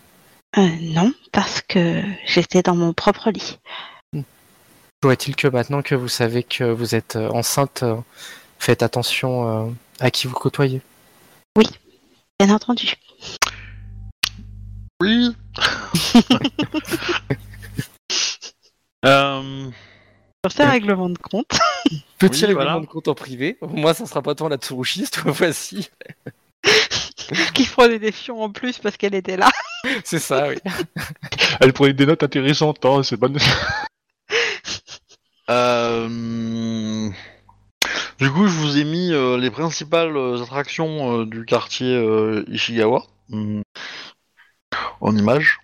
[0.57, 3.59] Euh, non, parce que j'étais dans mon propre lit.
[5.03, 7.97] Faudrait-il que maintenant que vous savez que vous êtes euh, enceinte, euh,
[8.57, 10.81] faites attention à qui vous côtoyez.
[12.39, 12.93] Bien entendu.
[15.01, 15.35] Oui.
[19.05, 19.69] euh,
[20.45, 21.57] Sur ces règlements de compte.
[22.19, 22.79] Petit Oui, règlement voilà.
[22.81, 23.57] de compte en privé.
[23.61, 25.89] Moi, ça sera pas toi la Tsurushi cette fois-ci.
[27.53, 29.49] qui prenait des fions en plus parce qu'elle était là.
[30.03, 30.55] C'est ça, oui.
[31.59, 33.37] Elle prenait des notes intéressantes, hein, c'est bonne.
[35.49, 37.09] euh,
[38.19, 43.03] Du coup, je vous ai mis euh, les principales attractions euh, du quartier euh, Ishigawa
[43.31, 43.61] hum,
[45.01, 45.59] en image.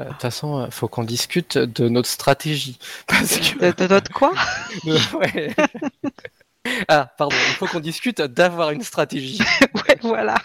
[0.00, 2.78] Euh, De toute façon, il faut qu'on discute de notre stratégie.
[3.06, 3.58] Parce que...
[3.58, 4.32] De, de notre quoi?
[4.84, 5.54] Ouais.
[6.88, 9.38] Ah, pardon, il faut qu'on discute d'avoir une stratégie.
[9.86, 10.36] Ouais, voilà.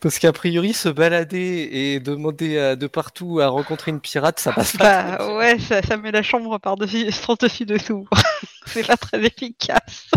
[0.00, 4.52] Parce qu'a priori, se balader et demander à- de partout à rencontrer une pirate, ça
[4.52, 5.18] passe pas.
[5.18, 7.04] Bah ouais, ça, ça met la chambre par-dessus,
[7.40, 8.08] dessus dessous.
[8.66, 10.10] C'est pas très efficace.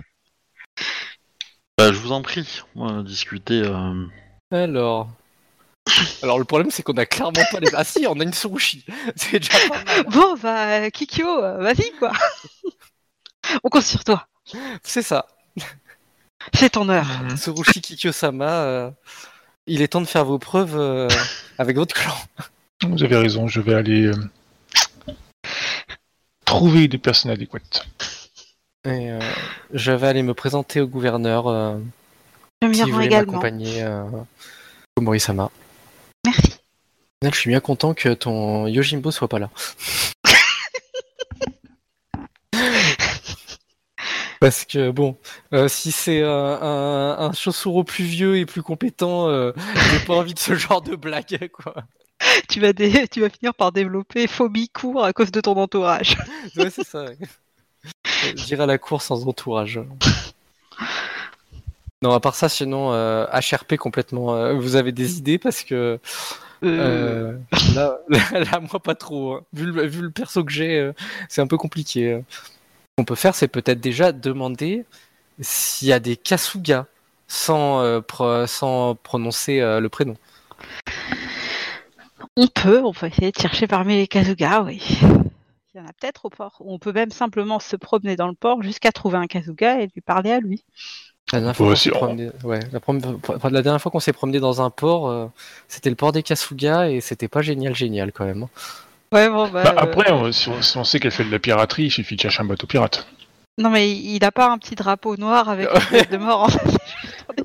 [1.78, 3.62] Bah, je vous en prie, euh, discuter.
[3.64, 4.06] euh,
[4.50, 5.10] Alors.
[6.24, 7.68] Alors, le problème, c'est qu'on a clairement pas les.
[7.74, 8.86] Ah, si, on a une Tsurushi.
[9.16, 10.04] C'est déjà pas mal.
[10.08, 12.12] Bon, bah, Kikyo, vas-y, quoi.
[13.64, 14.28] On compte sur toi.
[14.84, 15.28] C'est ça.
[16.54, 17.08] C'est ton heure.
[17.36, 18.92] Tsurushi Kikyo-sama, euh,
[19.68, 21.08] il est temps de faire vos preuves euh,
[21.58, 22.16] avec votre clan.
[22.88, 25.14] Vous avez raison, je vais aller euh,
[26.46, 27.86] trouver des personnes adéquates.
[28.86, 29.20] Et, euh,
[29.74, 31.78] je vais aller me présenter au gouverneur euh,
[32.62, 34.04] Je si vous voulez m'accompagner euh,
[34.96, 35.50] Komori-sama.
[37.24, 39.50] Je suis bien content que ton Yojimbo soit pas là.
[44.40, 45.18] Parce que bon,
[45.54, 49.54] euh, si c'est un, un, un Chosuro plus vieux et plus compétent, euh,
[49.92, 51.74] j'ai pas envie de ce genre de blague, quoi.
[52.50, 56.18] Tu vas, dé- tu vas finir par développer phobie court à cause de ton entourage.
[56.58, 57.06] Ouais, c'est ça.
[57.06, 57.18] ouais.
[58.36, 59.80] J'irai à la cour sans entourage.
[62.02, 64.36] Non, à part ça, sinon, euh, HRP complètement.
[64.36, 66.00] euh, vous avez des idées parce que
[66.66, 67.38] Euh,
[67.76, 69.34] là, moi, pas trop.
[69.34, 69.42] hein.
[69.54, 70.94] Vu, le, perso que j'ai, euh,
[71.30, 72.14] c'est un peu compliqué.
[72.14, 72.22] euh.
[72.30, 74.86] Ce qu'on peut faire, c'est peut-être déjà demander
[75.40, 76.88] s'il y a des Kasuga
[77.28, 78.02] sans,
[78.48, 80.16] sans prononcer le prénom.
[82.38, 84.82] On peut, on peut essayer de chercher parmi les Kazuga, oui.
[85.74, 86.62] Il y en a peut-être au port.
[86.62, 90.00] On peut même simplement se promener dans le port jusqu'à trouver un Kazuga et lui
[90.00, 90.64] parler à lui.
[91.34, 94.00] La dernière fois Ouais, qu'on s'est promené, ouais, la, prom- enfin, la dernière fois qu'on
[94.00, 95.26] s'est promené dans un port, euh,
[95.68, 98.44] c'était le port des Kasuga et c'était pas génial, génial quand même.
[98.44, 98.50] hein.
[99.12, 99.64] Ouais, bon, bah.
[99.64, 101.92] Bah, euh, après, on- si, on, si on sait qu'elle fait de la piraterie, il
[101.92, 103.08] suffit de chercher un bateau pirate.
[103.58, 106.50] Non, mais il a pas un petit drapeau noir avec une tête de mort en
[106.50, 106.78] fait.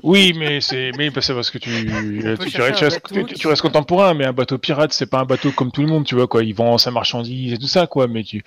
[0.03, 3.47] Oui, mais c'est mais c'est parce que tu peut tu, tu restes, bateau tu- tu
[3.61, 6.27] contemporain, mais un bateau pirate, c'est pas un bateau comme tout le monde, tu vois
[6.27, 6.43] quoi.
[6.43, 8.07] Ils vendent sa marchandise et tout ça, quoi.
[8.07, 8.43] Mais tu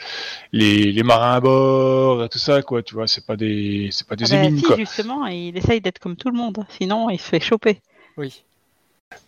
[0.52, 2.82] les, les marins à bord et tout ça, quoi.
[2.82, 4.76] Tu vois, c'est pas des c'est pas des Ah bah, émines, si, quoi.
[4.76, 6.64] justement, il essaye d'être comme tout le monde.
[6.78, 7.80] Sinon, il se fait choper.
[8.16, 8.42] Oui.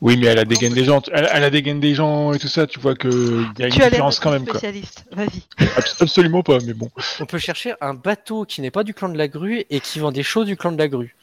[0.00, 2.48] Oui, mais elle a des gaines des gens, elle, elle a des gens et tout
[2.48, 2.66] ça.
[2.66, 4.58] Tu vois que il y a une tu différence quand même, quoi.
[4.58, 5.04] spécialiste.
[5.12, 5.42] Vas-y.
[5.76, 6.90] Abs- Absolument pas, mais bon.
[7.20, 10.00] On peut chercher un bateau qui n'est pas du clan de la grue et qui
[10.00, 11.14] vend des choses du clan de la grue.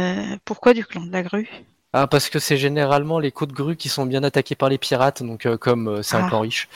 [0.00, 1.48] Euh, pourquoi du clan de la grue?
[1.92, 5.22] Ah, parce que c'est généralement les côtes grues qui sont bien attaquées par les pirates,
[5.22, 6.28] donc euh, comme euh, c'est un Ah.
[6.28, 6.68] plan riche.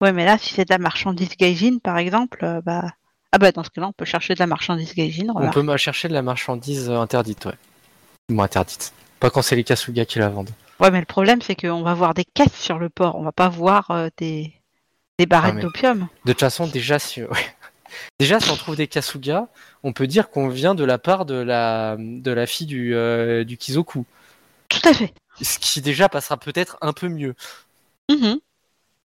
[0.00, 2.84] Ouais, mais là, si c'est de la marchandise gaijin, par exemple, euh, bah.
[3.32, 5.26] Ah bah dans ce cas-là, on peut chercher de la marchandise gaijin.
[5.34, 7.54] On peut chercher de la marchandise interdite, ouais.
[8.28, 8.92] Bon, interdite.
[9.18, 10.50] Pas quand c'est les Kasuga qui la vendent.
[10.78, 13.16] Ouais, mais le problème, c'est qu'on va voir des caisses sur le port.
[13.16, 14.52] On va pas voir des...
[15.18, 16.08] des barrettes Ah, mais- d'opium.
[16.24, 17.28] De toute façon, déjà si, ouais.
[18.18, 19.48] Déjà, si on trouve des Kasuga,
[19.82, 23.44] on peut dire qu'on vient de la part de la, de la fille du, euh,
[23.44, 24.06] du Kizoku.
[24.68, 25.12] Tout à fait.
[25.42, 27.34] Ce qui déjà passera peut-être un peu mieux.
[28.10, 28.38] Mhm.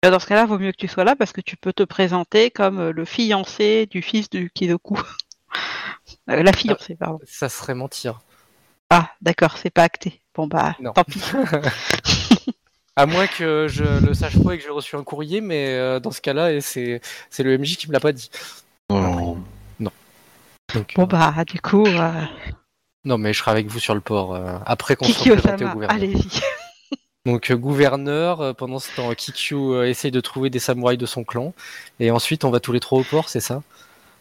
[0.05, 1.83] Et Dans ce cas-là, vaut mieux que tu sois là parce que tu peux te
[1.83, 4.97] présenter comme euh, le fiancé du fils du Kizoku.
[6.29, 7.19] Euh, la fiancée, pardon.
[7.25, 8.21] Ça serait mentir.
[8.89, 10.21] Ah, d'accord, c'est pas acté.
[10.33, 10.93] Bon bah, Non.
[10.93, 11.21] tant pis.
[12.95, 16.11] À moins que je le sache pas et que j'ai reçu un courrier, mais dans
[16.11, 17.01] ce cas-là, c'est
[17.39, 18.29] le MJ qui me l'a pas dit.
[18.91, 19.35] Euh,
[19.79, 22.11] Donc, Bon bah, du coup, euh,
[23.05, 25.65] non, mais je serai avec vous sur le port euh, après qu'on soit Kiki présenté
[25.65, 25.95] au gouverneur.
[25.95, 26.41] allez-y.
[27.25, 31.05] Donc euh, gouverneur, euh, pendant ce temps, Kikyu euh, essaye de trouver des samouraïs de
[31.05, 31.53] son clan,
[31.99, 33.61] et ensuite on va tous les trois au port, c'est ça?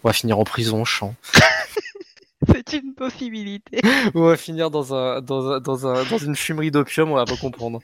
[0.05, 1.15] On va finir en prison, champ.
[2.53, 3.81] C'est une possibilité.
[4.17, 7.25] on va finir dans un dans un, dans un dans une fumerie d'opium, on va
[7.25, 7.81] pas comprendre.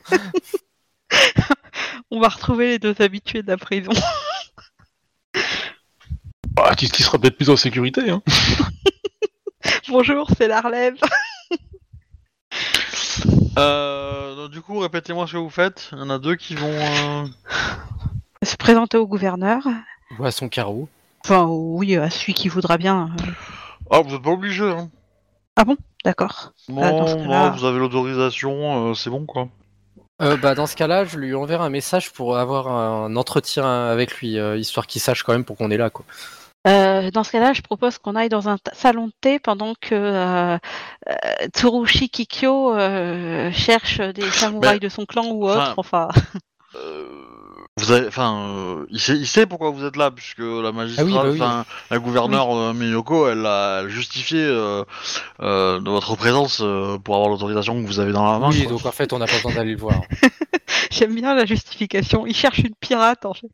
[2.11, 3.93] On va retrouver les deux habitués de la prison.
[6.59, 8.11] Bah, tu, tu seras peut-être plus en sécurité.
[8.11, 8.21] Hein.
[9.89, 10.97] Bonjour, c'est la relève.
[13.59, 15.89] euh, donc, du coup, répétez-moi ce que vous faites.
[15.93, 16.67] Il y en a deux qui vont.
[16.69, 17.25] euh,
[18.43, 19.63] Se présenter au gouverneur.
[20.19, 20.89] Boisson carreau.
[21.25, 23.11] Enfin, oui, à celui qui voudra bien.
[23.21, 23.31] euh.
[23.91, 24.91] Ah, vous êtes pas obligé, hein.
[26.05, 26.53] D'accord.
[26.69, 29.49] Non, Ah, dans ce non, cas-là- vous avez l'autorisation, euh, c'est bon quoi.
[30.23, 34.15] Euh, bah dans ce cas-là, je lui enverrai un message pour avoir un entretien avec
[34.17, 36.05] lui, euh, histoire qu'il sache quand même pour qu'on est là, quoi.
[36.69, 39.95] Euh, dans ce cas-là, je propose qu'on aille dans un salon de thé pendant que
[39.95, 40.57] euh,
[41.09, 41.15] euh,
[41.57, 45.75] Tsurushi Kikyo euh, cherche des samouraïs Mais- de son clan ou autre.
[45.77, 46.09] Enfin,
[46.75, 47.07] Euh,
[47.79, 51.09] vous avez, enfin, euh, il sait, il sait pourquoi vous êtes là, puisque la magistrate,
[51.11, 51.75] Ah oui, bah oui.
[51.91, 54.85] la gouverneure euh, Miyoko, elle a elle a justifié euh,
[55.41, 58.51] euh, de votre présence euh, pour avoir l'autorisation que vous avez dans la main.
[58.51, 58.73] oui, quoi.
[58.73, 60.01] donc en fait, on n'a pas besoin d'aller le voir.
[60.91, 62.27] j'aime bien la justification.
[62.27, 63.49] Il cherche une pirate en fait.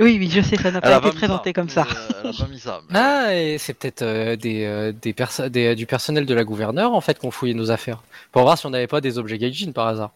[0.00, 1.86] Oui, oui, je sais, ça n'a pas été présenté ça, comme ça.
[1.88, 2.80] mais, euh, Elle a pas mis ça.
[2.88, 6.44] mais- Ah, et c'est peut-être euh, des, euh, des, perso- des- du personnel de la
[6.44, 8.02] gouverneure en fait qu'on fouillait nos affaires
[8.32, 10.10] pour voir si on n'avait pas des objets gaijin par hasard.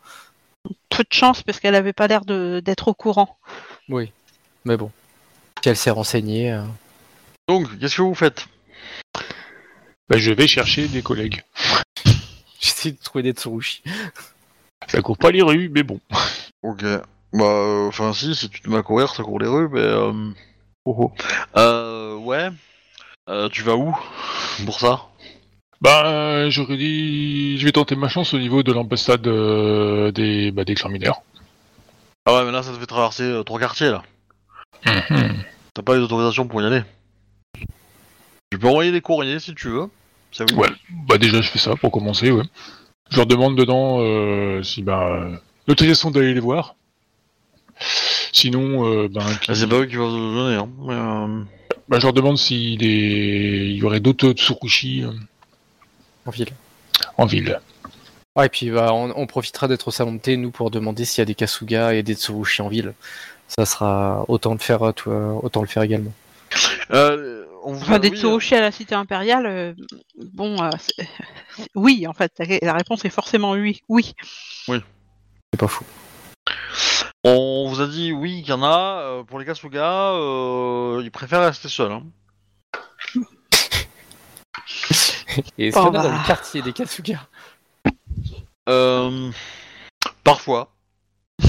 [0.89, 3.37] Peu de chance parce qu'elle avait pas l'air de- d'être au courant.
[3.91, 4.11] Oui,
[4.65, 4.91] mais bon,
[5.63, 6.53] si elle s'est renseignée.
[6.53, 6.63] euh,
[7.49, 8.47] Donc, qu'est-ce que vous faites?
[10.09, 11.43] Bah, je vais chercher des collègues.
[12.61, 13.83] J'essaie de trouver des Tsurushi.
[14.87, 16.01] Ça court pas les rues, mais bon.
[16.63, 16.85] Ok.
[17.35, 19.81] Bah, euh, enfin, si, si tu te mets à courir, ça court les rues, mais.
[19.81, 20.13] Euh...
[20.85, 21.13] oh, oh.
[21.57, 22.49] Euh, ouais.
[23.29, 23.95] Euh, tu vas où
[24.65, 25.09] pour ça?
[25.81, 27.59] Bah, j'aurais dit.
[27.59, 31.23] Je vais tenter ma chance au niveau de l'ambassade euh, des, bah, des clans mineurs.
[32.27, 34.03] Ah ouais, mais là, ça te fait traverser euh, trois quartiers, là.
[35.75, 36.83] T'as pas les autorisations pour y aller.
[38.51, 39.89] Tu peux envoyer des courriers si tu veux.
[40.31, 40.57] Ça oui.
[40.57, 40.69] Ouais.
[41.09, 42.45] Bah, déjà, je fais ça pour commencer, ouais.
[43.11, 45.37] Je leur demande dedans euh, si, bah, euh,
[45.67, 46.77] l'autorisation d'aller les voir.
[48.33, 50.69] Sinon, euh, ben, qui- Ah, C'est pas eux qui vont donner, hein.
[50.81, 51.43] mais, euh,
[51.89, 53.67] bah, je leur demande s'il est...
[53.71, 55.11] il y aurait d'autres Tsurushi euh,
[56.27, 56.49] en ville.
[57.19, 57.61] en ville.
[58.37, 61.05] Ouais, et puis bah, on, on profitera d'être au salon de thé, nous, pour demander
[61.05, 62.95] s'il y a des Kasuga et des Tsurushi en ville.
[63.47, 66.13] Ça sera autant le faire, toi, autant le faire également.
[66.91, 69.73] euh, on vous Enfin, a- des oui, Tsurushi à la cité impériale, euh,
[70.33, 70.71] bon, euh,
[71.77, 73.83] oui, en fait, la- la réponse est forcément oui.
[73.89, 74.15] Oui.
[74.69, 75.85] C'est pas fou.
[77.25, 79.01] On vous a dit oui qu'il y en a.
[79.01, 81.93] euh, pour les Kasuga, euh, ils préfèrent rester seuls.
[81.93, 82.03] Hein.
[85.59, 86.19] Et est-ce Bon, qu'il y en a dans bah.
[86.23, 87.27] le quartier des Kasuga
[88.69, 89.31] Euh,
[90.23, 90.71] parfois.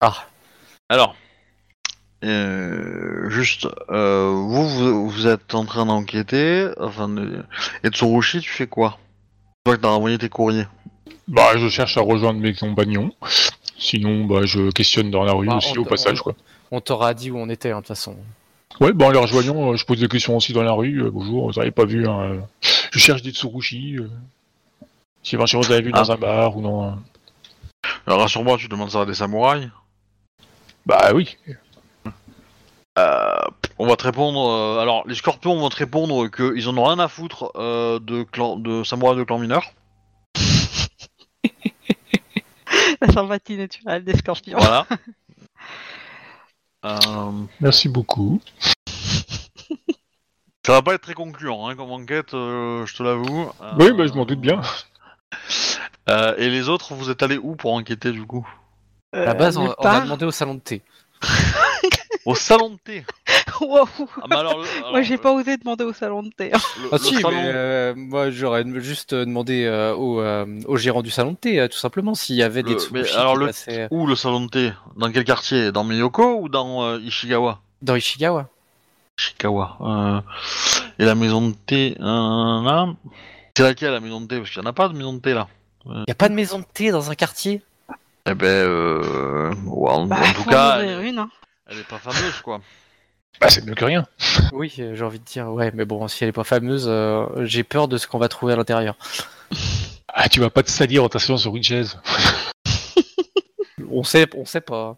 [0.00, 0.14] Ah,
[0.88, 1.16] Alors,
[2.24, 6.68] euh, juste, euh, vous, vous, vous êtes en train d'enquêter.
[6.78, 7.44] Enfin, de...
[7.82, 8.98] et Tsurushi, tu fais quoi?
[9.64, 10.68] Toi que t'as envoyé tes courriers.
[11.26, 13.12] Bah, je cherche à rejoindre mes compagnons.
[13.78, 16.34] Sinon, bah, je questionne dans la rue Bah, aussi on- au passage, on- quoi.
[16.70, 18.16] on t'aura dit où on était, hein, de toute façon.
[18.80, 21.02] Ouais, bah, en les rejoignant, euh, je pose des questions aussi dans la rue.
[21.02, 22.20] euh, bonjour, vous avez pas vu un...
[22.20, 22.40] euh,
[22.92, 23.96] Je cherche des Tsurushi.
[23.98, 24.08] Euh...
[25.22, 26.12] Si éventuellement vous avez vu dans Ah.
[26.12, 26.98] un bar ou dans un...
[28.06, 29.68] Alors, rassure-moi, tu demandes ça à des samouraïs.
[30.86, 31.36] Bah oui.
[33.80, 34.50] On va te répondre.
[34.50, 38.24] euh, alors, les scorpions vont te répondre qu'ils en ont rien à foutre euh, de,
[38.24, 39.62] clan, de samouraïs de clan mineur.
[43.00, 44.58] La sympathie naturelle des scorpions.
[44.58, 44.86] Voilà.
[46.84, 48.40] Euh, Merci beaucoup.
[50.64, 53.50] Ça va pas être très concluant hein, comme enquête, euh, je te l'avoue.
[53.60, 54.60] Euh, Oui, bah, je m'en doute bien.
[56.08, 58.48] euh, et les autres, vous êtes allés où pour enquêter du coup?
[59.12, 60.82] À la base, on, on a demandé au salon de thé.
[62.28, 63.04] Au salon de thé.
[63.60, 63.88] Wow.
[64.20, 66.52] Ah, alors, alors, Moi, j'ai pas osé demander au salon de thé.
[66.52, 66.58] hein.
[66.78, 70.46] le- Ah le si, salon- mais euh, moi j'aurais juste euh, demandé euh, au, euh,
[70.66, 73.38] au gérant du salon de thé, tout simplement, s'il y avait des mais alors qui
[73.40, 74.72] le- passaient Où le salon de thé?
[74.96, 75.72] Dans quel quartier?
[75.72, 77.60] Dans Miyoko ou dans euh, Ishigawa?
[77.82, 78.48] Dans Ishigawa.
[79.18, 79.76] Ishikawa.
[79.80, 80.20] Euh,
[81.00, 82.86] et la maison de thé, euh, là
[83.56, 84.36] C'est laquelle la maison de thé?
[84.38, 85.48] Parce qu'il n'y en a pas de maison de thé là.
[85.86, 87.62] Il y a pas de maison de thé dans un quartier?
[88.26, 91.18] Eh ben, euh, ouais, en, Bah, en tout cas, une.
[91.18, 91.30] hein.
[91.68, 92.60] Elle est pas fameuse quoi.
[93.40, 94.06] Bah, c'est mieux que rien.
[94.52, 97.26] Oui, euh, j'ai envie de dire, ouais, mais bon, si elle est pas fameuse, euh,
[97.44, 98.96] j'ai peur de ce qu'on va trouver à l'intérieur.
[100.08, 101.98] Ah, tu vas pas te salir en t'asseyant sur une chaise.
[103.90, 104.96] On sait, on sait pas.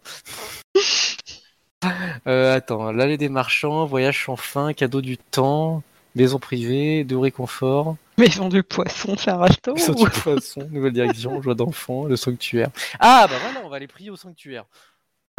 [2.27, 5.83] Euh, attends, l'allée des marchands, voyage sans fin, cadeau du temps,
[6.15, 9.73] maison privée, de réconfort, Maison du poisson, resto.
[9.75, 12.69] maison du poisson, nouvelle direction, joie d'enfant, le sanctuaire.
[12.99, 14.65] Ah bah voilà, on va aller prier au sanctuaire.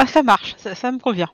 [0.02, 1.30] Ah, ça marche, ça, ça me convient.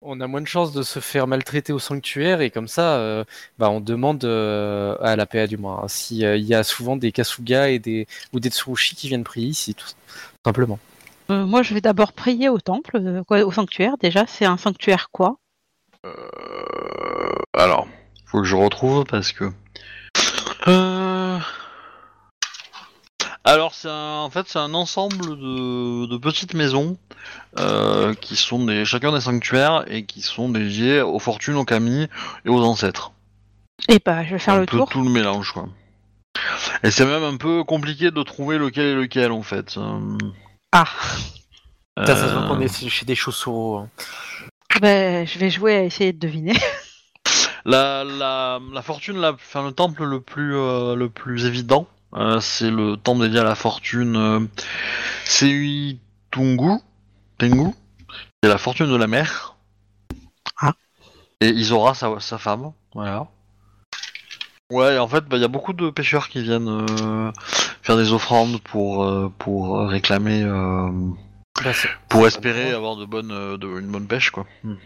[0.00, 3.24] On a moins de chances de se faire maltraiter au sanctuaire et comme ça, euh,
[3.58, 5.86] bah, on demande euh, à la PA du moins.
[5.86, 9.74] S'il y a souvent des kasuga et des ou des tsurushi qui viennent prier ici,
[9.74, 9.86] tout
[10.46, 10.78] simplement.
[11.28, 13.98] Euh, moi, je vais d'abord prier au temple, euh, quoi, au sanctuaire.
[14.00, 15.36] Déjà, c'est un sanctuaire quoi?
[16.06, 16.14] Euh,
[17.52, 17.86] alors,
[18.24, 19.52] faut que je retrouve parce que.
[23.50, 23.54] Euh...
[23.54, 24.18] Alors, c'est un...
[24.20, 26.96] en fait c'est un ensemble de, de petites maisons
[27.58, 32.08] euh, qui sont des chacun des sanctuaires et qui sont dédiés aux fortunes, aux kami
[32.44, 33.12] et aux ancêtres.
[33.88, 34.88] Et bah, je vais faire un le peu tour.
[34.88, 35.68] tout le mélange quoi.
[36.82, 39.76] Et c'est même un peu compliqué de trouver lequel est lequel en fait.
[39.76, 40.16] Euh,
[40.72, 40.86] Ah,
[41.96, 43.80] Putain, ça se voit euh, qu'on est chez des chaussures.
[43.84, 43.88] hein.
[44.80, 46.54] ben, je vais jouer à essayer de deviner.
[47.66, 51.99] La, la, la fortune, la, enfin, le temple le plus, euh, le plus évident, euh,
[52.40, 54.40] c'est le temple dédié à la fortune euh,
[55.24, 56.80] Seitungu,
[57.38, 57.70] Tengu,
[58.08, 59.56] qui est la fortune de la mer.
[60.60, 60.72] Ah.
[61.40, 63.26] Et Isora, sa, sa femme, voilà.
[64.70, 67.32] Ouais, et en fait, bah, il y a beaucoup de pêcheurs qui viennent euh,
[67.82, 70.88] faire des offrandes pour, euh, pour réclamer, euh,
[71.64, 71.72] Bah,
[72.08, 74.46] pour espérer avoir de bonnes, euh, de, une bonne pêche, quoi.
[74.62, 74.76] Hmm.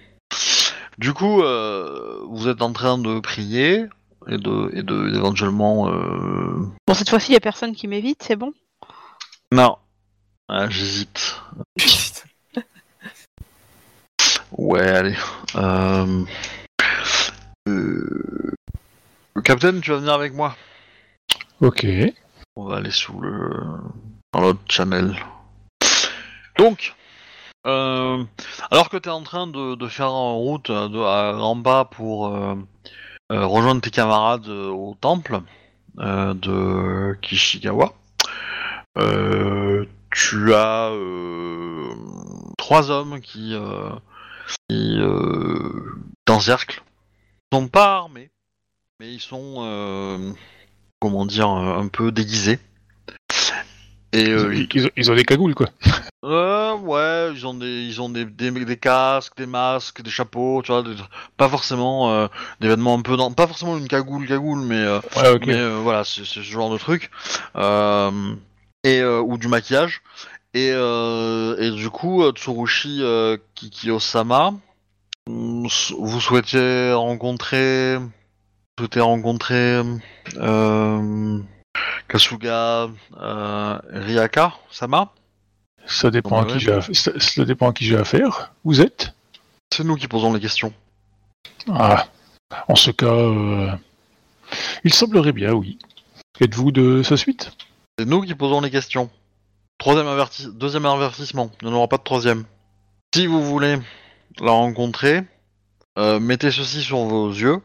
[0.98, 3.86] Du coup, euh, vous êtes en train de prier
[4.28, 5.88] et de, et de éventuellement.
[5.88, 6.66] Euh...
[6.86, 8.52] Bon, cette fois-ci, il y a personne qui m'évite, c'est bon?
[9.52, 9.76] Non,
[10.48, 11.40] Ah, j'hésite.
[14.56, 15.16] Ouais, allez.
[15.56, 16.24] Euh...
[17.68, 18.52] euh,
[19.34, 20.54] Le capitaine, tu vas venir avec moi.
[21.60, 21.84] Ok.
[22.54, 23.50] On va aller sous le
[24.32, 25.16] dans l'autre channel.
[26.56, 26.94] Donc,
[27.66, 28.22] euh,
[28.70, 31.84] alors que tu es en train de, de faire en route de, à grands pas
[31.84, 32.28] pour
[33.32, 35.40] euh, rejoindre tes camarades euh, au temple
[35.98, 37.94] euh, de Kishigawa,
[38.98, 40.92] euh, tu as
[42.56, 43.56] trois hommes qui,
[44.68, 45.00] qui
[46.24, 46.82] t'encerclent.
[47.50, 48.30] Ils sont pas armés,
[49.00, 50.34] mais ils sont
[51.00, 52.60] comment dire, un peu déguisés.
[54.14, 55.66] Et euh, ils, ils ont, ils ont des cagoules, quoi.
[56.24, 60.62] euh, ouais, ils ont des, ils ont des, des, des casques, des masques, des chapeaux,
[60.62, 60.94] tu vois, des-
[61.36, 62.28] pas forcément euh,
[62.60, 65.78] des vêtements un peu dans, pas forcément une cagoule, cagoule, mais, euh, Ouais, mais euh,
[65.82, 67.10] voilà, c'est ce genre de truc,
[68.84, 70.00] et ou du maquillage.
[70.54, 74.52] Et, et du coup, Tsurushi euh, Kikiyo-sama,
[75.26, 75.66] vous
[75.98, 78.12] vous souhaitiez rencontrer, vous
[78.78, 79.82] souhaitez rencontrer
[80.36, 81.38] euh,
[82.08, 85.12] Kasuga euh, Ryaka Sama
[85.86, 86.80] Ça dépend, à Ouais, qui ouais.
[86.94, 88.52] ça, ça dépend à qui j'ai affaire.
[88.64, 89.14] Vous êtes?
[89.72, 90.72] C'est nous qui posons les questions.
[91.68, 92.06] Ah.
[92.68, 93.72] En ce cas, euh,
[94.84, 95.78] il semblerait bien, oui.
[96.40, 97.50] Êtes-vous de sa suite?
[97.98, 99.10] C'est nous qui posons les questions.
[99.78, 102.44] Troisième averti- deuxième avertissement, il n'y en aura pas de troisième.
[103.14, 103.78] Si vous voulez
[104.40, 105.22] la rencontrer,
[105.98, 107.60] euh, mettez ceci sur vos yeux,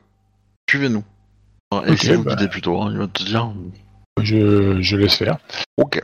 [0.70, 1.04] suivez-nous.
[1.86, 2.36] Et c'est vous bah.
[2.36, 3.52] guidez plutôt, hein, il va te dire.
[4.24, 5.38] Je, laisse faire.
[5.78, 6.02] Ok.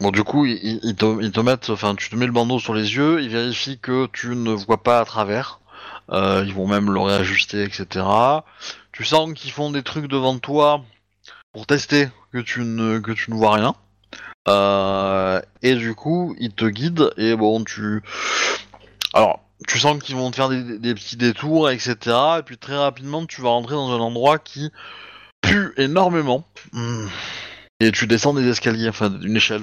[0.00, 3.22] Bon, du coup, ils, te, mettent, enfin, tu te mets le bandeau sur les yeux,
[3.22, 5.60] ils vérifient que tu ne vois pas à travers.
[6.10, 8.04] Euh, ils vont même le réajuster, etc.
[8.92, 10.84] Tu sens qu'ils font des trucs devant toi
[11.52, 13.74] pour tester que tu ne, que tu ne vois rien.
[14.48, 18.02] Euh, et du coup, ils te guident et bon, tu.
[19.14, 21.96] Alors, tu sens qu'ils vont te faire des, des petits détours, etc.
[22.38, 24.70] Et puis très rapidement, tu vas rentrer dans un endroit qui
[25.46, 26.44] pue énormément.
[26.72, 27.06] Hmm.
[27.80, 29.62] Et tu descends des escaliers, enfin d'une échelle.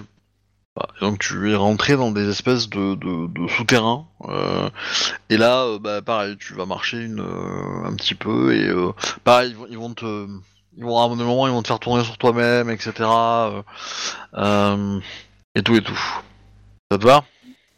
[0.76, 4.07] Bah, donc tu es rentré dans des espèces de, de, de souterrains.
[4.27, 4.69] euh,
[5.30, 8.91] et là, euh, bah, pareil, tu vas marcher une, euh, un petit peu et euh,
[9.23, 10.27] pareil, ils vont, ils vont te,
[10.77, 12.91] ils vont à un moment, ils vont te faire tourner sur toi-même, etc.
[13.01, 13.61] euh,
[14.35, 14.99] euh,
[15.53, 15.99] et tout et tout.
[16.91, 17.23] Ça te va?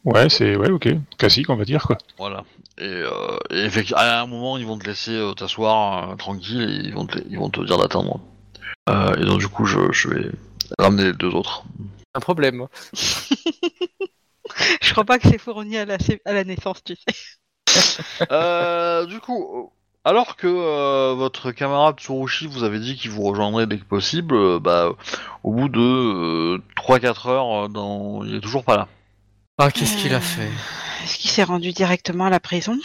[0.06, 0.88] Ouais, c'est ouais, ok,
[1.18, 1.98] classique, on va dire quoi.
[2.18, 2.44] Voilà.
[2.78, 6.62] Et, euh, et effectivement, à un moment, ils vont te laisser euh, t'asseoir euh, tranquille
[6.62, 8.20] et ils vont te, ils vont te dire d'attendre.
[8.90, 10.32] Euh, et donc du coup, je, je vais
[10.78, 11.64] ramener les deux autres.
[12.14, 12.68] Un problème.
[14.82, 18.28] Je crois pas que c'est fourni à la, à la naissance, tu sais.
[18.32, 19.74] Euh, du coup,
[20.06, 24.36] alors que euh, votre camarade Tsurushi vous avait dit qu'il vous rejoindrait dès que possible,
[24.36, 24.92] euh, bah,
[25.44, 28.24] au bout de 3-4 heures, euh, dans...
[28.24, 28.88] il est toujours pas là.
[29.58, 30.18] Ah, qu'est-ce qu'il Euh.
[30.18, 30.52] a fait?
[31.04, 32.78] Est-ce qu'il s'est rendu directement à la prison?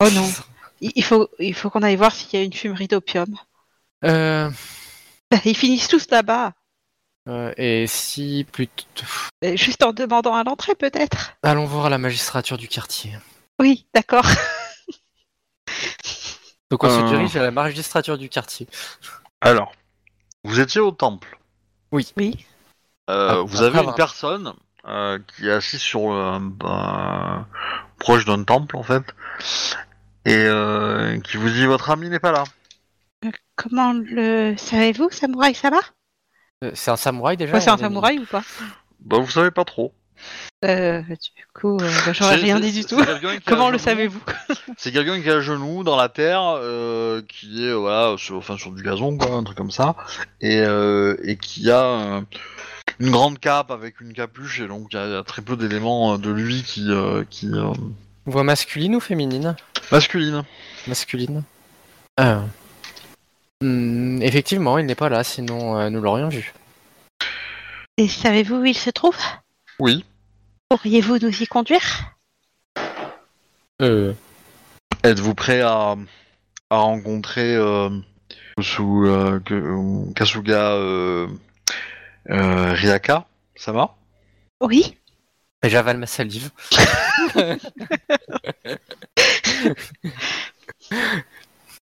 [0.00, 0.28] Oh non.
[0.80, 3.34] Il il faut, il faut qu'on aille voir s'il y a une fumerie d'opium.
[4.04, 4.50] Euh,
[5.44, 6.52] Ils finissent tous là-bas.
[7.28, 8.84] euh, et si plutôt...
[9.44, 13.16] Euh, Juste en demandant à l'entrée, peut-être Allons voir la magistrature du quartier.
[13.58, 14.26] Oui, d'accord.
[16.70, 17.00] Donc on Euh.
[17.00, 18.66] se dirige à la magistrature du quartier.
[19.40, 19.72] Alors,
[20.44, 21.38] vous étiez au temple?
[21.92, 22.12] Oui.
[23.08, 24.52] Euh, Ah, vous avez une personne
[24.88, 27.46] euh, qui est assise sur un, un-
[27.98, 29.02] proche d'un temple en fait,
[30.24, 32.44] et euh, qui vous dit votre ami n'est pas là.
[33.56, 35.78] Comment le savez-vous, Samouraï Sama
[36.64, 38.42] Euh, c'est un samouraï déjà Ouais, C'est un samouraï ou pas?
[39.00, 39.92] Bah vous savez pas trop.
[40.64, 43.00] euh, Du coup, euh, bah, j'aurais rien dit du tout.
[43.46, 44.20] Comment le savez-vous?
[44.76, 48.36] C'est quelqu'un qui est à genoux dans la terre, euh, qui est euh, voilà, sur,
[48.36, 49.94] enfin sur du gazon quoi, un truc comme ça,
[50.40, 52.20] et, euh, et qui a euh,
[53.00, 55.42] une grande cape avec une capuche, et donc il y, a- il y a très
[55.42, 57.72] peu d'éléments euh, de lui qui, euh, qui euh,
[58.26, 59.56] Voix masculine ou féminine?
[59.92, 60.44] masculine.
[60.86, 61.42] Masculine.
[62.16, 62.42] Ah.
[63.62, 66.52] Hmm, effectivement, il n'est pas là, sinon euh, nous l'aurions vu.
[67.98, 69.16] Et savez-vous où il se trouve?
[69.78, 70.04] Oui.
[70.68, 72.14] Pourriez-vous nous y conduire?
[73.82, 74.12] Euh,
[75.04, 75.94] Êtes-vous prêt à,
[76.70, 77.90] à rencontrer euh,
[78.60, 80.72] sous euh, que- euh, Kasuga
[82.30, 83.96] euh, euh, Ryaka Ça va?
[84.60, 84.96] Oui.
[85.62, 86.50] J'avale ma salive.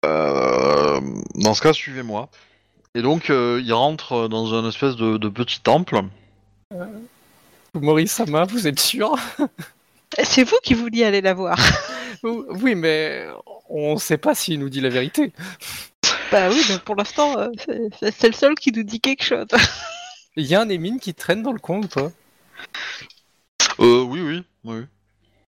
[0.04, 1.00] Euh,
[1.36, 2.30] Dans ce cas, suivez-moi.
[2.96, 6.02] Et donc, euh, il rentre dans un espèce de, de petit temple.
[7.74, 9.16] Maurice Sama, vous êtes sûr?
[10.24, 11.58] C'est vous qui vouliez aller la voir.
[12.24, 13.26] Oui, mais
[13.68, 15.34] on ne sait pas s'il nous dit la vérité.
[16.32, 17.48] bah oui, mais pour l'instant, euh,
[18.02, 19.48] c'est le seul qui nous dit quelque chose.
[20.38, 22.12] Il y a un Émine qui traîne dans le coin ou pas?
[23.80, 24.86] Euh, oui, oui, oui.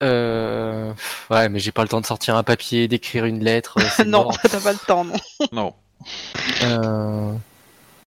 [0.04, 0.94] Euh...
[1.30, 3.78] Ouais, mais j'ai pas le temps de sortir un papier, d'écrire une lettre.
[3.80, 5.16] euh, non, t'as pas le temps, non.
[5.52, 5.74] Non.
[6.64, 7.34] Euh,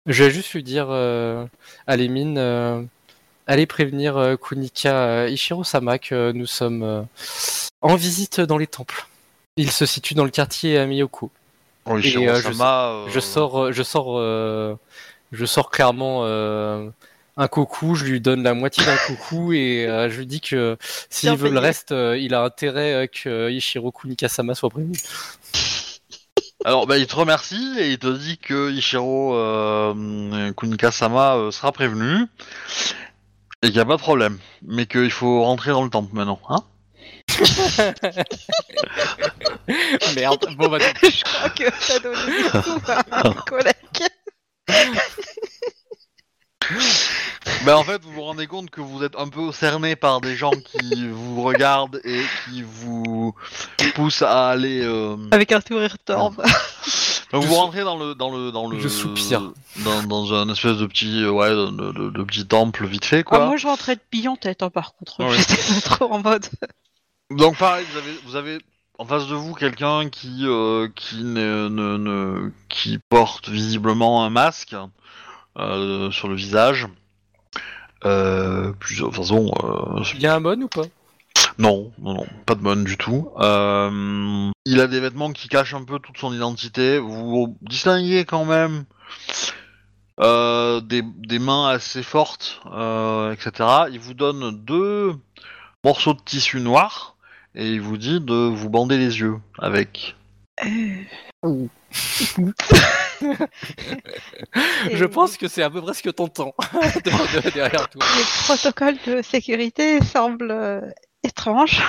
[0.07, 1.45] Je vais juste lui dire euh,
[1.85, 2.81] à Lémine, euh,
[3.45, 7.03] allez prévenir euh, Kunika euh, Ichiro-sama que nous sommes euh,
[7.81, 9.05] en visite dans les temples.
[9.57, 11.29] Il se situe dans le quartier à Miyoko.
[11.87, 11.91] Et,
[12.27, 14.75] euh, je euh, sors, euh, je sors, euh,
[15.35, 16.89] je sors clairement euh,
[17.37, 17.95] un coucou.
[17.95, 20.77] Je lui donne la moitié d'un coucou et euh, je lui dis que
[21.09, 24.97] s'il veut le reste, euh, il a intérêt euh, que Ichiro Kunika-sama soit prévenu.
[26.63, 31.71] Alors, bah, il te remercie et il te dit que Ichiro euh, Kunika-sama euh, sera
[31.71, 32.25] prévenu
[33.61, 36.39] et qu'il n'y a pas de problème, mais qu'il faut rentrer dans le temple maintenant,
[36.49, 36.63] hein
[40.15, 40.47] Merde.
[40.57, 43.75] Bon bah Je crois que t'as donné coups à un collègue.
[47.63, 50.35] Bah en fait, vous vous rendez compte que vous êtes un peu cerné par des
[50.35, 53.33] gens qui vous regardent et qui vous
[53.95, 54.81] poussent à aller.
[54.83, 56.37] euh, Avec un sourire torbe.
[57.31, 59.51] Donc Je vous sou- rentrez dans le dans le dans le Je soupire.
[59.83, 63.19] dans, dans un espèce de petit euh, ouais de, de- de petit temple vite fait
[63.19, 63.45] Ah, quoi.
[63.47, 65.19] moi, je rentrais de billon tête, hein, par contre.
[65.23, 65.35] Ouais.
[65.37, 66.45] J'étais pas trop en mode.
[67.31, 68.57] Donc pareil, vous avez vous avez
[68.99, 74.29] en face de vous quelqu'un qui euh, qui ne, ne, ne- qui porte visiblement un
[74.29, 74.75] masque
[75.55, 76.87] sur le visage.
[78.05, 80.83] Euh, toute façon, euh, il y a un bon ou pas?
[81.57, 83.29] Non, non, non, pas de bonne du tout.
[83.39, 86.99] Euh, il a des vêtements qui cachent un peu toute son identité.
[86.99, 88.83] Vous distinguez quand même
[90.19, 93.69] euh, des, des mains assez fortes, euh, etc.
[93.91, 95.15] Il vous donne deux
[95.83, 97.15] morceaux de tissu noir
[97.55, 100.15] et il vous dit de vous bander les yeux avec.
[104.91, 108.01] Je pense que c'est à peu près ce que t'entends de- de- derrière toi.
[108.03, 110.81] Le protocole de sécurité semble euh,
[111.23, 111.81] étrange.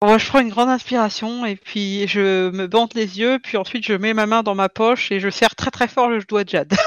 [0.00, 3.84] Bon, je prends une grande inspiration et puis je me bande les yeux, puis ensuite
[3.86, 6.44] je mets ma main dans ma poche et je serre très très fort le doigt
[6.44, 6.74] de Jade.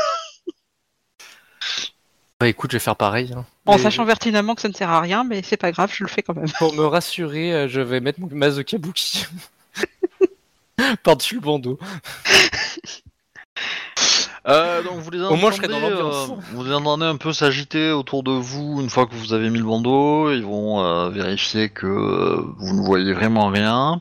[2.40, 3.34] Bah écoute, je vais faire pareil.
[3.36, 3.46] hein.
[3.66, 6.08] En sachant pertinemment que ça ne sert à rien, mais c'est pas grave, je le
[6.08, 6.46] fais quand même.
[6.60, 9.26] Pour me rassurer, euh, je vais mettre mon masque de kabuki.
[11.04, 11.78] Par-dessus le bandeau.
[14.50, 16.30] Euh, donc vous les Au moins, je serai dans entendez, l'ambiance.
[16.30, 19.50] euh, vous les entendez un peu s'agiter autour de vous une fois que vous avez
[19.50, 20.32] mis le bandeau.
[20.32, 24.00] Ils vont euh, vérifier que euh, vous ne voyez vraiment rien.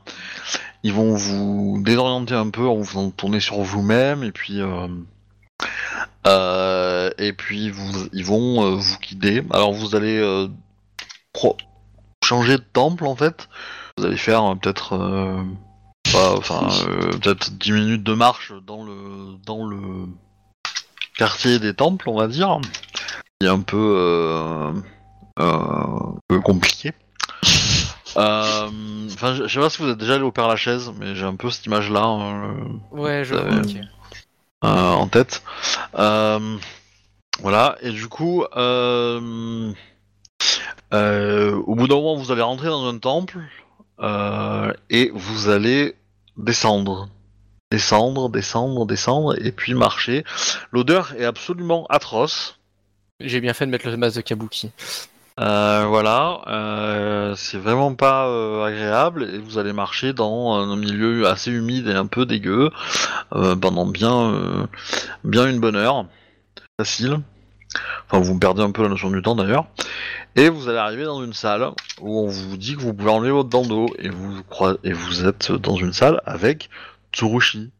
[0.83, 4.87] Ils vont vous désorienter un peu en vous faisant tourner sur vous-même et puis euh,
[6.27, 9.43] euh, et puis vous, ils vont euh, vous guider.
[9.51, 10.47] Alors vous allez euh,
[11.33, 11.57] pro-
[12.23, 13.49] changer de temple en fait.
[13.97, 15.43] Vous allez faire euh, peut-être euh,
[16.15, 19.79] enfin euh, peut-être 10 minutes de marche dans le dans le
[21.17, 22.59] quartier des temples, on va dire,
[23.39, 24.71] qui est un peu, euh,
[25.39, 26.93] euh, un peu compliqué.
[28.15, 31.35] Enfin, je sais pas si vous êtes déjà allé au Père Lachaise, mais j'ai un
[31.35, 32.53] peu cette image-là euh,
[32.91, 33.43] Ouais, je vois.
[33.59, 33.77] ok.
[34.63, 35.43] euh, en tête.
[35.97, 36.57] Euh,
[37.41, 39.71] voilà, et du coup, euh,
[40.93, 43.39] au bout d'un moment, vous allez rentrer dans un temple
[43.99, 45.95] euh, et vous allez
[46.37, 47.09] descendre.
[47.71, 50.23] Descendre, descendre, descendre, et puis marcher.
[50.71, 52.59] L'odeur est absolument atroce.
[53.19, 54.71] J'ai bien fait de mettre le masque de kabuki.
[55.39, 61.27] Euh, voilà, euh, c'est vraiment pas euh, agréable et vous allez marcher dans un milieu
[61.27, 62.71] assez humide et un peu dégueu
[63.31, 64.67] pendant bien,
[65.23, 66.07] bien une bonne heure,
[66.79, 67.19] facile.
[68.05, 69.67] Enfin, vous perdez un peu la notion du temps d'ailleurs.
[70.35, 73.31] Et vous allez arriver dans une salle où on vous dit que vous pouvez enlever
[73.31, 74.41] votre bandeau et vous
[74.83, 76.69] et vous êtes dans une salle avec
[77.13, 77.71] Tsurushi.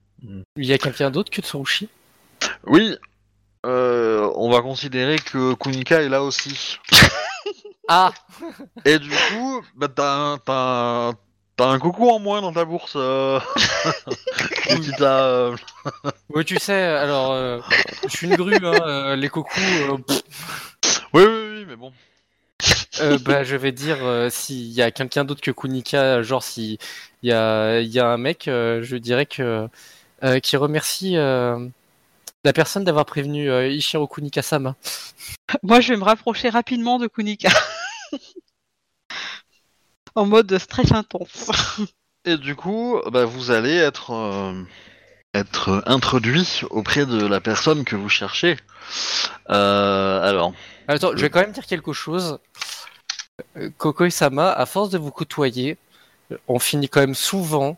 [0.55, 1.89] Il y a quelqu'un d'autre que Tsurushi?
[2.65, 2.95] Oui,
[3.65, 6.79] euh, on va considérer que Kunika est là aussi.
[7.89, 8.11] Ah
[8.83, 11.13] Et du coup, bah, t'as un,
[11.57, 12.93] t'as un- coucou en moins dans ta bourse.
[12.95, 13.39] Euh...
[15.01, 15.55] euh,
[16.29, 17.59] Oui, tu sais, alors, euh,
[18.07, 19.97] je suis une grue, hein, euh, les cocos, euh,
[21.13, 21.91] Oui, oui, oui, mais bon.
[23.01, 26.77] euh, bah, je vais dire, euh, s'il y a quelqu'un d'autre que Kunika, genre, s'il
[27.23, 29.67] y a, il y a un mec, euh, je dirais que,
[30.23, 31.67] euh, qui remercie euh,
[32.43, 34.75] la personne d'avoir prévenu euh, Ishiro Kunika-sama.
[35.63, 37.49] Moi, je vais me rapprocher rapidement de Kunika.
[40.17, 41.51] en mode stress intense.
[42.25, 44.63] Et du coup, bah, vous allez être, euh,
[45.33, 48.57] être introduit auprès de la personne que vous cherchez.
[49.49, 50.53] Euh, alors,
[50.87, 52.39] Attends, je vais quand même dire quelque chose.
[53.57, 55.77] Euh, Kokoi-sama, à force de vous côtoyer,
[56.47, 57.77] on finit quand même souvent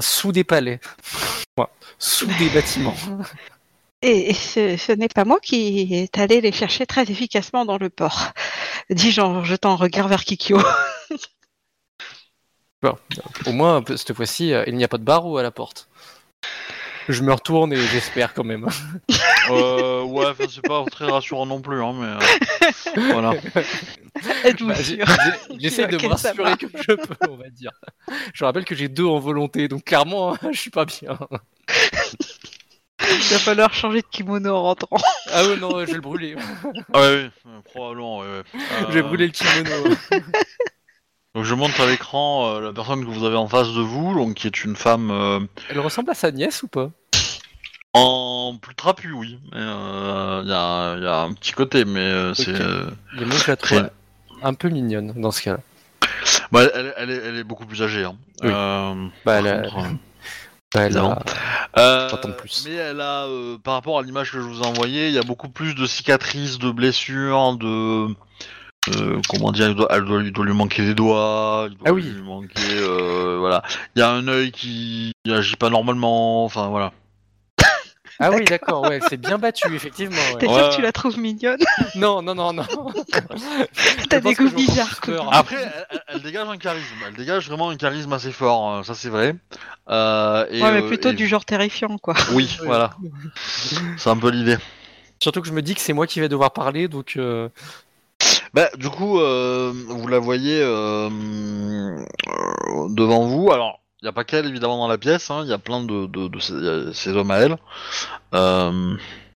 [0.00, 0.80] sous des palais,
[1.58, 1.66] Ouais,
[1.98, 2.94] sous des bâtiments.
[4.02, 7.88] Et ce, ce n'est pas moi qui est allé les chercher très efficacement dans le
[7.88, 8.28] port.
[8.90, 10.60] Dis-je en jetant un regard vers Kikyo.
[12.92, 15.88] Bon, au moins, cette fois-ci, euh, il n'y a pas de barreau à la porte.
[17.08, 18.66] Je me retourne et j'espère quand même.
[19.50, 23.34] euh, ouais, enfin, c'est pas très rassurant non plus, hein, mais euh, voilà.
[24.44, 24.74] Êtes-vous Bah,
[25.58, 27.70] J'essaie de me rassurer comme je peux, on va dire.
[28.34, 31.16] Je rappelle que j'ai deux en volonté, donc clairement, je suis pas bien.
[33.08, 34.96] Il va falloir changer de kimono en rentrant.
[35.32, 36.34] Ah ouais, non, je vais le brûler.
[36.92, 38.18] Ah ouais, oui, probablement.
[38.18, 38.42] Ouais, ouais.
[38.88, 39.94] Je vais brûler le kimono.
[41.36, 44.14] Donc je montre à l'écran euh, la personne que vous avez en face de vous,
[44.14, 45.38] donc qui est une femme euh,
[45.68, 46.90] Elle ressemble à sa nièce ou pas?
[47.92, 49.38] en plus trapu, oui.
[49.52, 52.58] Il euh, y, a, y a un petit côté, mais euh, c'est.
[52.60, 52.86] Euh,
[53.46, 53.90] la trouve
[54.42, 55.58] un peu mignonne dans ce cas-là.
[56.52, 58.04] bah, elle, elle est, elle est beaucoup plus âgée.
[58.04, 58.16] Hein.
[58.42, 58.50] Oui.
[58.52, 58.94] Euh,
[59.24, 59.88] Bah, par elle a- contre, euh, Bah,
[60.74, 61.18] elle a- Évidemment.
[61.78, 62.64] Euh, J'entends plus.
[62.66, 65.18] Mais elle a, euh, par rapport à l'image que je vous ai envoyée, il y
[65.18, 68.08] a beaucoup plus de cicatrices, de blessures, de.
[68.96, 71.88] Euh, comment dire, il doit, elle doit- il doit lui manquer des doigts, il doit
[71.88, 72.02] Ah oui.
[72.02, 72.60] lui manquer.
[72.72, 73.62] euh, voilà.
[73.94, 76.92] Il y a un œil qui agit pas normalement, enfin voilà.
[78.18, 80.16] Ah oui, d'accord, ouais, c'est bien battu, effectivement.
[80.16, 80.38] ouais.
[80.38, 80.54] T'es Ouais.
[80.54, 81.58] sûr que tu la trouves mignonne?
[81.96, 82.64] Non, non, non, non.
[84.08, 85.00] T'as des goûts bizarres.
[85.02, 85.24] Kunika.
[85.32, 85.70] Après,
[86.08, 89.36] elle, dégage un charisme, elle dégage vraiment un charisme assez fort, euh, ça c'est vrai.
[89.90, 92.14] Euh, et, Ouais, mais plutôt et- du genre terrifiant, quoi.
[92.32, 92.66] Oui, Ouais.
[92.66, 92.90] voilà.
[93.98, 94.56] C'est un peu l'idée.
[95.20, 97.48] Surtout que je me dis que c'est moi qui vais devoir parler, donc euh,
[98.56, 103.52] Bah, du coup, euh, vous la voyez euh, euh, devant vous.
[103.52, 105.30] Alors, il n'y a pas qu'elle évidemment dans la pièce.
[105.30, 107.56] hein, Il y a plein de, de, de ces, y a ces hommes à elle.
[108.34, 108.96] Euh,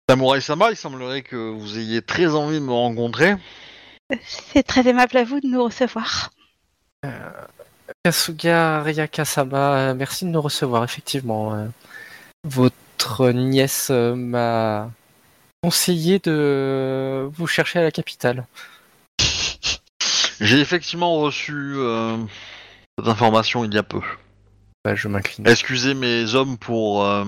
[0.10, 3.36] Samurai Sama, il semblerait que vous ayez très envie de me rencontrer.
[4.26, 6.32] C'est très aimable à vous de nous recevoir.
[8.06, 11.54] Kasuga Ryakasama, euh, merci de nous recevoir, effectivement.
[11.56, 11.66] euh.
[12.46, 14.90] Votre nièce euh, m'a
[15.62, 18.46] conseillé de vous chercher à la capitale.
[20.40, 22.18] J'ai effectivement reçu euh,
[22.98, 24.02] cette information il y a peu.
[24.86, 25.48] Bah, je m'incline.
[25.48, 27.26] Excusez mes hommes pour euh,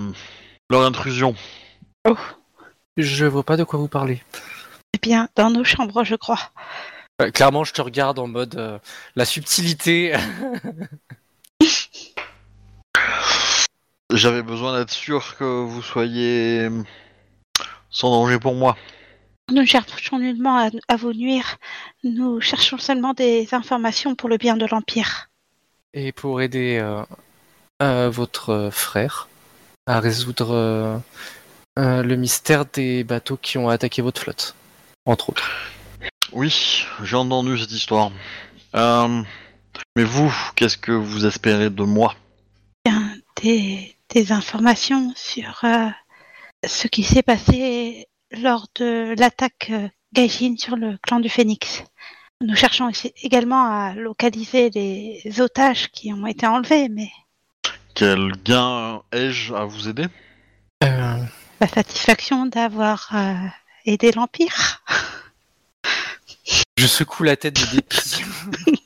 [0.70, 1.36] leur intrusion.
[2.98, 4.24] Je vois pas de quoi vous parlez.
[4.94, 6.52] est bien dans nos chambres, je crois.
[7.22, 8.80] Euh, clairement, je te regarde en mode euh,
[9.16, 10.16] la subtilité.
[14.14, 16.70] J'avais besoin d'être sûr que vous soyez
[17.90, 18.78] sans danger pour moi.
[19.52, 21.58] Nous ne cherchons nullement à, à vous nuire.
[22.06, 25.30] Nous cherchons seulement des informations pour le bien de l'Empire.
[25.94, 27.04] Et pour aider euh,
[27.84, 29.28] euh, votre frère
[29.88, 30.98] à résoudre euh,
[31.78, 34.56] euh, le mystère des bateaux qui ont attaqué votre flotte,
[35.06, 35.52] entre autres.
[36.32, 38.12] Oui, j'ai entendu cette histoire.
[38.74, 39.22] Euh,
[39.98, 42.16] mais vous, qu'est-ce que vous espérez de moi?
[42.86, 45.90] Bien, des, des informations sur euh,
[46.66, 51.84] ce qui s'est passé lors de l'attaque euh, Gaijin sur le clan du Phénix.
[52.42, 57.10] Nous cherchons aussi- également à localiser les otages qui ont été enlevés, mais
[57.94, 60.06] Quel gain ai-je à vous aider?
[60.84, 61.18] Euh,
[61.60, 63.34] la satisfaction d'avoir euh,
[63.86, 64.82] aidé l'Empire.
[66.78, 68.24] je secoue la tête de dépit.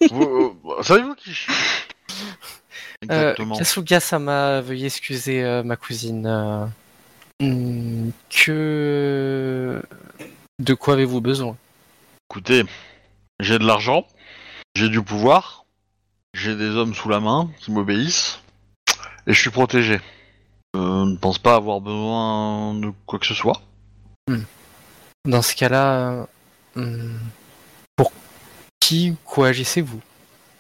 [0.11, 1.53] Vous- euh, Savez-vous qui je suis?
[1.53, 3.57] Euh, Exactement.
[3.57, 6.25] Kasuga-sama, veuillez excuser euh, ma cousine.
[7.41, 9.81] Hmm, que...
[10.59, 11.57] De quoi avez-vous besoin?
[12.29, 12.63] Écoutez,
[13.39, 14.07] j'ai de l'argent,
[14.75, 15.65] j'ai du pouvoir,
[16.33, 18.41] j'ai des hommes sous la main qui m'obéissent,
[19.27, 19.99] et je suis protégé.
[20.73, 23.61] Je ne pense pas avoir besoin de quoi que ce soit.
[25.25, 26.27] Dans ce cas-là,
[26.75, 27.17] hmm,
[27.95, 28.11] pour
[28.79, 30.01] qui ou quoi agissez-vous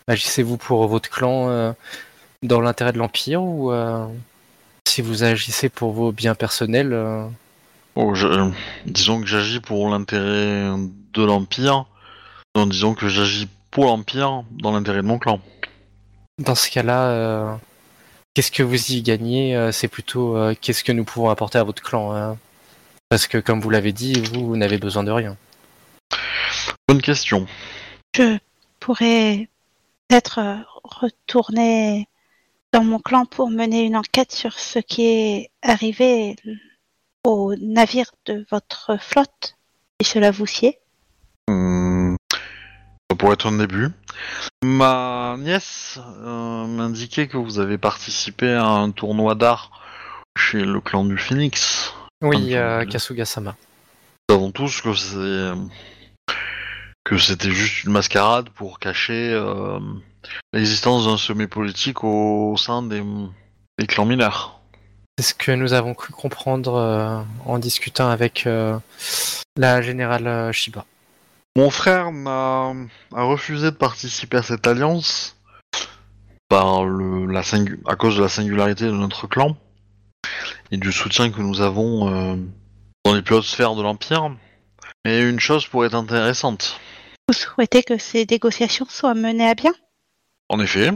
[0.07, 1.73] Agissez-vous pour votre clan euh,
[2.43, 4.07] dans l'intérêt de l'Empire ou euh,
[4.87, 7.25] si vous agissez pour vos biens personnels euh,
[7.95, 8.51] Bon, je-
[8.85, 10.69] disons que j'agis pour l'intérêt
[11.13, 11.85] de l'Empire,
[12.53, 15.39] donc disons que j'agis pour l'Empire dans l'intérêt de mon clan.
[16.43, 17.55] Dans ce cas-là, euh,
[18.33, 21.63] qu'est-ce que vous y gagnez euh, C'est plutôt euh, qu'est-ce que nous pouvons apporter à
[21.63, 22.37] votre clan hein
[23.09, 25.37] Parce que comme vous l'avez dit, vous, vous n'avez besoin de rien.
[26.89, 27.47] Bonne question.
[28.15, 28.37] Je
[28.81, 29.47] pourrais
[30.09, 32.07] peut-être euh, retourner
[32.75, 36.35] dans mon clan pour mener une enquête sur ce qui est arrivé
[37.23, 39.55] au navire de votre flotte,
[40.01, 40.77] si cela vous sied.
[41.47, 42.17] Hmm,
[43.09, 43.87] Ça pourrait être un début.
[44.61, 49.71] Ma nièce euh, m'indiquait que vous avez participé à un tournoi d'art
[50.37, 51.93] chez le clan du Phoenix.
[52.21, 53.55] Oui, euh, Kasuga-sama.
[54.27, 55.53] Nous savons tous que c'est
[57.05, 59.79] que c'était juste une mascarade pour cacher euh,
[60.53, 63.03] l'existence d'un sommet politique au sein des,
[63.79, 64.59] des clans mineurs.
[65.17, 68.77] C'est ce que nous avons cru comprendre euh, en discutant avec euh,
[69.55, 70.85] la générale euh, Shiba.
[71.55, 72.73] Mon frère m'a
[73.15, 75.37] a refusé de participer à cette alliance
[76.49, 79.55] par le, la singu- à cause de la singularité de notre clan
[80.71, 82.35] et du soutien que nous avons euh,
[83.05, 84.35] dans les plus hautes sphères de l'Empire.
[85.05, 86.79] Mais une chose pourrait être intéressante.
[87.29, 89.73] Vous souhaitez que ces négociations soient menées à bien?
[90.49, 90.91] En effet.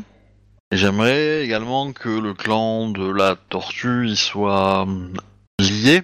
[0.71, 5.13] Et j'aimerais également que le clan de la tortue y soit euh,
[5.59, 6.03] lié,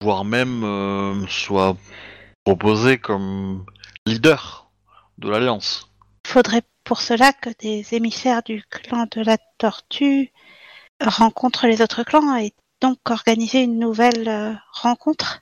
[0.00, 1.76] voire même euh, soit
[2.44, 3.66] proposé comme
[4.06, 4.70] leader
[5.18, 5.90] de l'alliance.
[6.24, 10.30] Faudrait pour cela que des émissaires du clan de la tortue
[11.00, 15.40] rencontrent les autres clans et donc organiser une nouvelle euh, rencontre.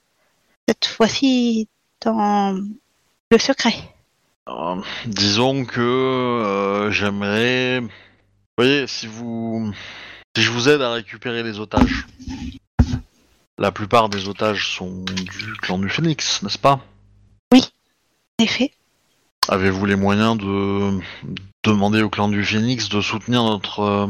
[0.66, 1.68] Cette fois-ci
[2.00, 2.58] dans
[3.30, 3.74] le secret.
[4.48, 7.80] Euh, disons que euh, j'aimerais...
[7.80, 7.88] Vous
[8.58, 9.72] voyez, si vous...
[10.36, 12.06] Si je vous aide à récupérer les otages,
[13.58, 16.80] la plupart des otages sont du clan du Phoenix, n'est-ce pas?
[17.52, 18.72] En effet,
[19.48, 21.00] Avez-vous les moyens de
[21.64, 24.06] demander au clan du Phoenix de soutenir notre, euh,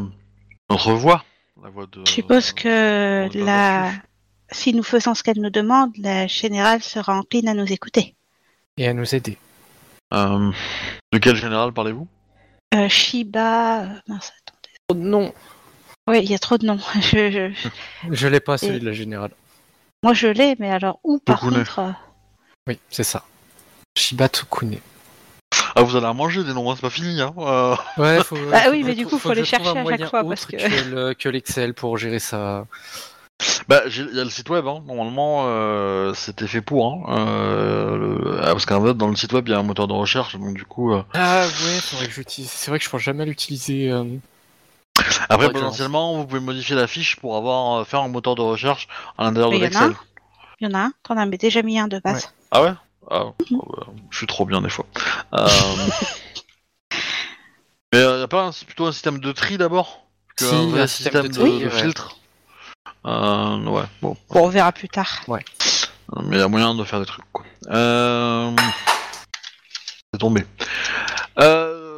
[0.69, 1.25] notre voix?
[1.63, 3.93] La voix de, je suppose que de la
[4.51, 8.15] si nous faisons ce qu'elle nous demande, la générale sera encline à nous écouter.
[8.77, 9.39] Et à nous aider.
[10.13, 10.51] Euh,
[11.13, 12.07] de quel général parlez-vous?
[12.75, 13.83] Euh, Shiba...
[13.83, 14.75] euh, mince, attendez.
[14.91, 15.33] Oh non
[16.09, 16.79] Oui, il y a trop de noms.
[17.01, 17.69] Je, je-
[18.11, 19.31] Je l'ai pas, celui Et- de la générale.
[20.05, 21.59] Moi je l'ai, mais alors où par Tokune.
[21.59, 21.95] contre
[22.67, 23.23] Oui, c'est ça.
[23.97, 24.79] Shiba Tsukune.
[25.77, 27.77] Ah, vous allez en manger des noms, hein, c'est pas fini, hein euh.
[27.99, 30.25] Ouais, faut, Bah faut oui, mais du coup, faut que les chercher à chaque fois,
[30.25, 32.67] parce que- que l'Excel pour gérer ça.
[33.69, 34.83] Bah, j'ai- il y a le site web, hein.
[34.87, 37.17] normalement, euh, c'était fait pour, hein.
[37.17, 39.89] euh, le- ah, parce qu'en fait, dans le site web, il y a un moteur
[39.89, 40.93] de recherche, donc du coup...
[40.93, 42.51] euh, Ah ouais, faudrait que j'utilise.
[42.51, 43.91] C'est vrai que je pense jamais l'utiliser.
[43.91, 44.05] euh.
[45.29, 48.89] Après, potentiellement, vous pouvez modifier la fiche pour avoir euh, faire un moteur de recherche
[49.19, 50.07] à l'intérieur de Mais il y en a l'Excel.
[50.61, 52.33] Il y en a un, t'en as déjà mis un de base.
[52.51, 52.73] Ah ouais?
[53.11, 54.87] Ah, oh, bah, Je suis trop bien des fois.
[55.35, 55.49] Euh...
[57.93, 60.07] Mais il y a pas un- plutôt un système de tri d'abord?
[60.37, 61.83] Que Si, un vrai un système, système de de, tri, de ouais.
[61.83, 62.17] filtre?
[63.07, 64.17] Euh, Ouais, bon.
[64.31, 65.23] Bon, on verra plus tard.
[65.29, 67.45] Mais il y a moyen de faire des trucs, quoi.
[67.69, 68.55] Euh...
[70.13, 70.45] C'est tombé.
[71.39, 71.91] Euh...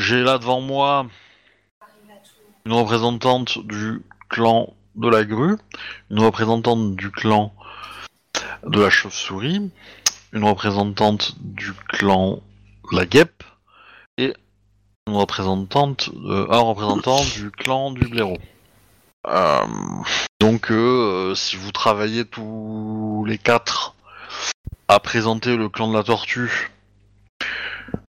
[0.00, 1.06] J'ai là devant moi
[2.64, 5.56] une représentante du clan de la grue,
[6.10, 7.54] une représentante du clan
[8.66, 9.70] de la chauve-souris,
[10.32, 12.40] une représentante du clan
[12.90, 13.44] de la guêpe
[14.18, 14.34] et
[15.06, 18.38] une représentante, euh, un représentant du clan du blaireau.
[19.26, 19.64] Euh,
[20.40, 23.94] donc, euh, si vous travaillez tous les quatre
[24.88, 26.70] à présenter le clan de la tortue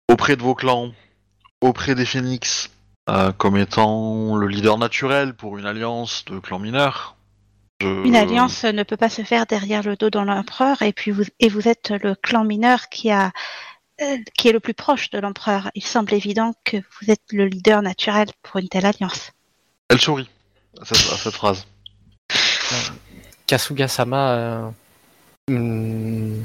[0.09, 0.91] auprès de vos clans,
[1.61, 2.69] auprès des phénix,
[3.09, 7.15] euh, comme étant le leader naturel pour une alliance de clans mineurs.
[7.81, 11.11] je- Une alliance ne peut pas se faire derrière le dos de l'empereur et puis
[11.11, 13.31] vous et vous êtes le clan mineur qui a
[14.01, 15.71] euh, qui est le plus proche de l'empereur.
[15.73, 19.31] Il semble évident que vous êtes le leader naturel pour une telle alliance.
[19.89, 20.29] Elle sourit
[20.81, 21.65] à cette, à cette phrase.
[23.47, 24.69] Kasuga-sama, euh,
[25.49, 26.43] hmm,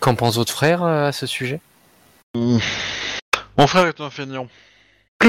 [0.00, 1.60] qu'en pense votre frère euh, à ce sujet?
[2.34, 2.58] Hmm.
[3.56, 4.48] Mon frère est un feignant.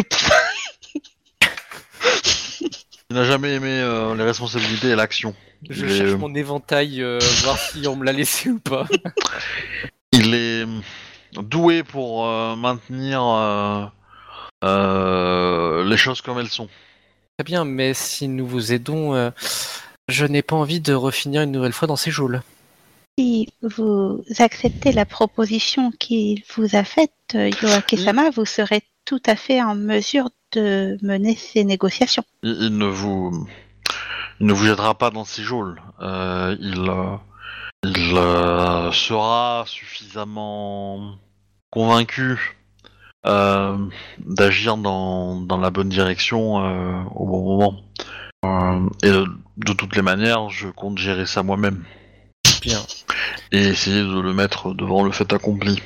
[3.11, 5.33] Il n'a jamais aimé euh, les responsabilités et l'action.
[5.67, 8.85] Je Il est, cherche mon éventail, euh, voir si on me l'a laissé ou pas.
[10.11, 10.65] Il est
[11.33, 13.85] doué pour euh, maintenir euh,
[14.63, 16.69] euh, les choses comme elles sont.
[17.39, 19.29] Très bien, mais si nous vous aidons, euh,
[20.09, 22.41] je n'ai pas envie de refinir une nouvelle fois dans ces geôles.
[23.17, 29.37] Si vous acceptez la proposition qu'il vous a faite, euh, Yoake-sama, vous serez tout à
[29.37, 32.25] fait en mesure de mener ces négociations.
[32.43, 33.47] Il, ne vous,
[34.41, 35.81] il ne vous aidera pas dans ces geôles.
[36.01, 36.91] Euh, il,
[37.85, 41.15] il euh, sera suffisamment
[41.71, 42.58] convaincu euh,
[43.23, 47.75] d'agir dans, dans la bonne direction euh, au bon moment.
[48.45, 49.25] Euh, et de,
[49.57, 51.83] de toutes les manières, je compte gérer ça moi-même
[52.61, 52.79] Bien.
[53.51, 55.81] et essayer de le mettre devant le fait accompli.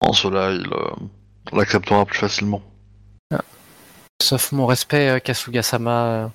[0.00, 0.90] En cela, il euh,
[1.52, 2.62] l'acceptera plus facilement.
[4.22, 6.28] Sauf mon respect, euh, Kasuga-sama, euh,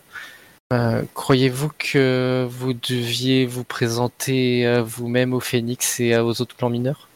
[0.74, 6.56] euh, croyez-vous que vous deviez vous présenter euh, vous-même au Phénix et euh, aux autres
[6.56, 7.09] clans mineurs?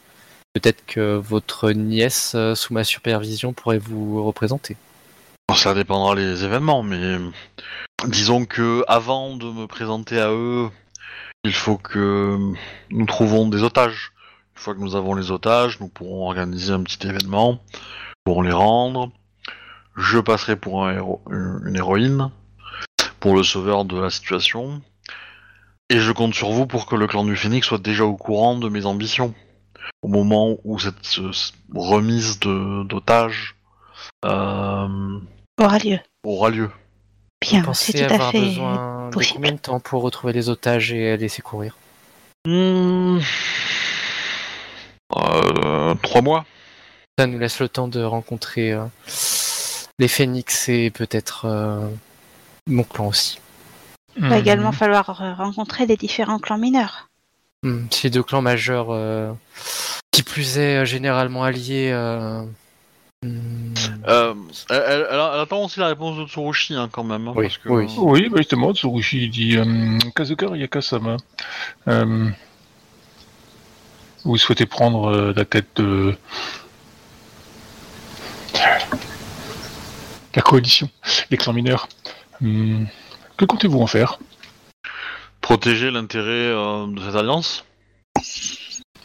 [0.54, 4.76] Peut-être que votre nièce, euh, sous ma supervision, pourrait vous représenter.
[5.52, 7.30] Ça dépendra des événements, mais euh,
[8.06, 10.70] disons que avant de me présenter à eux,
[11.42, 12.38] il faut que
[12.90, 14.12] nous trouvons des otages.
[14.56, 17.58] Une fois que nous avons les otages, nous pourrons organiser un petit événement
[18.22, 19.10] pour les rendre.
[19.96, 20.96] Je passerai pour un
[21.30, 22.30] une héroïne,
[23.18, 24.80] pour le sauveur de la situation.
[25.90, 28.56] Et je compte sur vous pour que le clan du Phénix soit déjà au courant
[28.56, 29.34] de mes ambitions.
[30.02, 31.30] Au moment où cette euh,
[31.74, 33.56] remise de- d'otages
[34.24, 35.18] euh,
[35.60, 35.98] Aura lieu.
[36.24, 36.70] aura lieu.
[37.40, 38.40] Bien, Vous c'est tout à avoir fait.
[38.40, 39.34] besoin de possible.
[39.36, 41.76] combien de temps pour retrouver les otages et laisser courir
[42.46, 43.18] Hmm.
[45.16, 46.44] Euh, trois mois
[47.18, 48.84] Ça nous laisse le temps de rencontrer euh,
[49.98, 51.88] les Phénix et peut-être euh,
[52.66, 53.38] mon clan aussi.
[54.16, 57.08] Il va également falloir euh, rencontrer les différents clans mineurs.
[57.64, 59.32] Hmm, Ces deux clans majeurs, euh,
[60.12, 61.90] qui plus est euh, généralement alliés.
[61.92, 62.42] euh,
[63.22, 63.74] hmm,
[64.06, 64.34] euh,
[64.68, 67.26] elle, aussi la réponse de Tsurushi hein, quand même.
[67.26, 67.86] hein, Oui, parce que, oui.
[67.96, 71.16] Oui, bah justement, Tsurushi dit euh, Kazuka Ryakasama,
[71.88, 72.28] euh,
[74.24, 76.14] vous souhaitez prendre euh, la tête de
[80.34, 80.90] la coalition,
[81.30, 81.88] les clans mineurs.
[82.42, 82.86] Hum,
[83.38, 84.18] que comptez-vous en faire?
[85.44, 87.66] Protéger l'intérêt euh, de cette alliance?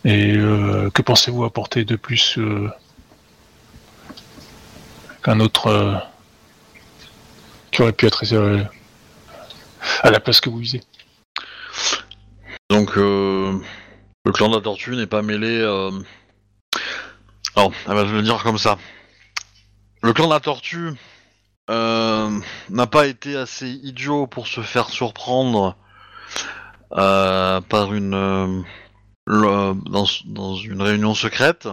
[0.06, 2.70] Et euh, que pensez-vous apporter de plus euh,
[5.22, 6.02] qu'un autre
[7.72, 8.24] qui aurait pu être
[10.02, 10.82] à la place que vous visez?
[12.70, 13.62] Donc, le
[14.34, 15.60] clan de la tortue n'est pas mêlé.
[17.58, 18.78] Alors, elle va le dire comme ça.
[20.02, 20.92] Le clan de la tortue
[21.70, 22.40] euh,
[22.70, 25.76] n'a pas été assez idiot pour se faire surprendre
[26.92, 28.66] par une
[29.30, 31.68] euh, dans, une réunion secrète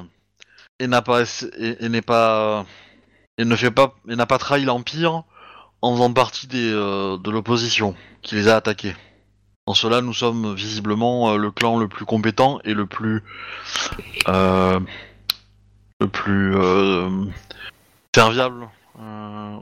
[0.78, 1.22] et n'a pas
[1.58, 2.66] et, n'est pas
[3.38, 5.22] et ne fait pas et n'a pas trahi l'empire
[5.80, 8.94] en faisant partie euh, de l'opposition qui les a attaqués.
[9.64, 13.24] En cela, nous sommes visiblement euh, le clan le plus compétent et le plus
[14.28, 14.78] euh,
[16.00, 17.24] le plus euh,
[18.14, 18.68] serviable
[19.00, 19.56] euh,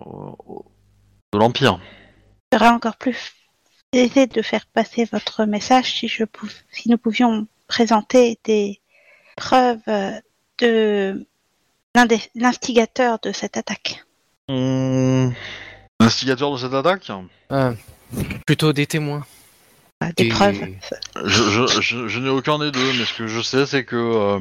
[1.33, 1.79] de l'empire.
[2.61, 3.35] Encore plus
[3.99, 8.81] aisé de faire passer votre message si, je pou- si nous pouvions présenter des
[9.37, 10.12] preuves euh,
[10.59, 11.27] de
[11.95, 14.05] l'un des- l'instigateur de cette attaque.
[14.49, 15.33] Hum,
[16.01, 17.11] L'instigateur de cette attaque?
[17.53, 17.73] Euh,
[18.47, 19.25] plutôt des témoins.
[20.16, 20.61] des Et- preuves.
[21.25, 23.97] Je, je, je, je n'ai aucun des deux, mais ce que je sais, c'est que
[23.97, 24.41] euh,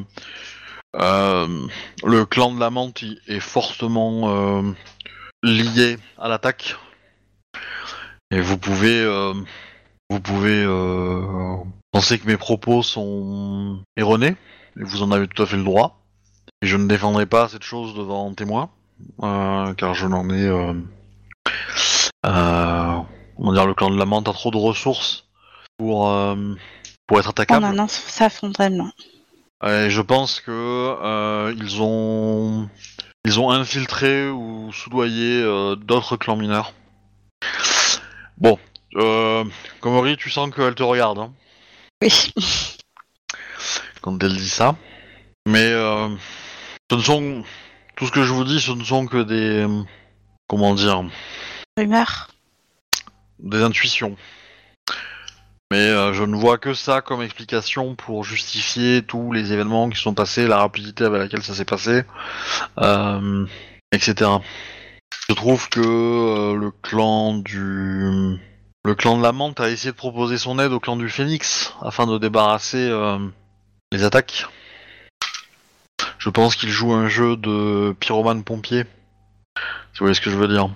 [0.97, 1.67] euh,
[2.03, 4.71] le clan de la menthe est fortement euh,
[5.43, 6.75] lié à l'attaque.
[8.33, 9.31] Et vous pouvez, euh,
[10.09, 11.21] vous pouvez euh,
[11.91, 14.35] penser que mes propos sont erronés,
[14.75, 15.99] et vous en avez tout à fait le droit.
[16.63, 18.71] Et je ne défendrai pas cette chose devant témoin,
[19.21, 20.49] euh, car je n'en ai...
[22.23, 25.27] Comment dire, le clan de la menthe a trop de ressources
[25.77, 26.11] pour,
[27.05, 27.65] pour être On attaquable.
[27.65, 28.89] annonce ça fondamentalement.
[29.63, 32.67] Et je pense que ils ont
[33.25, 35.43] ils ont infiltré ou soudoyé
[35.77, 36.73] d'autres clans mineurs.
[38.43, 38.59] Bon,
[38.97, 39.45] euh,
[39.79, 41.33] Komori, tu sens qu'elle te regarde hein,
[42.01, 42.33] Oui.
[44.01, 44.75] quand elle dit ça.
[45.47, 46.09] Mais euh,
[46.91, 47.43] ce ne sont
[47.95, 49.65] tout ce que je vous dis, ce ne sont que des
[50.47, 51.03] comment dire
[51.77, 52.27] Rumeur.
[53.39, 54.17] des intuitions.
[55.71, 59.99] Mais euh, je ne vois que ça comme explication pour justifier tous les événements qui
[59.99, 62.03] sont passés, la rapidité avec laquelle ça s'est passé,
[62.79, 63.45] euh,
[63.91, 64.29] etc.
[65.29, 68.37] Je trouve que euh, le clan du
[68.85, 71.73] le clan de la menthe a essayé de proposer son aide au clan du phénix
[71.81, 73.17] afin de débarrasser euh,
[73.93, 74.45] les attaques.
[76.17, 78.83] Je pense qu'il joue un jeu de pyromane pompier.
[79.93, 80.69] Si vous voyez ce que je veux dire.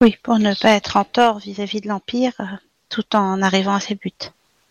[0.00, 2.44] Oui, pour ne pas être en tort vis-à-vis de l'Empire, euh,
[2.88, 4.12] tout en arrivant à ses buts.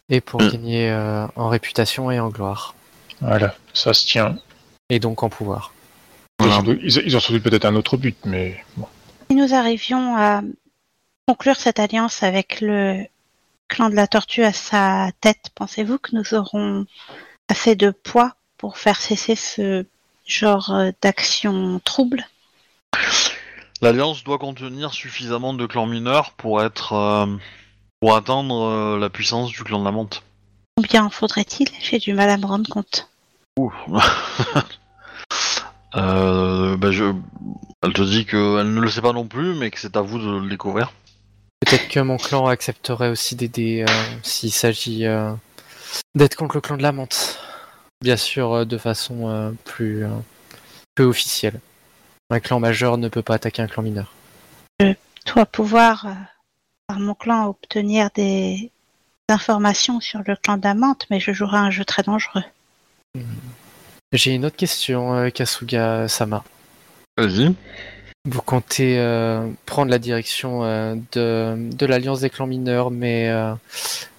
[0.09, 0.49] Et pour Mm.
[0.49, 2.73] gagner euh, en réputation et en gloire.
[3.21, 4.37] Voilà, ça se tient.
[4.89, 5.73] Et donc en pouvoir.
[6.39, 6.55] Ils ont Voilà.
[6.55, 8.87] sans doute- Ils, ils ont sans doute peut-être un autre but, mais bon.
[9.29, 10.41] Si nous arrivions à
[11.27, 13.03] conclure cette alliance avec le
[13.67, 16.85] clan de la tortue à sa tête, pensez-vous que nous aurons
[17.49, 19.85] assez de poids pour faire cesser ce
[20.25, 22.27] genre d'action trouble?
[23.81, 27.27] L'alliance doit contenir suffisamment de clans mineurs pour être euh,
[28.01, 30.23] pour atteindre euh, la puissance du clan de la menthe.
[30.75, 33.09] Combien en faudrait-il J'ai du mal à me rendre compte.
[33.57, 33.71] Ouh.
[35.95, 37.13] euh, bah je...
[37.81, 40.19] Elle te dit qu'elle ne le sait pas non plus, mais que c'est à vous
[40.19, 40.91] de le découvrir.
[41.61, 43.91] Peut-être que mon clan accepterait aussi d'aider euh,
[44.23, 45.31] s'il s'agit euh,
[46.15, 47.39] d'être contre le clan de la menthe.
[48.01, 50.09] Bien sûr, de façon euh, plus euh,
[50.95, 51.59] peu officielle.
[52.29, 54.11] Un clan majeur ne peut pas attaquer un clan mineur.
[55.25, 56.13] Toi, pouvoir, euh,
[56.87, 58.71] par mon clan, obtenir des
[59.29, 62.43] informations sur le clan d'Amante, mais je jouerai un jeu très dangereux.
[64.11, 66.43] J'ai une autre question, euh, Kasuga-sama.
[67.17, 67.53] Vas-y.
[68.25, 73.53] Vous comptez euh, prendre la direction euh, de, de l'Alliance des clans mineurs, mais euh,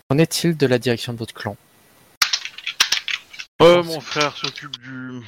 [0.08, 1.56] qu'en est-il de la direction de votre clan?
[3.62, 5.20] Euh, mon frère s'occupe du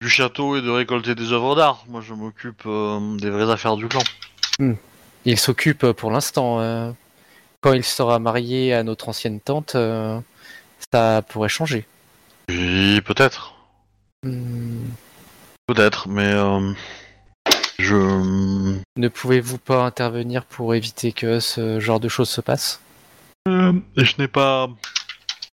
[0.00, 1.84] du château et de récolter des œuvres d'art.
[1.88, 4.02] Moi, je m'occupe euh, des vraies affaires du clan.
[5.24, 6.60] Il s'occupe pour l'instant.
[6.60, 6.92] euh,
[7.60, 10.20] quand il sera marié à notre ancienne tante, euh,
[10.92, 11.84] ça pourrait changer.
[12.48, 13.54] Oui, peut-être.
[14.24, 14.86] Hmm,
[15.66, 16.72] Peut-être, mais euh,
[17.78, 17.94] je
[18.96, 22.80] Ne pouvez-vous pas intervenir pour éviter que ce genre de choses se passe?
[23.48, 24.68] Euh, je n'ai pas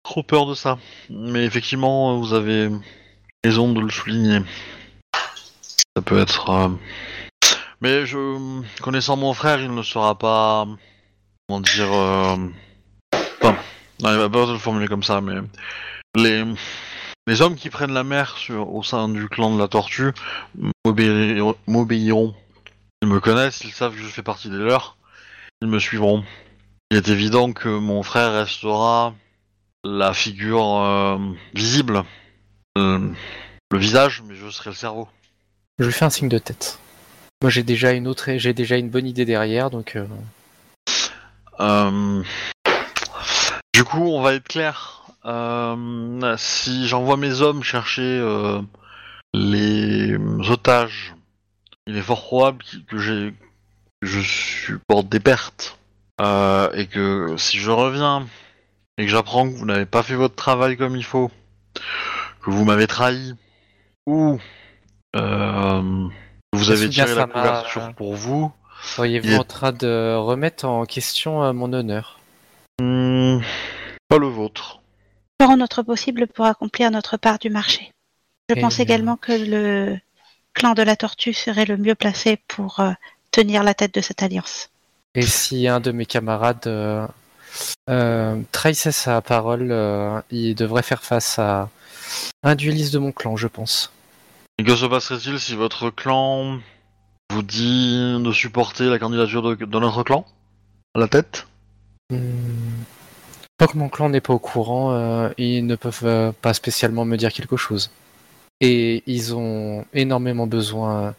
[0.02, 0.78] trop peur de ça.
[1.08, 2.70] Mais effectivement, vous avez
[3.42, 4.40] raison de le souligner.
[5.96, 6.50] Ça peut être.
[6.50, 6.68] euh,
[7.80, 8.62] Mais je.
[8.82, 10.66] Connaissant mon frère, il ne sera pas.
[11.48, 11.90] Comment dire.
[11.92, 12.36] euh,
[13.40, 13.56] Enfin.
[14.02, 15.36] Non, il va pas le formuler comme ça, mais.
[16.16, 16.44] Les.
[17.28, 18.74] Les hommes qui prennent la mer sur...
[18.74, 20.10] au sein du clan de la tortue
[20.84, 21.54] m'obéiront.
[21.68, 22.34] m'obéiront.
[23.00, 24.96] Ils me connaissent, ils savent que je fais partie des leurs.
[25.60, 26.24] Ils me suivront.
[26.90, 29.14] Il est évident que mon frère restera
[29.84, 31.18] la figure euh,
[31.54, 32.02] visible,
[32.76, 33.08] euh,
[33.70, 35.08] le visage, mais je serai le cerveau.
[35.78, 36.80] Je lui fais un signe de tête.
[37.40, 39.96] Moi, j'ai déjà une autre, j'ai déjà une bonne idée derrière, donc
[41.60, 42.22] Euh,
[43.74, 45.01] Du coup, on va être clair.
[45.24, 48.60] Euh, si j'envoie mes hommes chercher euh,
[49.34, 50.16] les
[50.50, 51.14] otages,
[51.86, 53.34] il est fort probable que j'ai
[54.02, 55.78] je supporte des pertes.
[56.20, 58.26] Euh, et que si je reviens
[58.98, 61.30] et que j'apprends que vous n'avez pas fait votre travail comme il faut,
[62.42, 63.34] que vous m'avez trahi,
[64.06, 64.38] ou
[65.14, 66.08] que
[66.52, 70.84] vous avez tiré la couverture pour vous, seriez-vous Il est- en train de remettre en
[70.84, 72.18] question mon honneur?
[72.80, 73.38] Hmm,
[74.08, 74.81] pas le vôtre.
[75.42, 77.90] Nous ferons notre possible pour accomplir notre part du marché.
[78.48, 79.98] Je Et, pense euh, également que le
[80.54, 82.92] clan de la tortue serait le mieux placé pour euh,
[83.32, 84.70] tenir la tête de cette alliance.
[85.16, 87.08] Et si un de mes camarades euh,
[87.90, 91.70] euh, trahissait sa parole, euh, il devrait faire face à
[92.44, 93.90] un dueliste de mon clan, je pense.
[94.58, 96.60] Et que se passerait-il si votre clan
[97.32, 100.24] vous dit de supporter la candidature de, de notre clan?
[100.94, 101.48] À la tête?
[102.10, 102.84] Hmm.
[103.62, 107.04] Tant que mon clan n'est pas au courant, euh, ils ne peuvent euh, pas spécialement
[107.04, 107.92] me dire quelque chose.
[108.60, 111.14] Et ils ont énormément besoin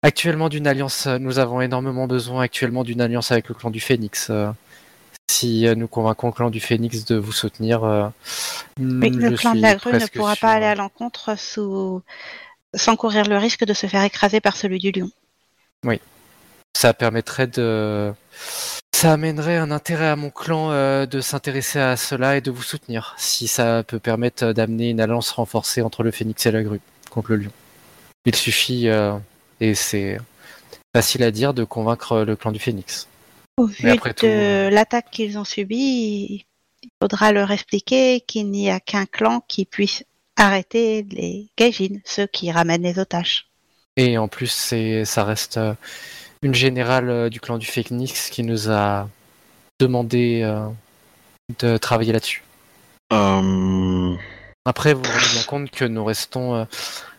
[0.00, 1.06] actuellement d'une alliance.
[1.06, 4.28] Nous avons énormément besoin actuellement d'une alliance avec le clan du Phénix.
[4.30, 4.50] Euh,
[5.30, 8.08] si euh, nous convaincons le clan du Phénix de vous soutenir, euh,
[8.78, 10.40] Mais je le clan de la grue ne pourra sûr.
[10.40, 12.00] pas aller à l'encontre sous...
[12.72, 15.10] sans courir le risque de se faire écraser par celui du lion.
[16.76, 18.12] Ça permettrait de
[18.94, 22.62] ça amènerait un intérêt à mon clan euh, de s'intéresser à cela et de vous
[22.62, 26.80] soutenir si ça peut permettre d'amener une alliance renforcée entre le phénix et la grue
[27.10, 27.50] contre le lion
[28.26, 29.16] il suffit euh,
[29.60, 30.18] et c'est
[30.94, 33.08] facile à dire de convaincre le clan du phénix
[33.56, 36.44] Au vu après de euh, l'attaque qu'ils ont subie,
[36.82, 40.04] il faudra leur expliquer qu'il n'y a qu'un clan qui puisse
[40.36, 43.48] arrêter les gaijins, ceux qui ramènent les otages.
[43.96, 44.74] et en plus
[45.04, 45.74] ça reste euh,
[46.42, 49.08] une générale euh, du clan du phénix qui nous a
[49.80, 50.68] demandé euh,
[51.58, 52.42] de travailler là-dessus
[53.12, 54.14] Euh,
[54.64, 56.64] Après, vous vous rendez bien compte que nous restons euh,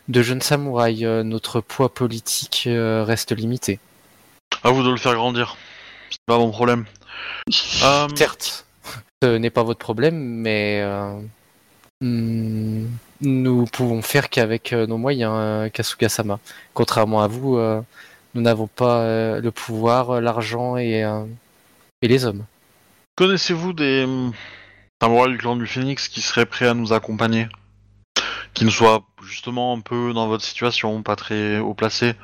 [0.08, 1.02] de jeunes samouraïs.
[1.04, 3.78] euh, notre poids politique euh, reste limité.
[4.62, 5.56] à vous de le faire grandir.
[6.10, 6.84] C'est pas mon problème.
[7.82, 8.66] Euh, Certes,
[9.22, 11.20] ce n'est pas votre problème, mais euh,
[12.00, 12.86] hmm,
[13.20, 16.38] nous pouvons faire qu'avec nos moyens, Kasuga-sama.
[16.74, 17.80] Contrairement à vous, euh,
[18.38, 21.24] nous n'avons pas euh, le pouvoir, euh, l'argent et, euh,
[22.02, 22.44] et les hommes.
[23.16, 24.06] Connaissez-vous des
[25.02, 27.48] samouraïs du clan du Phénix qui seraient prêts à nous accompagner?
[28.54, 32.14] Qui ne soient justement un peu dans votre situation, pas très haut placés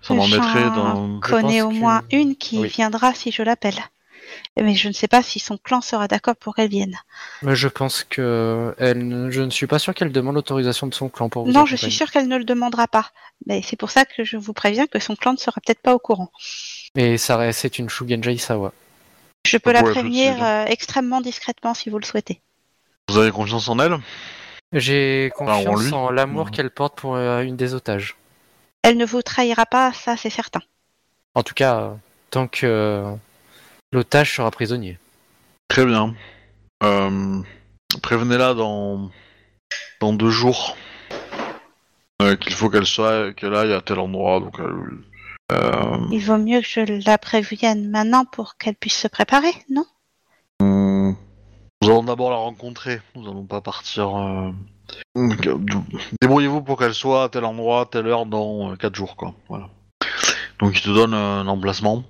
[0.00, 1.20] Ça m'embêterait J'en dans...
[1.20, 2.68] connais pense au moins une qui Oui.
[2.68, 3.78] viendra si je l'appelle.
[4.60, 6.96] Mais je ne sais pas si son clan sera d'accord pour qu'elle vienne.
[7.42, 10.94] Mais je pense que elle, ne- je ne suis pas sûr qu'elle demande l'autorisation de
[10.94, 13.10] son clan pour vous non, je suis sûre qu'elle ne le demandera pas.
[13.46, 15.94] Mais c'est pour ça que je vous préviens que son clan ne sera peut-être pas
[15.94, 16.30] au courant.
[16.96, 18.72] Et ça reste- c'est une Shugenja Isawa.
[19.46, 22.40] Je peux la prévenir euh, extrêmement discrètement si vous le souhaitez.
[23.08, 23.96] Vous avez confiance en elle?
[24.72, 25.94] J'ai en confiance lui.
[25.94, 26.50] en l'amour Mhm.
[26.50, 28.16] qu'elle porte pour euh, une des otages.
[28.82, 30.60] Elle ne vous trahira pas, ça c'est certain.
[31.34, 31.96] En tout cas,
[32.30, 33.12] tant que euh,
[33.92, 34.98] l'otage sera prisonnier.
[35.68, 36.14] Très bien.
[36.82, 37.40] Euh,
[38.02, 39.10] Prévenez-la dans...
[40.00, 40.76] dans deux jours.
[42.20, 44.40] Euh, qu'il faut qu'elle soit qu'elle aille à tel endroit.
[44.40, 44.98] Donc, elle-
[45.52, 49.86] euh, Il vaut mieux que je la prévienne maintenant pour qu'elle puisse se préparer, non?
[50.60, 51.14] Hum,
[51.80, 53.00] nous allons d'abord la rencontrer.
[53.14, 54.16] Nous allons pas partir.
[54.16, 54.50] euh,
[56.20, 59.34] Débrouillez-vous pour qu'elle soit à tel endroit, telle heure dans euh, quatre jours, quoi.
[59.48, 59.68] Voilà.
[60.60, 62.04] Donc il te donne un emplacement.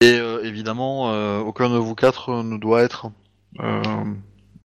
[0.00, 3.06] Et euh, évidemment, euh, aucun de vous quatre ne doit être
[3.60, 3.82] euh,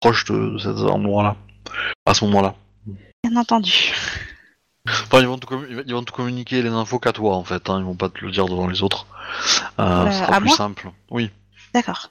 [0.01, 1.36] proche de, de cet endroit-là.
[2.05, 2.55] À ce moment-là.
[3.24, 3.93] Bien entendu.
[4.88, 7.68] Enfin, ils vont, te commu- ils vont te communiquer les infos qu'à toi, en fait.
[7.68, 7.78] Hein.
[7.80, 9.06] Ils vont pas te le dire devant les autres.
[9.80, 10.90] Euh, ce sera plus simple.
[11.10, 11.30] Oui.
[11.74, 12.10] D'accord.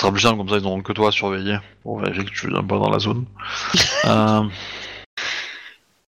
[0.00, 2.30] Ce sera plus simple, comme ça ils n'auront que toi à surveiller pour vérifier que
[2.30, 3.24] tu viens pas dans la zone.
[4.04, 4.42] euh...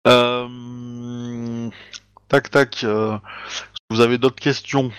[0.07, 1.69] Euh...
[2.29, 2.87] Tac tac.
[3.91, 4.91] Vous avez d'autres questions,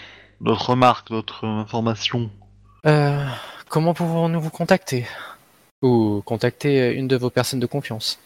[0.41, 2.30] d'autres remarques, d'autres informations
[2.85, 3.26] Euh,
[3.69, 5.07] comment pouvons-nous vous contacter
[5.81, 8.19] Ou contacter une de vos personnes de confiance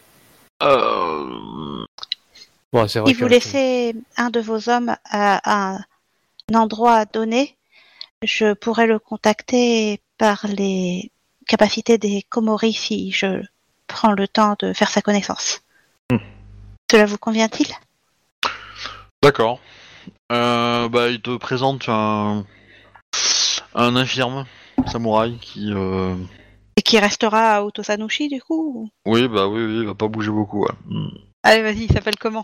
[0.62, 1.84] euh...
[2.72, 5.84] Bon, c'est vrai Si que- vous laissez un de vos hommes à un
[6.54, 7.56] endroit donné,
[8.22, 11.10] je pourrais le contacter par les
[11.46, 13.40] capacités des Komori si je
[13.86, 15.60] prends le temps de faire sa connaissance.
[16.10, 16.16] Hmm.
[16.90, 17.68] Cela vous convient-il?
[19.22, 19.60] D'accord.
[20.32, 22.44] Euh, bah, il te présente un,
[23.74, 24.44] un infirme
[24.86, 25.72] samouraï qui.
[25.72, 26.14] Euh...
[26.76, 30.08] Et qui restera à Otosanushi du coup ou- Oui, bah oui, oui, il va pas
[30.08, 30.64] bouger beaucoup.
[30.64, 30.72] Ouais.
[30.86, 31.08] Hmm.
[31.42, 32.42] Allez, vas-y, il s'appelle comment?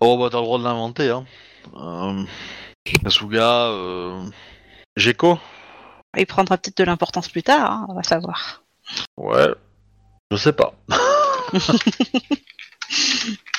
[0.00, 1.24] Oh bah t'as le droit de l'inventer hein.
[1.76, 2.24] Euh...
[2.84, 4.24] Kasuga, euh...
[4.96, 5.38] Gecko
[6.16, 8.62] Il prendra peut-être de l'importance plus tard, hein, on va savoir.
[9.16, 9.48] Ouais.
[10.30, 10.74] Je sais pas.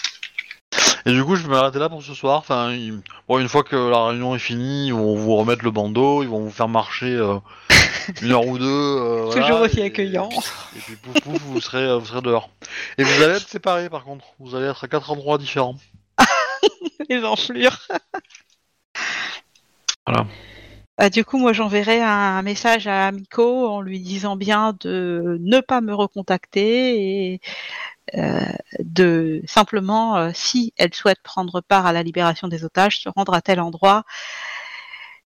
[1.05, 2.37] Et du coup je vais m'arrêter là pour ce soir.
[2.39, 5.71] Enfin, il- bon, une fois que la réunion est finie, ils vont vous remettre le
[5.71, 7.35] bandeau, ils vont vous faire marcher euh,
[8.21, 8.65] une heure ou deux.
[8.67, 10.29] euh, voilà, Toujours aussi et- accueillant.
[10.75, 12.49] Et puis pouf pouf, vous serez, euh, vous serez dehors.
[12.97, 14.25] Et vous allez être séparés par contre.
[14.39, 15.75] Vous allez être à quatre endroits différents.
[17.09, 17.77] Les enflures.
[20.05, 20.25] Voilà.
[21.01, 25.61] Ah, du coup, moi, j'enverrai un message à Miko en lui disant bien de ne
[25.61, 27.41] pas me recontacter et
[28.79, 33.33] de simplement, euh, si elle souhaite prendre part à la libération des otages, se rendre
[33.33, 34.03] à tel endroit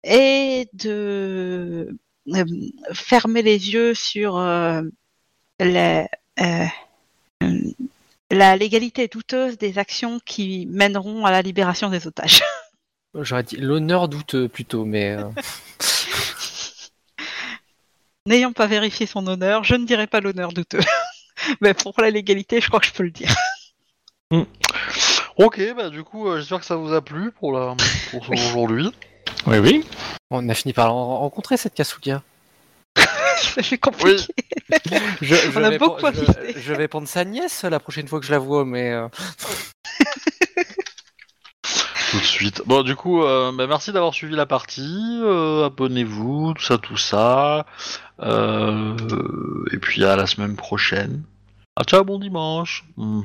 [0.05, 1.97] et de
[2.29, 2.45] euh,
[2.93, 4.83] fermer les yeux sur euh,
[5.61, 6.09] la,
[6.41, 6.67] euh,
[7.43, 7.59] euh,
[8.31, 12.43] la légalité douteuse des actions qui mèneront à la libération des otages.
[13.15, 15.29] J'aurais dit l'honneur douteux plutôt, mais euh,
[18.27, 20.81] N'ayant pas vérifié son honneur, je ne dirai pas l'honneur douteux.
[21.61, 23.35] Mais pour la légalité, je crois que je peux le dire.
[25.37, 27.75] Ok, bah du coup, euh, j'espère que ça vous a plu pour, la...
[28.11, 28.91] pour aujourd'hui.
[29.47, 29.85] Oui, oui.
[30.31, 32.23] On a fini par la rencontrer cette Kasuga.
[33.63, 34.25] C'est compliqué.
[35.21, 36.17] Je, je On a vais beaucoup prendre-
[36.57, 39.09] je- vais prendre sa nièce la prochaine fois que je la vois, mais euh,
[42.11, 42.63] Tout de suite.
[42.67, 45.21] Bon, du coup, euh, bah, merci d'avoir suivi la partie.
[45.23, 47.65] euh, Abonnez-vous, tout ça, tout ça.
[48.21, 48.95] Euh,
[49.73, 51.23] et puis à la semaine prochaine.
[51.87, 52.85] Ciao, bon dimanche.
[52.97, 53.23] Hmm.